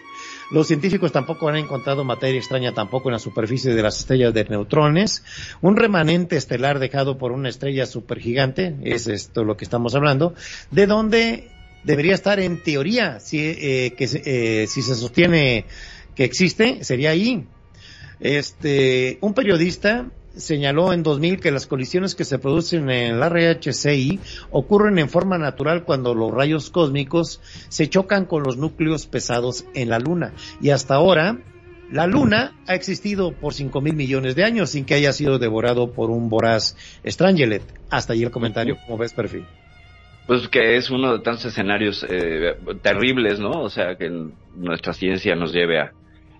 [0.49, 4.45] Los científicos tampoco han encontrado materia extraña tampoco en la superficie de las estrellas de
[4.45, 5.23] neutrones.
[5.61, 10.33] Un remanente estelar dejado por una estrella supergigante, es esto lo que estamos hablando,
[10.71, 11.51] de donde
[11.83, 15.65] debería estar en teoría, si, eh, que, eh, si se sostiene
[16.15, 17.45] que existe, sería ahí.
[18.19, 24.19] Este, un periodista señaló en 2000 que las colisiones que se producen en el RHCI
[24.51, 29.89] ocurren en forma natural cuando los rayos cósmicos se chocan con los núcleos pesados en
[29.89, 30.33] la Luna.
[30.61, 31.37] Y hasta ahora,
[31.91, 35.91] la Luna ha existido por 5 mil millones de años sin que haya sido devorado
[35.91, 37.63] por un voraz Strangelet.
[37.89, 39.45] Hasta ahí el comentario, como ves, perfil.
[40.25, 43.61] Pues que es uno de tantos escenarios eh, terribles, ¿no?
[43.61, 44.09] O sea, que
[44.55, 45.91] nuestra ciencia nos lleve a,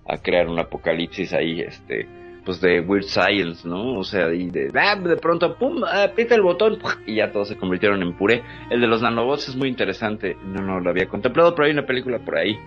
[0.08, 2.08] a crear un apocalipsis ahí, este,
[2.46, 3.98] pues de weird science, ¿no?
[3.98, 7.58] O sea, y de, ah, de pronto, pum, aprieta el botón y ya todos se
[7.58, 8.44] convirtieron en puré.
[8.70, 11.86] El de los nanobots es muy interesante, no, no lo había contemplado, pero hay una
[11.86, 12.58] película por ahí,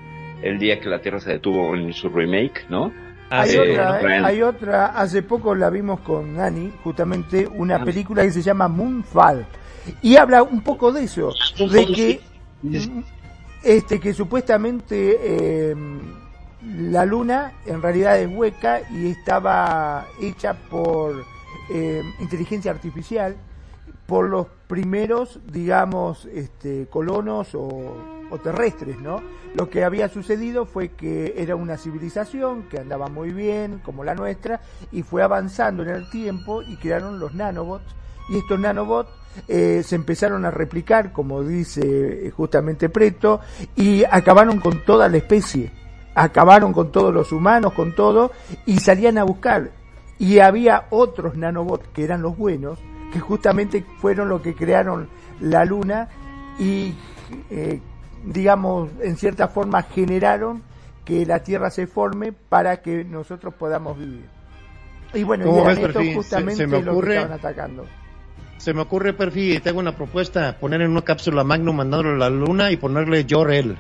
[0.43, 2.93] el día que la Tierra se detuvo en su remake, ¿no?
[3.29, 4.01] Hay sí, otra.
[4.01, 4.23] ¿eh?
[4.25, 7.85] hay otra, hace poco la vimos con Nani, justamente una Ah.
[7.85, 9.45] película que se llama Moonfall
[10.01, 12.21] y habla un poco de eso, de que
[13.65, 15.75] este que supuestamente eh,
[16.75, 21.25] la luna en realidad es hueca y estaba hecha por
[21.71, 23.37] eh, inteligencia artificial
[24.07, 27.97] por los primeros, digamos, este, colonos o,
[28.43, 29.23] terrestres, ¿no?
[29.55, 34.15] Lo que había sucedido fue que era una civilización que andaba muy bien, como la
[34.15, 34.61] nuestra,
[34.93, 37.95] y fue avanzando en el tiempo y crearon los nanobots.
[38.29, 39.11] Y estos nanobots
[39.49, 43.41] eh, se empezaron a replicar, como dice eh, justamente Preto,
[43.75, 45.73] y acabaron con toda la especie.
[46.17, 48.33] Acabaron con todos los humanos, con todo,
[48.65, 49.71] y salían a buscar.
[50.19, 52.79] Y había otros nanobots que eran los buenos,
[53.13, 55.09] que justamente fueron los que crearon
[55.41, 56.09] la luna
[56.59, 56.95] y,
[57.51, 57.81] eh,
[58.25, 60.63] digamos, en cierta forma generaron
[61.05, 64.25] que la Tierra se forme para que nosotros podamos vivir.
[65.15, 66.09] Y bueno, y ¿Cómo eran ves, estos Perfil?
[66.11, 67.87] Se- justamente se me los que ocurre- estaban atacando.
[68.57, 72.17] Se me ocurre, Perfi, te hago una propuesta, poner en una cápsula Magnum, mandarlo a
[72.17, 73.77] la luna y ponerle Jor-El.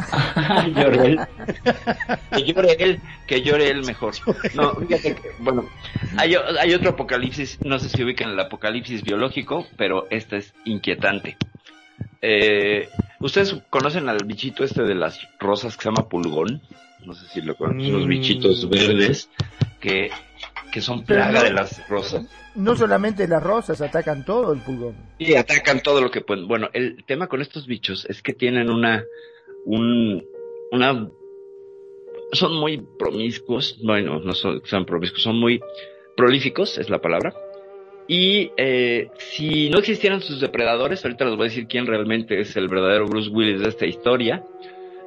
[1.04, 1.20] él.
[2.32, 4.14] Que llore él, que llore él mejor.
[4.54, 5.68] No, fíjate que, bueno,
[6.16, 6.34] hay,
[6.74, 11.36] otro apocalipsis, no sé si ubican el apocalipsis biológico, pero este es inquietante.
[12.22, 12.88] Eh,
[13.20, 16.60] ¿Ustedes conocen al bichito este de las rosas que se llama pulgón?
[17.04, 18.10] No sé si lo conocen, unos Mm.
[18.10, 19.30] bichitos verdes
[19.80, 20.10] que,
[20.70, 22.26] que son plaga no- de las rosas.
[22.54, 24.94] No solamente las rosas atacan todo el pulgón.
[25.18, 26.48] Y atacan todo lo que pueden.
[26.48, 29.04] Bueno, el tema con estos bichos es que tienen una,
[29.64, 30.26] un,
[30.70, 31.10] una,
[32.32, 35.60] son muy promiscuos, bueno, no son, promiscuos, son muy
[36.16, 37.34] prolíficos, es la palabra.
[38.08, 42.56] Y eh, si no existieran sus depredadores, ahorita les voy a decir quién realmente es
[42.56, 44.44] el verdadero Bruce Willis de esta historia.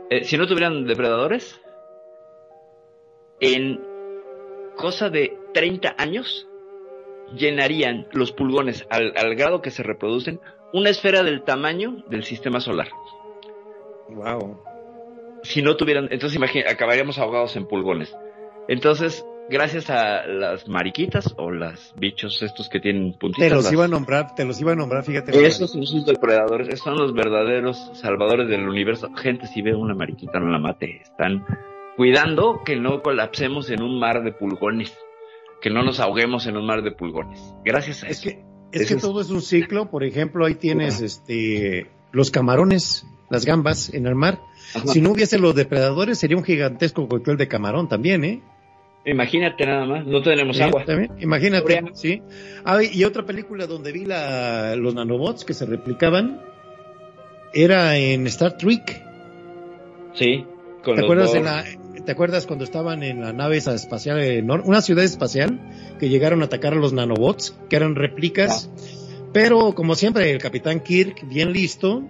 [0.09, 1.59] Eh, si no tuvieran depredadores,
[3.41, 3.81] en
[4.77, 6.47] cosa de 30 años,
[7.35, 10.39] llenarían los pulgones al grado que se reproducen
[10.71, 12.89] una esfera del tamaño del sistema solar.
[14.15, 14.59] Wow.
[15.43, 18.15] Si no tuvieran, entonces imagina, acabaríamos ahogados en pulgones.
[18.69, 23.49] Entonces, gracias a las mariquitas o las bichos estos que tienen puntitas.
[23.49, 25.45] Te los las- iba a nombrar, te los iba a nombrar, fíjate.
[25.45, 29.09] esos son sus depredadores, esos son los verdaderos salvadores del universo.
[29.15, 31.01] Gente, si ve una mariquita, no la mate.
[31.01, 31.45] Están
[31.97, 34.97] cuidando que no colapsemos en un mar de pulgones.
[35.61, 37.53] Que no nos ahoguemos en un mar de pulgones.
[37.63, 38.29] Gracias a Es eso.
[38.29, 43.43] que, es que todo es un ciclo, por ejemplo, ahí tienes este los camarones, las
[43.43, 44.39] gambas en el mar.
[44.75, 44.87] Ajá.
[44.87, 48.41] Si no hubiese los depredadores, sería un gigantesco cóctel de camarón también, ¿eh?
[49.05, 50.85] Imagínate nada más, no tenemos Sí, agua.
[50.85, 52.21] también, Imagínate, Sobre- sí.
[52.63, 56.39] Ah, y otra película donde vi la, los nanobots que se replicaban
[57.53, 59.03] era en Star Trek.
[60.13, 60.45] Sí.
[60.83, 61.65] Con ¿Te los acuerdas, en la,
[62.05, 64.19] ¿Te acuerdas cuando estaban en la nave esa espacial,
[64.65, 65.59] una ciudad espacial,
[65.99, 68.69] que llegaron a atacar a los nanobots, que eran réplicas?
[69.33, 72.03] Pero, como siempre, el capitán Kirk, bien listo,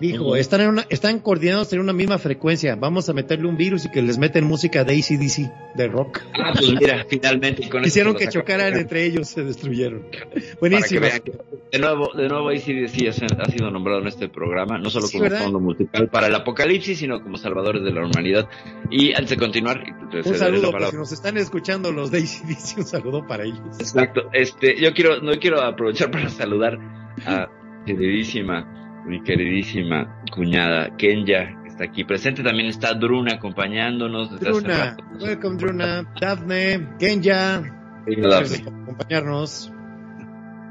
[0.00, 2.74] Dijo, están, en una, están coordinados en una misma frecuencia.
[2.76, 6.20] Vamos a meterle un virus y que les meten música de ACDC, de rock.
[6.34, 10.10] Ah, pues mira, finalmente con Hicieron que chocaran entre ellos, se destruyeron.
[10.10, 11.06] Que Buenísimo.
[11.24, 11.32] que
[11.72, 15.18] de nuevo, de nuevo ACDC ha ha sido nombrado en este programa, no solo Sí,
[15.18, 15.44] como ¿verdad?
[15.44, 18.48] fondo musical para el apocalipsis, sino como salvadores de la humanidad.
[18.90, 19.82] Y antes de continuar,
[20.24, 23.60] Un saludo, pues, si nos están escuchando los de ACDC, un saludo para ellos.
[23.78, 24.28] Exacto.
[24.32, 26.78] Este, yo quiero, no quiero aprovechar para saludar
[27.26, 27.48] a
[27.86, 32.42] queridísima, mi queridísima cuñada Kenya, que está aquí presente.
[32.42, 35.04] También está Druna acompañándonos desde hace Druna, rato.
[35.20, 37.62] welcome Druna, Daphne, Kenya,
[38.06, 39.72] gracias por acompañarnos.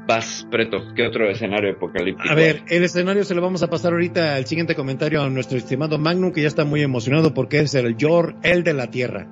[0.06, 2.30] Vas, Preto, ¿qué otro escenario apocalíptico?
[2.30, 5.56] A ver, el escenario se lo vamos a pasar ahorita al siguiente comentario a nuestro
[5.56, 9.26] estimado Magnum, que ya está muy emocionado porque es el Yor, el de la Tierra.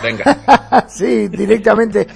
[0.00, 0.86] Venga.
[0.88, 2.06] sí, directamente.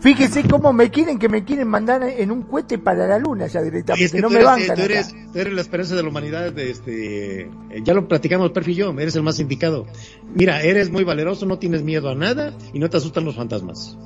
[0.00, 3.60] Fíjese cómo me quieren, que me quieren mandar en un cohete para la luna ya
[3.62, 4.04] directamente.
[4.06, 4.76] es que no tú me eres, bancan.
[4.76, 7.48] tú, eres, tú eres la esperanza de la humanidad, de este, eh,
[7.84, 9.86] ya lo platicamos Perfi y yo, eres el más indicado.
[10.34, 13.96] Mira, eres muy valeroso, no tienes miedo a nada y no te asustan los fantasmas.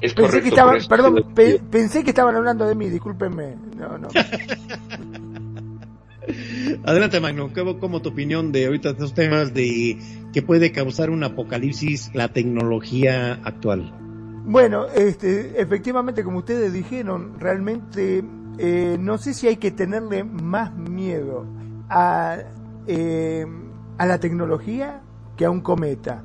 [0.00, 3.54] Es Pensé correcto, que estaban, perdón, pe- pensé que estaban hablando de mí, discúlpenme.
[3.76, 4.08] No, no.
[6.84, 9.98] Adelante Magnum, ¿cómo, cómo tu opinión de ahorita estos temas de
[10.32, 13.92] que puede causar un apocalipsis la tecnología actual?
[14.46, 18.22] Bueno, este, efectivamente, como ustedes dijeron, realmente
[18.58, 21.46] eh, no sé si hay que tenerle más miedo
[21.88, 22.38] a,
[22.86, 23.46] eh,
[23.98, 25.00] a la tecnología
[25.36, 26.22] que a un cometa.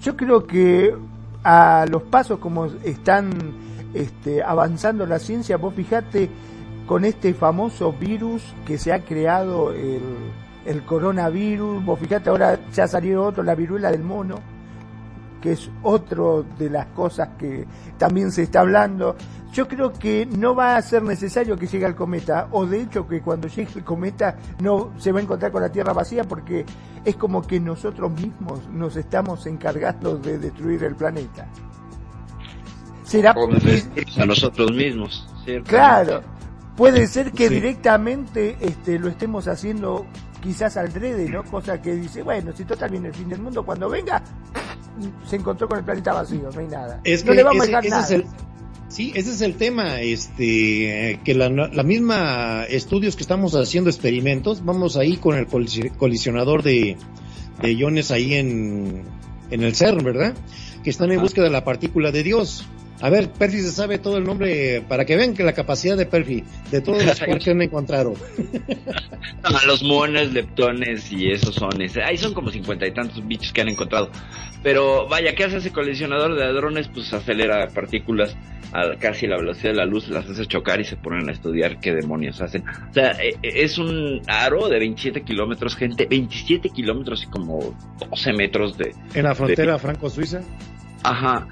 [0.00, 0.94] Yo creo que
[1.44, 3.30] a los pasos como están
[3.94, 6.28] este, avanzando la ciencia, vos fijate
[6.90, 10.02] con este famoso virus que se ha creado el,
[10.64, 14.40] el coronavirus, vos fijate ahora ya salió otro, la viruela del mono,
[15.40, 17.64] que es otro de las cosas que
[17.96, 19.14] también se está hablando.
[19.52, 23.06] Yo creo que no va a ser necesario que llegue el cometa, o de hecho
[23.06, 26.66] que cuando llegue el cometa no se va a encontrar con la Tierra vacía, porque
[27.04, 31.46] es como que nosotros mismos nos estamos encargando de destruir el planeta.
[33.04, 33.32] Será
[34.18, 35.70] a nosotros mismos, ¿cierto?
[35.70, 36.22] Claro,
[36.80, 37.54] puede ser que Sí.
[37.54, 40.06] directamente este, lo estemos haciendo
[40.42, 41.44] quizás al drede, ¿no?
[41.44, 44.22] Cosa que dice, bueno, si total viene el fin del mundo, cuando venga,
[45.28, 47.00] se encontró con el planeta vacío, no hay nada.
[47.04, 48.04] Es no que le vamos ese, a dejar nada.
[48.04, 48.24] es el,
[48.88, 54.64] sí, ese es el tema, este, que la, la misma estudios que estamos haciendo experimentos,
[54.64, 56.96] vamos ahí con el colisi- colisionador de,
[57.60, 59.02] de iones ahí en,
[59.50, 60.34] en el CERN, ¿verdad?
[60.82, 62.66] Que están en búsqueda de la partícula de Dios.
[63.02, 66.04] A ver, Perfi se sabe todo el nombre, para que vean que la capacidad de
[66.06, 68.14] Perfi, de todos los que han encontrado.
[69.42, 71.80] No, los monos, leptones y esos son.
[71.80, 74.10] ese- Ahí son como cincuenta y tantos bichos que han encontrado.
[74.62, 76.88] Pero vaya, ¿qué hace ese colisionador de hadrones?
[76.88, 78.36] Pues acelera partículas
[78.72, 81.80] a casi la velocidad de la luz, las hace chocar y se ponen a estudiar
[81.80, 82.64] qué demonios hacen.
[82.90, 87.74] O sea, eh, eh, es un aro de 27 kilómetros, gente, 27 kilómetros y como
[88.10, 90.40] 12 metros de, En la frontera franco-suiza.
[91.02, 91.46] Ajá.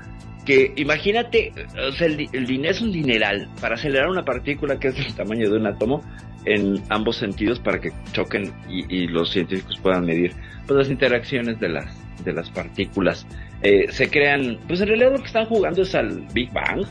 [0.48, 1.52] Que imagínate,
[1.86, 4.96] o sea, el, di- el dinero es un dineral para acelerar una partícula que es
[4.96, 6.02] del tamaño de un átomo
[6.46, 10.32] en ambos sentidos para que choquen y, y los científicos puedan medir
[10.66, 11.94] pues, las interacciones de las
[12.24, 13.26] de las partículas.
[13.62, 16.84] Eh, se crean, pues en realidad lo que están jugando es al Big Bang,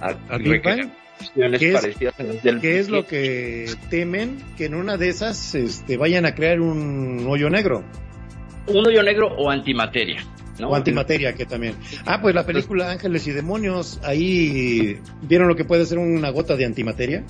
[0.00, 0.90] a ¿Al Big Bang?
[1.58, 4.38] ¿Qué es- parecidas a las del ¿Qué es lo que temen?
[4.58, 7.84] Que en una de esas este, vayan a crear un hoyo negro.
[8.66, 10.24] un hoyo negro o antimateria.
[10.58, 10.68] ¿No?
[10.68, 11.74] O antimateria, que también.
[12.06, 16.56] Ah, pues la película Ángeles y Demonios, ahí vieron lo que puede ser una gota
[16.56, 17.24] de antimateria.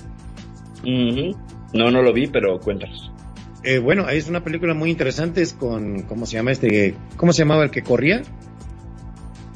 [0.83, 3.11] No, no lo vi, pero cuéntanos.
[3.63, 6.95] Eh, bueno, es una película muy interesante, es con, ¿cómo se llama este?
[7.17, 8.21] ¿Cómo se llamaba el que corría?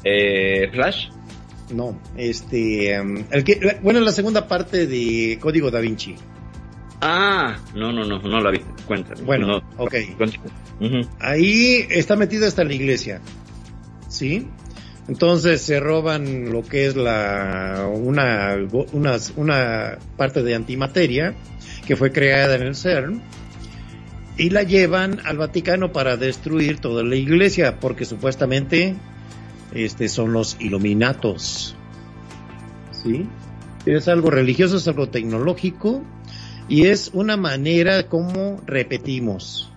[0.02, 1.08] Eh, Flash.
[1.72, 6.16] No, este, em, el que, bueno, la segunda parte de Código Da Vinci.
[7.00, 8.60] Ah, no, no, no, no la vi.
[8.86, 9.24] Cuéntanos.
[9.24, 9.94] Bueno, no, ok.
[11.20, 13.20] Ahí está metida hasta la iglesia,
[14.10, 14.46] ¿sí?
[15.08, 18.56] Entonces se roban lo que es la una
[19.36, 21.34] una, parte de antimateria
[21.86, 23.22] que fue creada en el CERN
[24.36, 28.94] y la llevan al Vaticano para destruir toda la iglesia porque supuestamente
[29.72, 31.74] este son los iluminatos.
[32.92, 33.26] ¿Sí?
[33.86, 36.04] Es algo religioso, es algo tecnológico
[36.68, 39.69] y es una manera como repetimos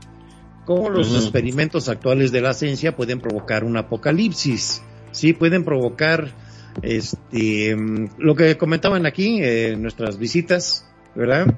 [0.65, 4.81] cómo los experimentos actuales de la ciencia pueden provocar un apocalipsis,
[5.11, 6.33] sí, pueden provocar
[6.81, 10.85] este mm, lo que comentaban aquí en nuestras visitas,
[11.15, 11.53] ¿verdad?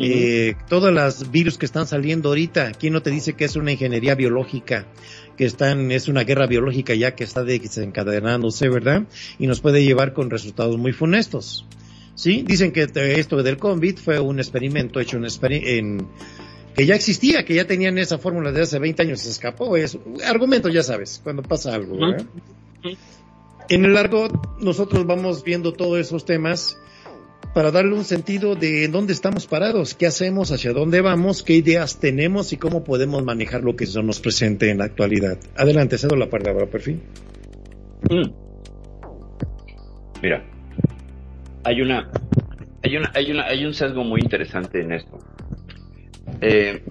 [0.00, 3.72] Eh, todas las virus que están saliendo ahorita, ¿quién no te dice que es una
[3.72, 4.86] ingeniería biológica?
[5.36, 9.08] Que están, es una guerra biológica ya que está desencadenándose, ¿verdad?
[9.40, 11.66] Y nos puede llevar con resultados muy funestos.
[12.14, 16.08] Sí, dicen que esto del COVID fue un experimento hecho en
[16.78, 19.76] que ya existía, que ya tenían esa fórmula de hace 20 años, se escapó.
[19.76, 21.96] Es argumento, ya sabes, cuando pasa algo.
[23.68, 24.28] En el largo,
[24.60, 26.78] nosotros vamos viendo todos esos temas
[27.52, 31.54] para darle un sentido de en dónde estamos parados, qué hacemos, hacia dónde vamos, qué
[31.54, 35.36] ideas tenemos y cómo podemos manejar lo que se nos presente en la actualidad.
[35.56, 37.00] Adelante, cedo la palabra, perfil.
[38.08, 38.30] Mm.
[40.22, 40.44] Mira,
[41.64, 42.08] hay una,
[42.84, 45.18] hay una, hay una, hay un sesgo muy interesante en esto.
[46.40, 46.82] Eh,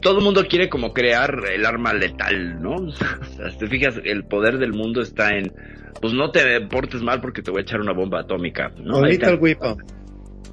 [0.00, 2.74] todo el mundo quiere como crear el arma letal, ¿no?
[2.76, 5.52] O sea, si te fijas, el poder del mundo está en,
[6.00, 8.96] pues no te portes mal porque te voy a echar una bomba atómica, ¿no?
[9.06, 9.18] Ahí.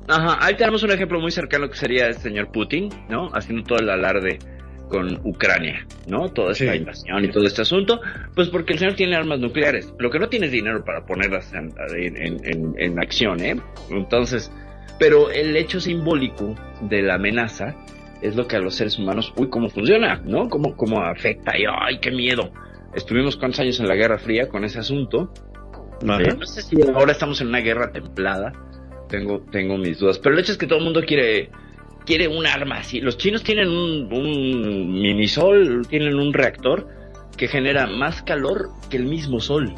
[0.08, 3.30] Ajá, ahí tenemos un ejemplo muy cercano que sería el señor Putin, ¿no?
[3.34, 4.40] Haciendo todo el alarde
[4.90, 6.28] con Ucrania, ¿no?
[6.30, 6.78] Toda esta Sí.
[6.80, 8.02] invasión y todo este asunto,
[8.36, 9.94] pues porque el señor tiene armas nucleares.
[10.00, 13.56] Lo que no tiene es dinero para ponerlas en, en- en- en acción, ¿eh?
[13.90, 14.52] Entonces,
[15.02, 17.76] pero el hecho simbólico de la amenaza
[18.22, 20.48] es lo que a los seres humanos, uy, cómo funciona, ¿no?
[20.48, 22.52] Cómo, cómo afecta y, ay, qué miedo.
[22.94, 25.34] Estuvimos cuántos años en la Guerra Fría con ese asunto,
[26.04, 28.54] no sé si ahora estamos en una guerra templada.
[29.10, 30.20] Tengo, tengo mis dudas.
[30.20, 31.50] Pero el hecho es que todo el mundo quiere,
[32.06, 33.02] quiere un arma así.
[33.02, 36.88] Los chinos tienen un, un minisol, tienen un reactor
[37.38, 39.74] que genera más calor que el mismo sol.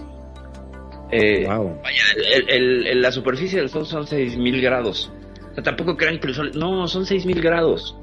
[1.14, 1.80] Eh, Wow.
[1.84, 2.03] Vaya,
[2.35, 5.11] el- el- el- la superficie del sol son 6000 grados.
[5.52, 6.52] O sea, tampoco crean que el sol.
[6.56, 7.95] No, son 6000 grados.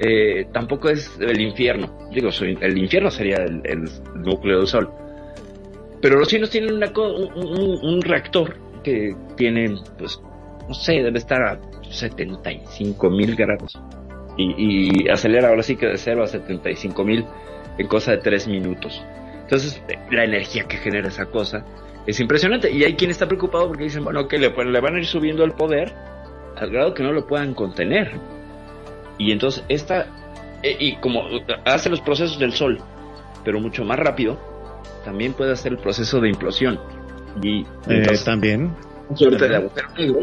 [0.00, 2.08] Eh, tampoco es el infierno.
[2.12, 2.30] Digo,
[2.60, 3.84] el infierno sería el, el
[4.22, 4.88] núcleo del sol.
[6.00, 10.20] Pero los chinos tienen una co- un, un- un reactor que tiene, pues,
[10.68, 11.60] no sé, debe estar a
[11.90, 13.78] 75 mil grados.
[14.36, 17.24] Y, y acelera ahora sí que de 0 a 75 mil
[17.76, 19.02] en cosa de 3 minutos.
[19.42, 21.64] Entonces, la energía que genera esa cosa
[22.06, 22.70] es impresionante.
[22.70, 25.44] Y hay quien está preocupado porque dicen, bueno, que le, le van a ir subiendo
[25.44, 25.92] el poder
[26.56, 28.12] al grado que no lo puedan contener.
[29.18, 30.06] Y entonces, esta,
[30.62, 31.24] eh, y como
[31.64, 32.78] hace los procesos del sol,
[33.44, 34.38] pero mucho más rápido,
[35.04, 36.78] también puede hacer el proceso de implosión.
[37.42, 38.72] Y Eh, entonces, también.
[39.14, 40.20] suerte de agujero negro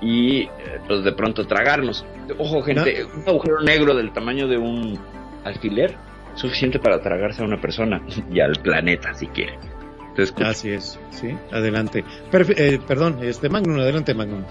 [0.00, 0.50] y eh,
[0.86, 2.04] pues de pronto tragarnos.
[2.38, 4.98] Ojo, gente, un agujero negro del tamaño de un
[5.44, 5.94] alfiler
[6.34, 9.58] suficiente para tragarse a una persona y al planeta si quiere.
[10.16, 10.48] Entonces, escucha.
[10.48, 12.04] Así es, sí, adelante.
[12.32, 14.44] Perfe- eh, perdón, este Magnum, adelante Magnum.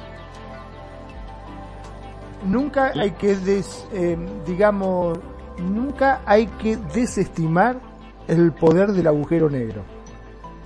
[2.45, 5.17] Nunca hay que, des- eh, digamos,
[5.57, 7.79] nunca hay que desestimar
[8.27, 9.83] el poder del agujero negro.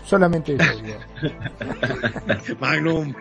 [0.03, 0.81] Solamente eso.
[0.83, 0.97] digo.
[2.59, 3.13] Magnum,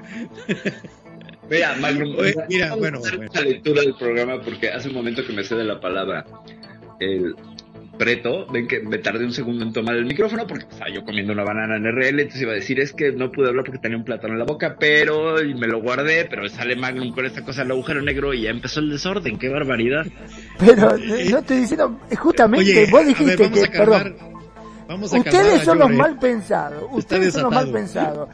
[1.51, 3.33] Mira, Magnum, Oye, vamos mira, a bueno, hacer bueno.
[3.43, 6.25] lectura del programa porque hace un momento que me cede la palabra
[7.01, 7.35] el
[7.99, 11.33] preto, ven que me tardé un segundo en tomar el micrófono porque estaba yo comiendo
[11.33, 13.99] una banana en RL, entonces iba a decir es que no pude hablar porque tenía
[13.99, 17.43] un plátano en la boca, pero y me lo guardé, pero sale Magnum con esta
[17.43, 20.07] cosa del agujero negro y ya empezó el desorden, qué barbaridad.
[20.59, 24.03] Pero eh, no estoy diciendo, justamente Oye, vos a ver, dijiste vamos que, a calmar,
[24.03, 24.39] perdón,
[24.89, 28.29] vamos a ustedes son los mal pensados, ustedes son los mal pensados.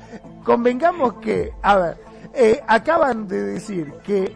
[0.45, 1.97] Convengamos que, a ver,
[2.35, 4.33] eh, acaban de decir que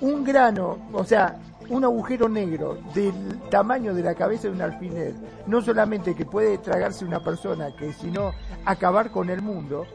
[0.00, 1.36] un grano, o sea,
[1.70, 3.12] un agujero negro del
[3.50, 5.14] tamaño de la cabeza de un alfiler,
[5.46, 8.32] no solamente que puede tragarse una persona, que sino
[8.64, 9.86] acabar con el mundo.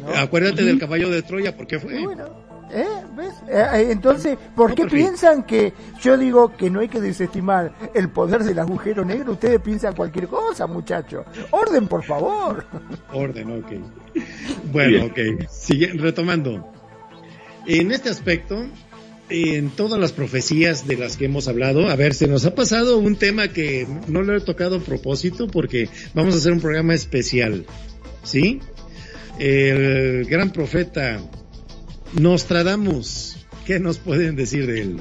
[0.00, 0.08] ¿no?
[0.16, 2.04] Acuérdate del caballo de Troya, ¿por qué Y fue?
[2.04, 2.24] bueno,
[2.70, 2.86] ¿eh?
[3.16, 3.34] ¿ves?
[3.48, 8.08] Eh, eh, entonces, ¿por qué piensan que yo digo que no hay que desestimar el
[8.10, 9.32] poder del agujero negro?
[9.32, 11.26] Ustedes piensan cualquier cosa, muchachos.
[11.50, 12.64] Orden, por favor.
[13.12, 13.72] Orden, ok.
[14.72, 15.48] Bueno, ok.
[15.50, 16.72] Sigue, retomando.
[17.66, 18.64] En este aspecto,
[19.30, 22.98] en todas las profecías de las que hemos hablado, a ver, se nos ha pasado
[22.98, 26.94] un tema que no lo he tocado a propósito porque vamos a hacer un programa
[26.94, 27.66] especial.
[28.22, 28.60] ¿Sí?
[29.38, 31.20] El gran profeta
[32.14, 33.46] Nostradamus.
[33.66, 34.96] ¿Qué nos pueden decir de él?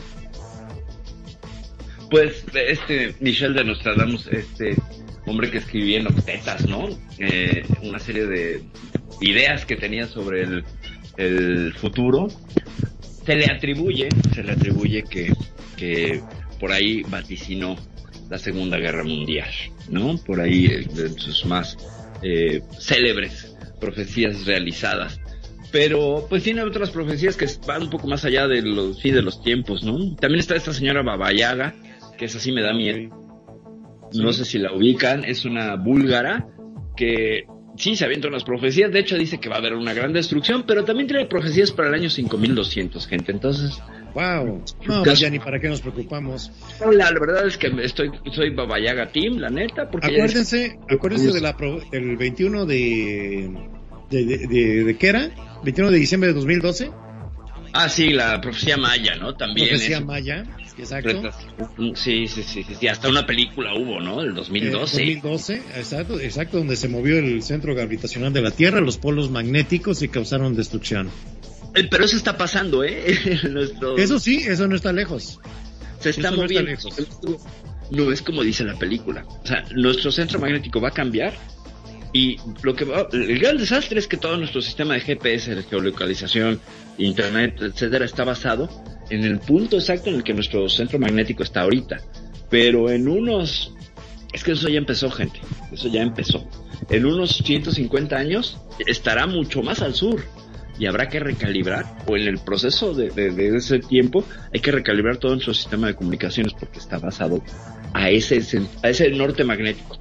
[2.09, 4.75] Pues este Michel de Nostradamus, este
[5.25, 6.87] hombre que escribía en octetas, ¿no?
[7.17, 8.61] Eh, una serie de
[9.21, 10.63] ideas que tenía sobre el,
[11.17, 12.27] el futuro.
[13.27, 15.33] Se le atribuye, se le atribuye que,
[15.75, 16.21] que
[16.61, 17.75] por ahí vaticinó
[18.29, 19.49] la Segunda Guerra Mundial,
[19.89, 20.17] ¿no?
[20.17, 21.77] Por ahí eh, de sus más
[22.21, 25.19] eh, célebres profecías realizadas.
[25.73, 29.21] Pero pues tiene otras profecías que van un poco más allá de los fin de
[29.21, 30.15] los tiempos, ¿no?
[30.15, 31.75] También está esta señora Babayaga,
[32.17, 33.13] que esa sí me da miedo.
[34.13, 36.47] No sé si la ubican, es una búlgara
[36.95, 37.43] que
[37.77, 40.63] sí se avienta unas profecías, de hecho dice que va a haber una gran destrucción,
[40.67, 43.31] pero también tiene profecías para el año 5200, gente.
[43.31, 43.79] Entonces,
[44.13, 44.63] Wow.
[44.87, 46.51] No, pues ya ni para qué nos preocupamos.
[46.79, 50.79] la, la verdad es que estoy soy Babayaga Team, la neta, porque ella dice- Acuérdense,
[50.89, 53.51] acuérdense de la pro- del 21 de
[54.09, 55.29] ¿De, de, de, de qué era?
[55.63, 56.89] ¿21 de diciembre de 2012?
[57.79, 59.35] Ah, sí, la profecía maya, ¿no?
[59.35, 59.69] También.
[59.69, 60.45] Profecía es- maya,
[60.77, 61.31] exacto.
[61.95, 64.21] Sí, sí, sí, sí, sí, hasta una película hubo, ¿no?
[64.21, 64.95] El 2012.
[65.03, 69.29] Eh, 2012, exacto, exacto, donde se movió el centro gravitacional de la Tierra, los polos
[69.29, 71.09] magnéticos y causaron destrucción.
[71.75, 73.15] Eh, Pero eso está pasando, ¿eh?
[73.51, 75.39] Nuestro- Eso sí, eso no está lejos.
[75.99, 76.69] se está eso no está moviendo.
[76.71, 76.95] lejos.
[77.91, 79.23] No es como dice la película.
[79.43, 81.33] O sea, nuestro centro magnético va a cambiar
[82.13, 86.59] y lo que el gran desastre es que todo nuestro sistema de GPS, de geolocalización,
[86.97, 88.69] internet, etcétera, está basado
[89.09, 92.01] en el punto exacto en el que nuestro centro magnético está ahorita.
[92.49, 93.73] Pero en unos
[94.33, 95.39] es que eso ya empezó, gente.
[95.71, 96.47] Eso ya empezó.
[96.89, 100.23] En unos 150 años estará mucho más al sur
[100.79, 104.23] y habrá que recalibrar, o en el proceso de, de- de ese tiempo,
[104.53, 107.41] hay que recalibrar todo nuestro sistema de comunicaciones porque está basado
[107.93, 108.41] a ese,
[108.83, 109.97] a ese norte magnético.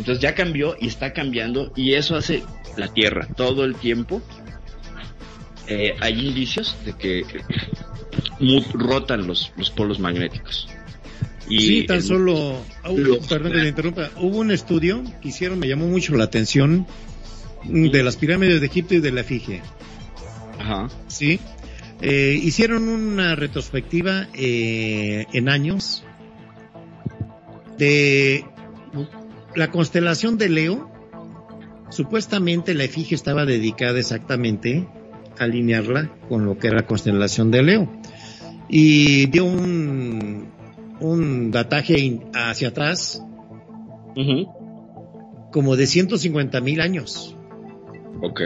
[0.00, 2.42] Entonces ya cambió y está cambiando y eso hace
[2.76, 4.22] la Tierra todo el tiempo.
[5.68, 7.22] eh, hay indicios de que
[8.72, 10.68] rotan los, los polos magnéticos.
[11.48, 12.62] Y sí, tan solo,
[12.96, 16.86] lo- perdón que le interrumpa, hubo un estudio que hicieron, me llamó mucho la atención,
[17.64, 19.60] mm, de las pirámides de Egipto y de la Efigie.
[20.58, 20.88] Ajá.
[21.08, 21.38] Sí.
[22.02, 26.04] Eh, hicieron una retrospectiva eh, en años
[27.78, 28.44] de
[29.54, 30.90] la constelación de Leo.
[31.90, 34.86] Supuestamente la efigie estaba dedicada exactamente
[35.38, 37.92] a alinearla con lo que era la constelación de Leo.
[38.68, 40.48] Y dio un,
[41.00, 43.24] un dataje hacia atrás
[45.50, 47.36] como de 150 mil años.
[48.22, 48.40] Ok.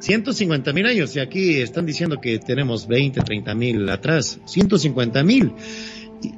[0.00, 5.52] 150 mil años y aquí están diciendo que tenemos 20, 30 mil atrás, 150 mil.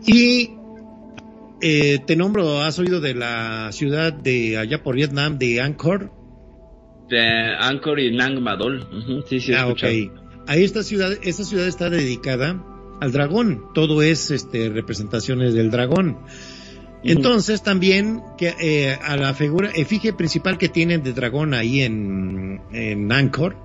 [0.06, 0.50] Y
[1.60, 6.12] eh, te nombro, has oído de la ciudad de allá por Vietnam, de Angkor.
[7.08, 7.20] De
[7.58, 8.82] Angkor y Nang Madol.
[8.82, 9.82] Ujú, Sí, sí, he ah, ok.
[9.82, 10.20] escuchado.
[10.46, 12.64] Ahí esta ciudad, esta ciudad está dedicada
[13.00, 13.64] al dragón.
[13.74, 16.18] Todo es este, representaciones del dragón.
[17.02, 22.60] Entonces también que eh, a la figura efigie principal que tienen de dragón ahí en,
[22.72, 23.56] en Angkor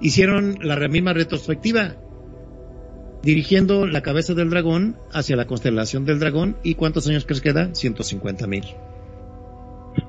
[0.00, 1.96] hicieron la misma retrospectiva
[3.22, 7.52] dirigiendo la cabeza del dragón hacia la constelación del dragón y cuántos años crees que
[7.52, 8.64] da 150 mil.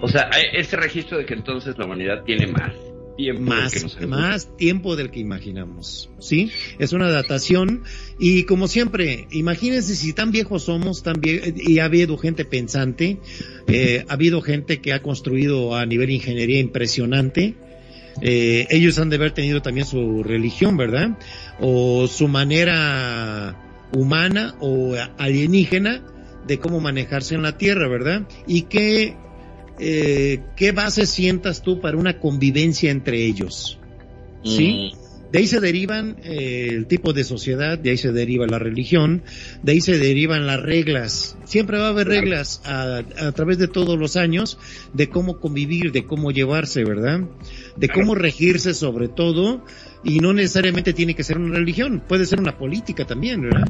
[0.01, 2.73] O sea, ese registro de que entonces la humanidad tiene más
[3.15, 7.81] tiempo del que más nos habíamos- más tiempo del que imaginamos sí es una datación
[8.19, 13.17] y como siempre imagínense si tan viejos somos tan vie- y ha habido gente pensante
[13.67, 17.55] eh, ha habido gente que ha construido a nivel ingeniería impresionante
[18.21, 21.17] eh, ellos han de haber tenido también su religión, ¿verdad?
[21.59, 23.55] O su manera
[23.91, 26.03] humana o alienígena
[26.45, 28.27] de cómo manejarse en la Tierra, ¿verdad?
[28.47, 29.15] Y qué,
[29.79, 33.79] eh, qué base sientas tú para una convivencia entre ellos,
[34.43, 34.93] ¿sí?
[35.31, 39.23] De ahí se derivan eh, el tipo de sociedad, de ahí se deriva la religión,
[39.61, 41.37] de ahí se derivan las reglas.
[41.43, 44.57] Siempre va a haber reglas a, a través de todos los años
[44.93, 47.21] de cómo convivir, de cómo llevarse, ¿verdad?
[47.75, 49.65] De cómo regirse sobre todo,
[50.03, 53.65] y no necesariamente tiene que ser una religión, puede ser una política también, ¿verdad?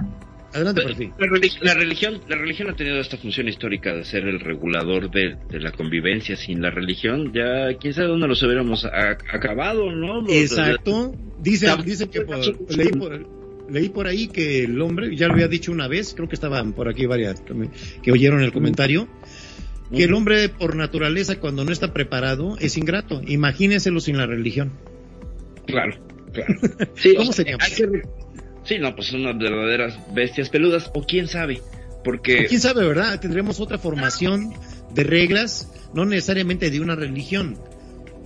[0.54, 1.12] Adelante, por fin.
[1.20, 1.28] La,
[1.62, 5.60] la religión, la religión ha tenido esta función histórica de ser el regulador de, de
[5.60, 6.36] la convivencia.
[6.38, 10.22] Sin la religión, ya quién sabe dónde los hubiéramos a- acabado, ¿no?
[10.22, 11.14] Los- Exacto.
[11.40, 12.40] Dice, Tam- dice que por-
[12.76, 13.28] leí, por,
[13.70, 16.72] leí por ahí que el hombre, ya lo había dicho una vez, creo que estaban
[16.74, 17.44] por aquí varias
[18.02, 19.08] que oyeron el comentario,
[19.96, 23.22] que el hombre por naturaleza cuando no está preparado es ingrato.
[23.28, 24.72] Imagínenselo sin la religión.
[25.68, 25.96] Claro,
[26.46, 26.54] claro.
[26.96, 27.64] Sí, ¿Cómo seríamos?
[27.66, 28.04] hay que re-
[28.64, 31.62] Sí, no, pues son unas verdaderas bestias peludas, o quién sabe,
[32.04, 32.48] porque...
[32.48, 33.20] ¿Quién sabe, verdad?
[33.20, 34.54] Tendremos otra formación
[34.94, 37.58] de reglas, no necesariamente de una religión.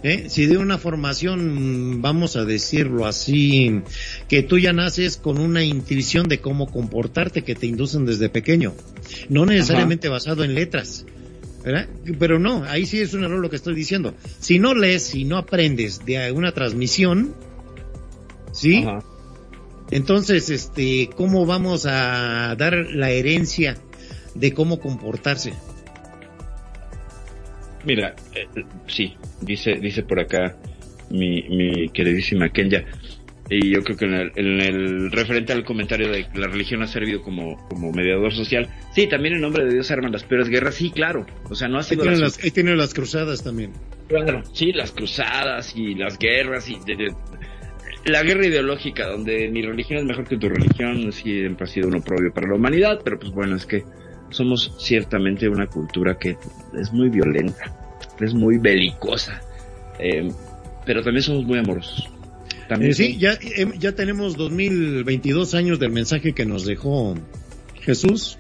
[0.02, 0.26] ¿eh?
[0.30, 3.82] Si de una formación, vamos a decirlo así,
[4.28, 8.74] que tú ya naces con una intuición de cómo comportarte que te inducen desde pequeño,
[9.30, 11.06] no necesariamente basado en letras.
[11.64, 11.88] ¿verdad?
[12.18, 14.16] Pero no, ahí sí es un error lo que estoy diciendo.
[14.40, 17.36] Si no lees, si no aprendes de una transmisión,
[18.52, 18.84] ¿sí?
[18.84, 19.00] Ajá.
[19.92, 23.78] Entonces, este, ¿cómo vamos a dar la herencia
[24.36, 25.54] de cómo comportarse?
[27.84, 28.48] Mira, eh,
[28.88, 30.56] sí, dice, dice por acá
[31.10, 32.86] mi, mi queridísima Kenya,
[33.50, 36.84] y yo creo que en el, en el referente al comentario de que la religión
[36.84, 40.48] ha servido como, como mediador social, sí, también en nombre de Dios arman las peores
[40.48, 42.94] guerras, sí, claro, o sea, no ha Ahí sido tienen la- las, ahí tienen las
[42.94, 43.74] cruzadas también.
[44.08, 47.16] Claro, sí, las cruzadas y las guerras y de- de-
[48.06, 51.96] la guerra ideológica donde mi religión es mejor que tu religión siempre ha sido un
[51.96, 53.84] oprobio para la humanidad, pero pues bueno, es que
[54.30, 56.38] somos ciertamente una cultura que
[56.78, 57.74] es muy violenta,
[58.20, 59.42] es muy belicosa.
[60.00, 60.32] Eh,
[60.86, 62.10] pero también somos muy amorosos.
[62.68, 67.16] También Eh, sí, ya, eh, ya tenemos 2022 años del mensaje que nos dejó
[67.82, 68.38] Jesús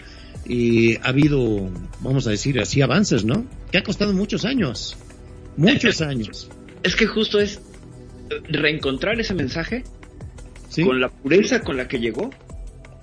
[0.48, 1.70] y ha habido,
[2.00, 3.46] vamos a decir así, avances, ¿no?
[3.72, 4.98] Que ha costado muchos años,
[5.56, 6.50] muchos años.
[6.82, 7.62] Es que justo es
[8.50, 9.84] reencontrar ese mensaje
[10.70, 10.84] ¿sí?
[10.84, 12.30] con la pureza con la que llegó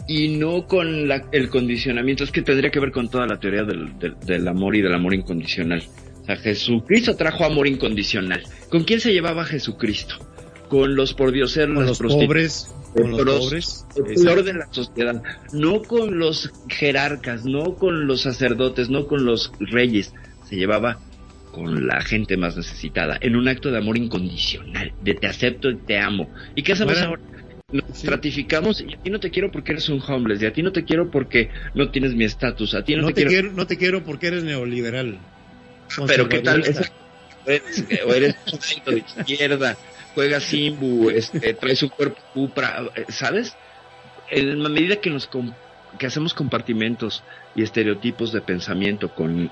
[0.07, 2.25] y no con la- el condicionamiento.
[2.25, 4.95] Es que tendría que ver con toda la teoría del, del- del amor y del
[4.95, 5.83] amor incondicional.
[6.23, 8.43] O sea, Jesucristo trajo amor incondicional.
[8.71, 10.17] ¿Con quién se llevaba Jesucristo?
[10.69, 13.87] Con los pordioseros, Con los pobres, con los los- pobres.
[13.97, 15.23] el peor de la sociedad.
[15.53, 20.13] No con los jerarcas, no con los sacerdotes, no con los reyes.
[20.47, 20.99] Se llevaba
[21.51, 25.77] con la gente más necesitada, en un acto de amor incondicional, de te acepto y
[25.77, 26.31] te amo.
[26.55, 27.23] ¿Y qué hacemos Bueno, ahora?
[27.71, 28.07] Nos sí.
[28.07, 30.73] stratificamos y a ti no te quiero porque eres un homeless, y a ti no
[30.73, 33.53] te quiero porque no tienes mi estatus, a ti no, No te, te quiero, quiero,
[33.57, 35.19] no te quiero porque eres neoliberal.
[36.07, 36.93] pero qué tal, conservadorista.
[37.47, 38.37] eres, o eres
[38.87, 39.77] de izquierda,
[40.15, 43.55] juegas Simbu, este, traes un cuerpo cupra, ¿sabes?
[44.31, 45.29] En la medida que nos
[45.99, 47.23] que hacemos compartimentos
[47.55, 49.51] y estereotipos de pensamiento con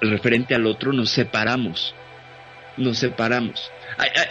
[0.00, 1.94] referente al otro, nos separamos,
[2.76, 3.70] nos separamos.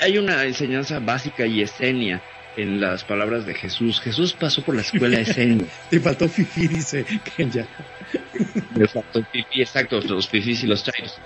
[0.02, 2.22] Hay, una enseñanza básica y escenia
[2.56, 3.99] en las palabras de Jesús.
[3.99, 5.65] Jesús pasó por la escuela escenia.
[5.90, 7.06] Te faltó Fifi, dice
[7.36, 7.65] que ya.
[8.80, 11.18] Exacto, el fifí, exacto, los fifís y los chairos.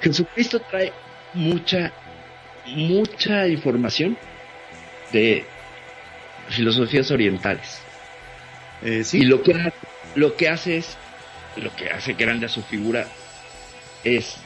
[0.00, 0.92] Jesucristo trae
[1.34, 1.92] mucha,
[2.66, 4.18] mucha información
[5.12, 5.44] de
[6.48, 7.80] filosofías orientales.
[8.82, 9.72] Eh, sí, Y lo que,
[10.14, 10.96] lo que hace es,
[11.58, 13.06] lo que hace grande a su figura
[14.04, 14.36] es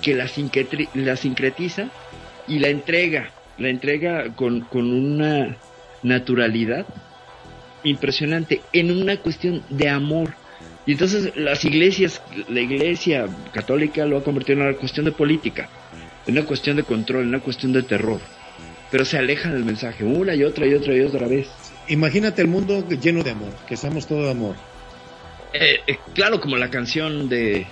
[0.00, 0.28] que la,
[0.94, 1.88] la sincretiza
[2.46, 5.56] y la entrega, la entrega con, una
[6.02, 6.86] naturalidad
[7.84, 10.34] impresionante en una cuestión de amor.
[10.86, 15.68] Y entonces las iglesias, la iglesia católica lo ha convertido en una cuestión de política,
[16.26, 18.20] en una cuestión de control, en una cuestión de terror.
[18.90, 21.48] Pero se aleja del mensaje una y otra y otra y otra vez.
[21.88, 24.56] imagínate el mundo lleno de amor, que estamos todo amor.
[25.52, 27.66] Eh, eh, claro, como la canción de,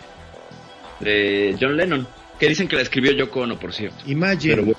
[1.00, 2.06] de John Lennon,
[2.38, 3.96] que dicen que la escribió Yoko Ono, por cierto.
[4.06, 4.76] Imagine, Pero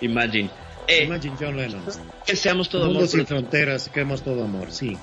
[0.00, 0.50] Imagine.
[0.86, 1.82] Eh, Imagine John Lennon.
[2.26, 3.08] que seamos todo mundo amor.
[3.08, 4.96] sin fronteras, queremos todo amor, sí.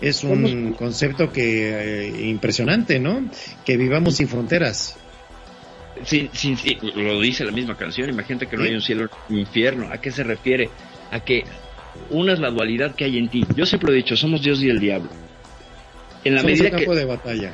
[0.00, 3.24] Es un concepto que eh, impresionante, ¿no?
[3.64, 4.96] Que vivamos sin fronteras.
[6.04, 8.08] Sí, sí, sí, lo dice la misma canción.
[8.08, 8.68] Imagínate que no Sí.
[8.68, 9.88] hay un cielo un infierno.
[9.92, 10.70] ¿A qué se refiere?
[11.10, 11.44] A que
[12.10, 13.44] una es la dualidad que hay en ti.
[13.56, 15.10] Yo siempre he dicho, somos Dios y el diablo.
[16.28, 17.52] En la Somos medida que de batalla.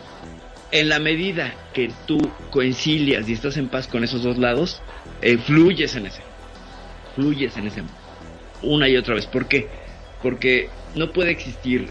[0.73, 2.19] en la medida que tú
[2.51, 4.83] concilias y estás en paz con esos dos lados,
[5.23, 6.23] eh, fluyes en ese.
[7.15, 7.83] Fluyes en ese.
[8.63, 9.27] Una y otra vez.
[9.27, 9.69] ¿Por qué?
[10.23, 11.89] Porque no puede existir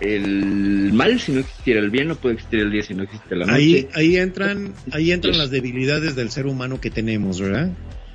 [0.00, 3.34] el mal si no existiera el bien, no puede existir el día si no existe
[3.34, 3.56] la noche.
[3.58, 7.70] Ahí, ahí entran, ahí entran las debilidades del ser humano que tenemos, ¿verdad?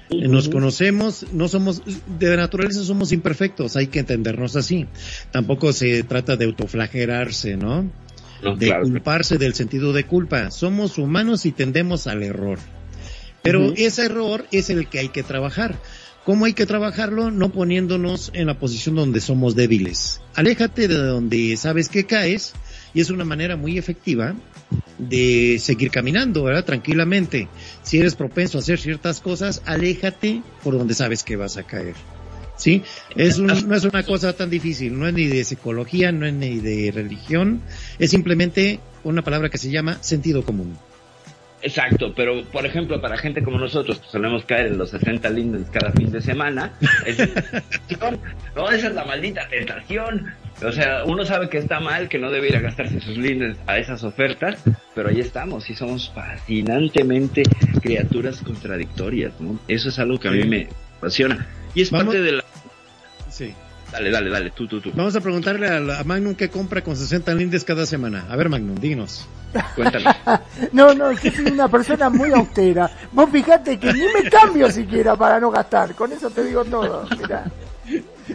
[0.10, 1.82] Nos conocemos, no somos,
[2.20, 4.86] de naturaleza somos imperfectos, hay que entendernos así.
[5.32, 7.90] Tampoco se trata de autoflagelarse, ¿no?
[8.42, 8.84] No, de claro.
[8.84, 10.52] culparse del sentido de culpa.
[10.52, 12.60] Somos humanos y tendemos al error.
[13.42, 15.80] Pero ese error es el que hay que trabajar.
[16.26, 17.30] ¿Cómo hay que trabajarlo?
[17.30, 20.22] No poniéndonos en la posición donde somos débiles.
[20.34, 22.54] Aléjate de donde sabes que caes
[22.96, 24.34] y es una manera muy efectiva
[24.98, 26.66] de seguir caminando, ¿verdad?
[26.66, 27.48] Tranquilamente.
[27.84, 31.94] Si eres propenso a hacer ciertas cosas, aléjate por donde sabes que vas a caer.
[32.58, 32.84] ¿Sí?
[33.16, 36.34] Es un- no es una cosa tan difícil, no es ni de psicología, no es
[36.34, 37.62] ni de religión,
[38.00, 40.78] es simplemente una palabra que se llama sentido común.
[41.62, 45.68] Exacto, pero por ejemplo, para gente como nosotros, que solemos caer en los 60 lindens
[45.72, 46.74] cada fin de semana,
[47.08, 47.18] es
[48.56, 50.32] no, esa es la maldita tentación.
[50.64, 53.58] O sea, uno sabe que está mal, que no debe ir a gastarse sus lindens
[53.68, 54.60] a esas ofertas,
[54.94, 57.44] pero ahí estamos y somos fascinantemente
[57.82, 59.60] criaturas contradictorias, ¿no?
[59.68, 60.68] Eso es algo que a mí me
[60.98, 61.46] apasiona.
[61.76, 62.44] Y es Vamos- parte de la...
[63.30, 63.54] Sí.
[63.92, 64.92] Dale, dale, dale, tú, tú, tú.
[64.96, 68.26] Vamos a preguntarle a, a Magnum qué compra con 60 lindes cada semana.
[68.30, 69.28] A ver, Magnum, dinos.
[69.76, 70.06] Cuéntame.
[70.74, 72.90] No, no, yo soy una persona muy austera.
[73.12, 75.94] Vos fijate que ni me cambio siquiera para no gastar.
[75.96, 77.08] Con eso te digo todo.
[77.18, 77.46] Mirá.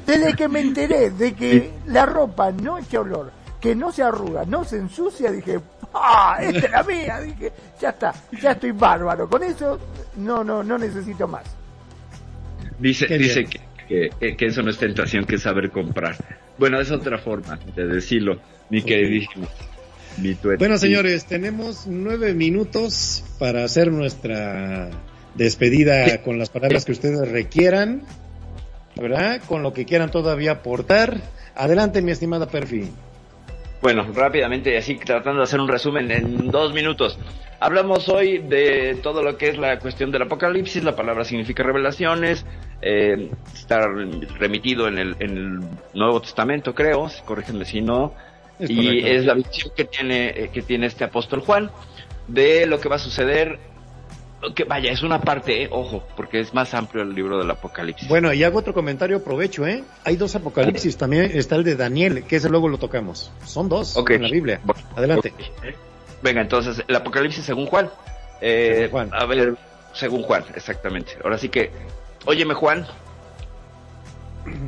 [0.06, 4.44] Desde que me enteré de que la ropa no echa olor, que no se arruga,
[4.46, 5.58] no se ensucia, dije,
[5.92, 6.38] ¡ah!
[6.40, 7.20] Esta es la mía.
[7.20, 9.28] Dije, ya está, ya estoy bárbaro.
[9.28, 9.78] Con eso,
[10.16, 11.42] no, no, no necesito más.
[12.80, 16.16] Dice, Qué dice que, que, que eso no es tentación, que es saber comprar.
[16.58, 18.40] Bueno, es otra forma de decirlo,
[18.70, 19.48] mi queridísimo.
[20.18, 20.36] Mi.
[20.58, 24.90] Bueno, señores, tenemos nueve minutos para hacer nuestra
[25.34, 28.02] despedida con las palabras que ustedes requieran,
[28.96, 29.40] ¿verdad?
[29.46, 31.20] Con lo que quieran todavía aportar.
[31.54, 32.90] Adelante, mi estimada Perfi.
[33.82, 37.18] Bueno, rápidamente, así tratando de hacer un resumen en dos minutos.
[37.60, 42.44] Hablamos hoy de todo lo que es la cuestión del apocalipsis, la palabra significa revelaciones,
[42.82, 43.86] eh, está
[44.38, 45.60] remitido en el, en el
[45.94, 48.14] Nuevo Testamento, creo, corrígenme si no,
[48.58, 49.06] Es y correcto.
[49.06, 51.70] es la visión que tiene, eh, que tiene este apóstol Juan
[52.26, 53.58] de lo que va a suceder,
[54.54, 58.08] que vaya, es una parte, eh, ojo, porque es más amplio el libro del apocalipsis.
[58.08, 59.84] Bueno, y hago otro comentario, aprovecho, ¿eh?
[60.04, 63.30] Hay dos apocalipsis, también está el de Daniel, que ese luego lo tocamos.
[63.44, 64.60] Son dos en la Biblia.
[64.96, 65.34] Adelante.
[66.22, 67.90] Venga, entonces, el Apocalipsis según Juan.
[68.40, 69.10] Eh, Según Juan.
[69.12, 69.56] A ver,
[69.92, 71.16] según Juan, exactamente.
[71.22, 71.70] Ahora sí que,
[72.26, 72.86] óyeme Juan,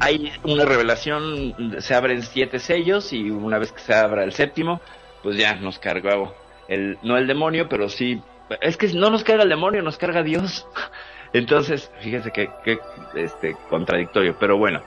[0.00, 4.80] hay una revelación, se abren siete sellos y una vez que se abra el séptimo,
[5.22, 6.34] pues ya nos cargó
[6.68, 8.22] el, no el demonio, pero sí,
[8.60, 10.66] es que no nos carga el demonio, nos carga Dios.
[11.32, 12.78] Entonces, fíjense que, que
[13.14, 14.82] este, contradictorio, pero bueno.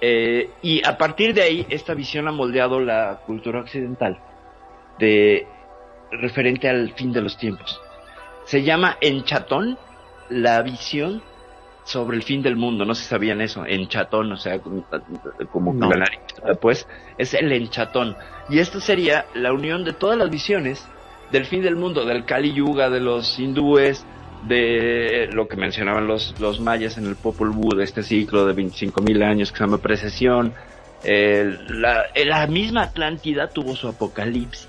[0.00, 4.18] Eh, y a partir de ahí, esta visión ha moldeado la cultura occidental
[4.98, 5.46] de
[6.10, 7.80] referente al fin de los tiempos.
[8.44, 9.78] Se llama enchatón
[10.28, 11.22] la visión
[11.84, 12.84] sobre el fin del mundo.
[12.84, 13.64] No si sabían eso.
[13.66, 15.88] Enchatón, o sea, como No.
[16.60, 16.86] pues
[17.18, 18.16] es el enchatón.
[18.48, 20.86] Y esto sería la unión de todas las visiones
[21.32, 24.04] del fin del mundo, del Kali Yuga, de los hindúes,
[24.46, 28.54] de lo que mencionaban los, los mayas en el Popol Vuh, de este ciclo de
[28.54, 30.52] 25.000 años que se llama precesión.
[31.02, 34.68] Eh, la, la misma Atlántida tuvo su apocalipsis.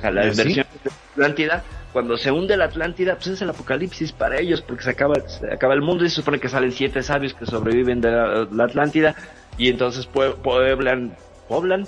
[0.00, 0.42] O sea, la ¿Ah, sí?
[0.42, 1.62] versión de Atlántida,
[1.92, 5.52] cuando se hunde la Atlántida, pues es el apocalipsis para ellos, porque se acaba, se
[5.52, 8.64] acaba el mundo y se supone que salen siete sabios que sobreviven de la, la
[8.64, 9.14] Atlántida
[9.58, 11.14] y entonces pue- pueblan,
[11.48, 11.86] poblan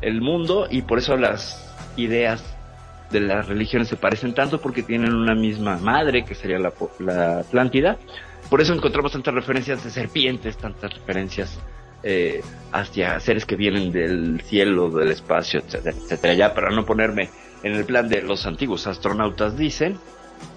[0.00, 2.42] el mundo y por eso las ideas
[3.10, 7.40] de las religiones se parecen tanto porque tienen una misma madre que sería la, la
[7.40, 7.98] Atlántida.
[8.48, 11.58] Por eso encontramos tantas referencias de serpientes, tantas referencias
[12.02, 12.40] eh,
[12.72, 16.34] hacia seres que vienen del cielo, del espacio, etcétera, etcétera.
[16.34, 17.28] Ya para no ponerme
[17.62, 19.98] en el plan de los antiguos astronautas dicen,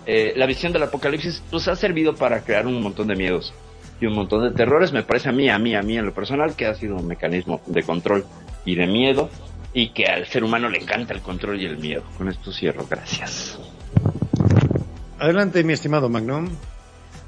[0.06, 3.54] eh, la visión del apocalipsis pues ha servido para crear un montón de miedos
[4.00, 4.92] y un montón de terrores.
[4.92, 7.08] Me parece a mí, a mí, a mí en lo personal que ha sido un
[7.08, 8.26] mecanismo de control
[8.66, 9.30] y de miedo
[9.74, 12.04] y que al ser humano le encanta el control y el miedo.
[12.18, 13.58] Con esto cierro, gracias.
[15.20, 16.50] Adelante, mi estimado Magnum.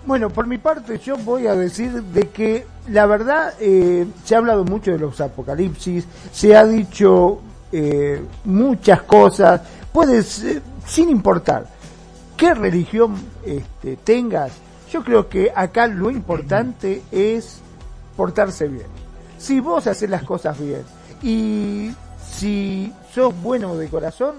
[0.05, 4.37] Bueno, por mi parte yo voy a decir de que la verdad eh, se ha
[4.37, 7.41] hablado mucho de los apocalipsis, se ha dicho
[7.77, 9.59] eh, muchas cosas,
[9.91, 10.45] puedes,
[10.85, 11.67] sin importar
[12.37, 13.15] qué religión
[13.45, 14.53] este, tengas,
[14.89, 17.59] yo creo que acá lo importante es
[18.15, 18.87] portarse bien.
[19.37, 20.83] Si vos haces las cosas bien
[21.21, 21.91] y
[22.31, 24.35] si sos bueno de corazón,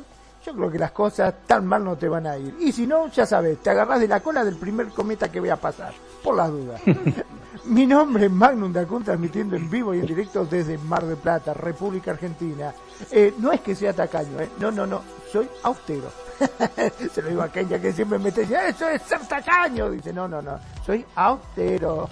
[0.47, 2.57] yo creo que las cosas tan mal no te van a ir.
[2.59, 5.57] Y si no, ya sabes, te agarrás de la cola del primer cometa que vea
[5.57, 5.93] pasar,
[6.25, 6.81] por las dudas.
[7.69, 11.53] Mi nombre es Magnum Dacun, transmitiendo en vivo y en directo desde Mar del Plata,
[11.53, 12.73] República Argentina.
[13.11, 14.49] Eh, no es que sea tacaño, ¿eh?
[14.61, 15.03] no, no, no,
[15.33, 16.13] soy austero.
[17.13, 19.91] Se lo digo a Kenya que siempre me decía, eso es ser tacaño.
[19.91, 22.09] Dice, no, no, no, soy austero.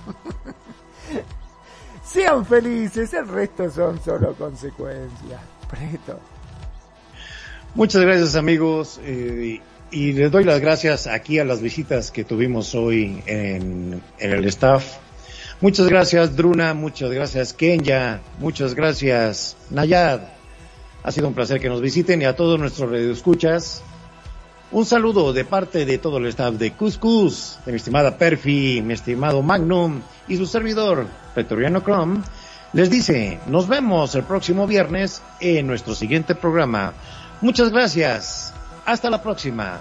[2.04, 5.40] Sean felices, el resto son solo consecuencias.
[5.70, 6.18] Preto.
[7.76, 9.60] Muchas gracias amigos eh,
[9.90, 14.44] y les doy las gracias aquí a las visitas que tuvimos hoy en, en el
[14.46, 15.03] staff.
[15.64, 20.20] Muchas gracias Druna, muchas gracias Kenya, muchas gracias Nayad.
[21.02, 23.82] Ha sido un placer que nos visiten y a todos nuestros radioescuchas.
[24.72, 28.92] Un saludo de parte de todo el staff de Cuscus, de mi estimada Perfi, mi
[28.92, 32.20] estimado Magnum y su servidor, Pretoriano Chrome.
[32.74, 36.92] Les dice, nos vemos el próximo viernes en nuestro siguiente programa.
[37.40, 38.52] Muchas gracias.
[38.84, 39.80] Hasta la próxima.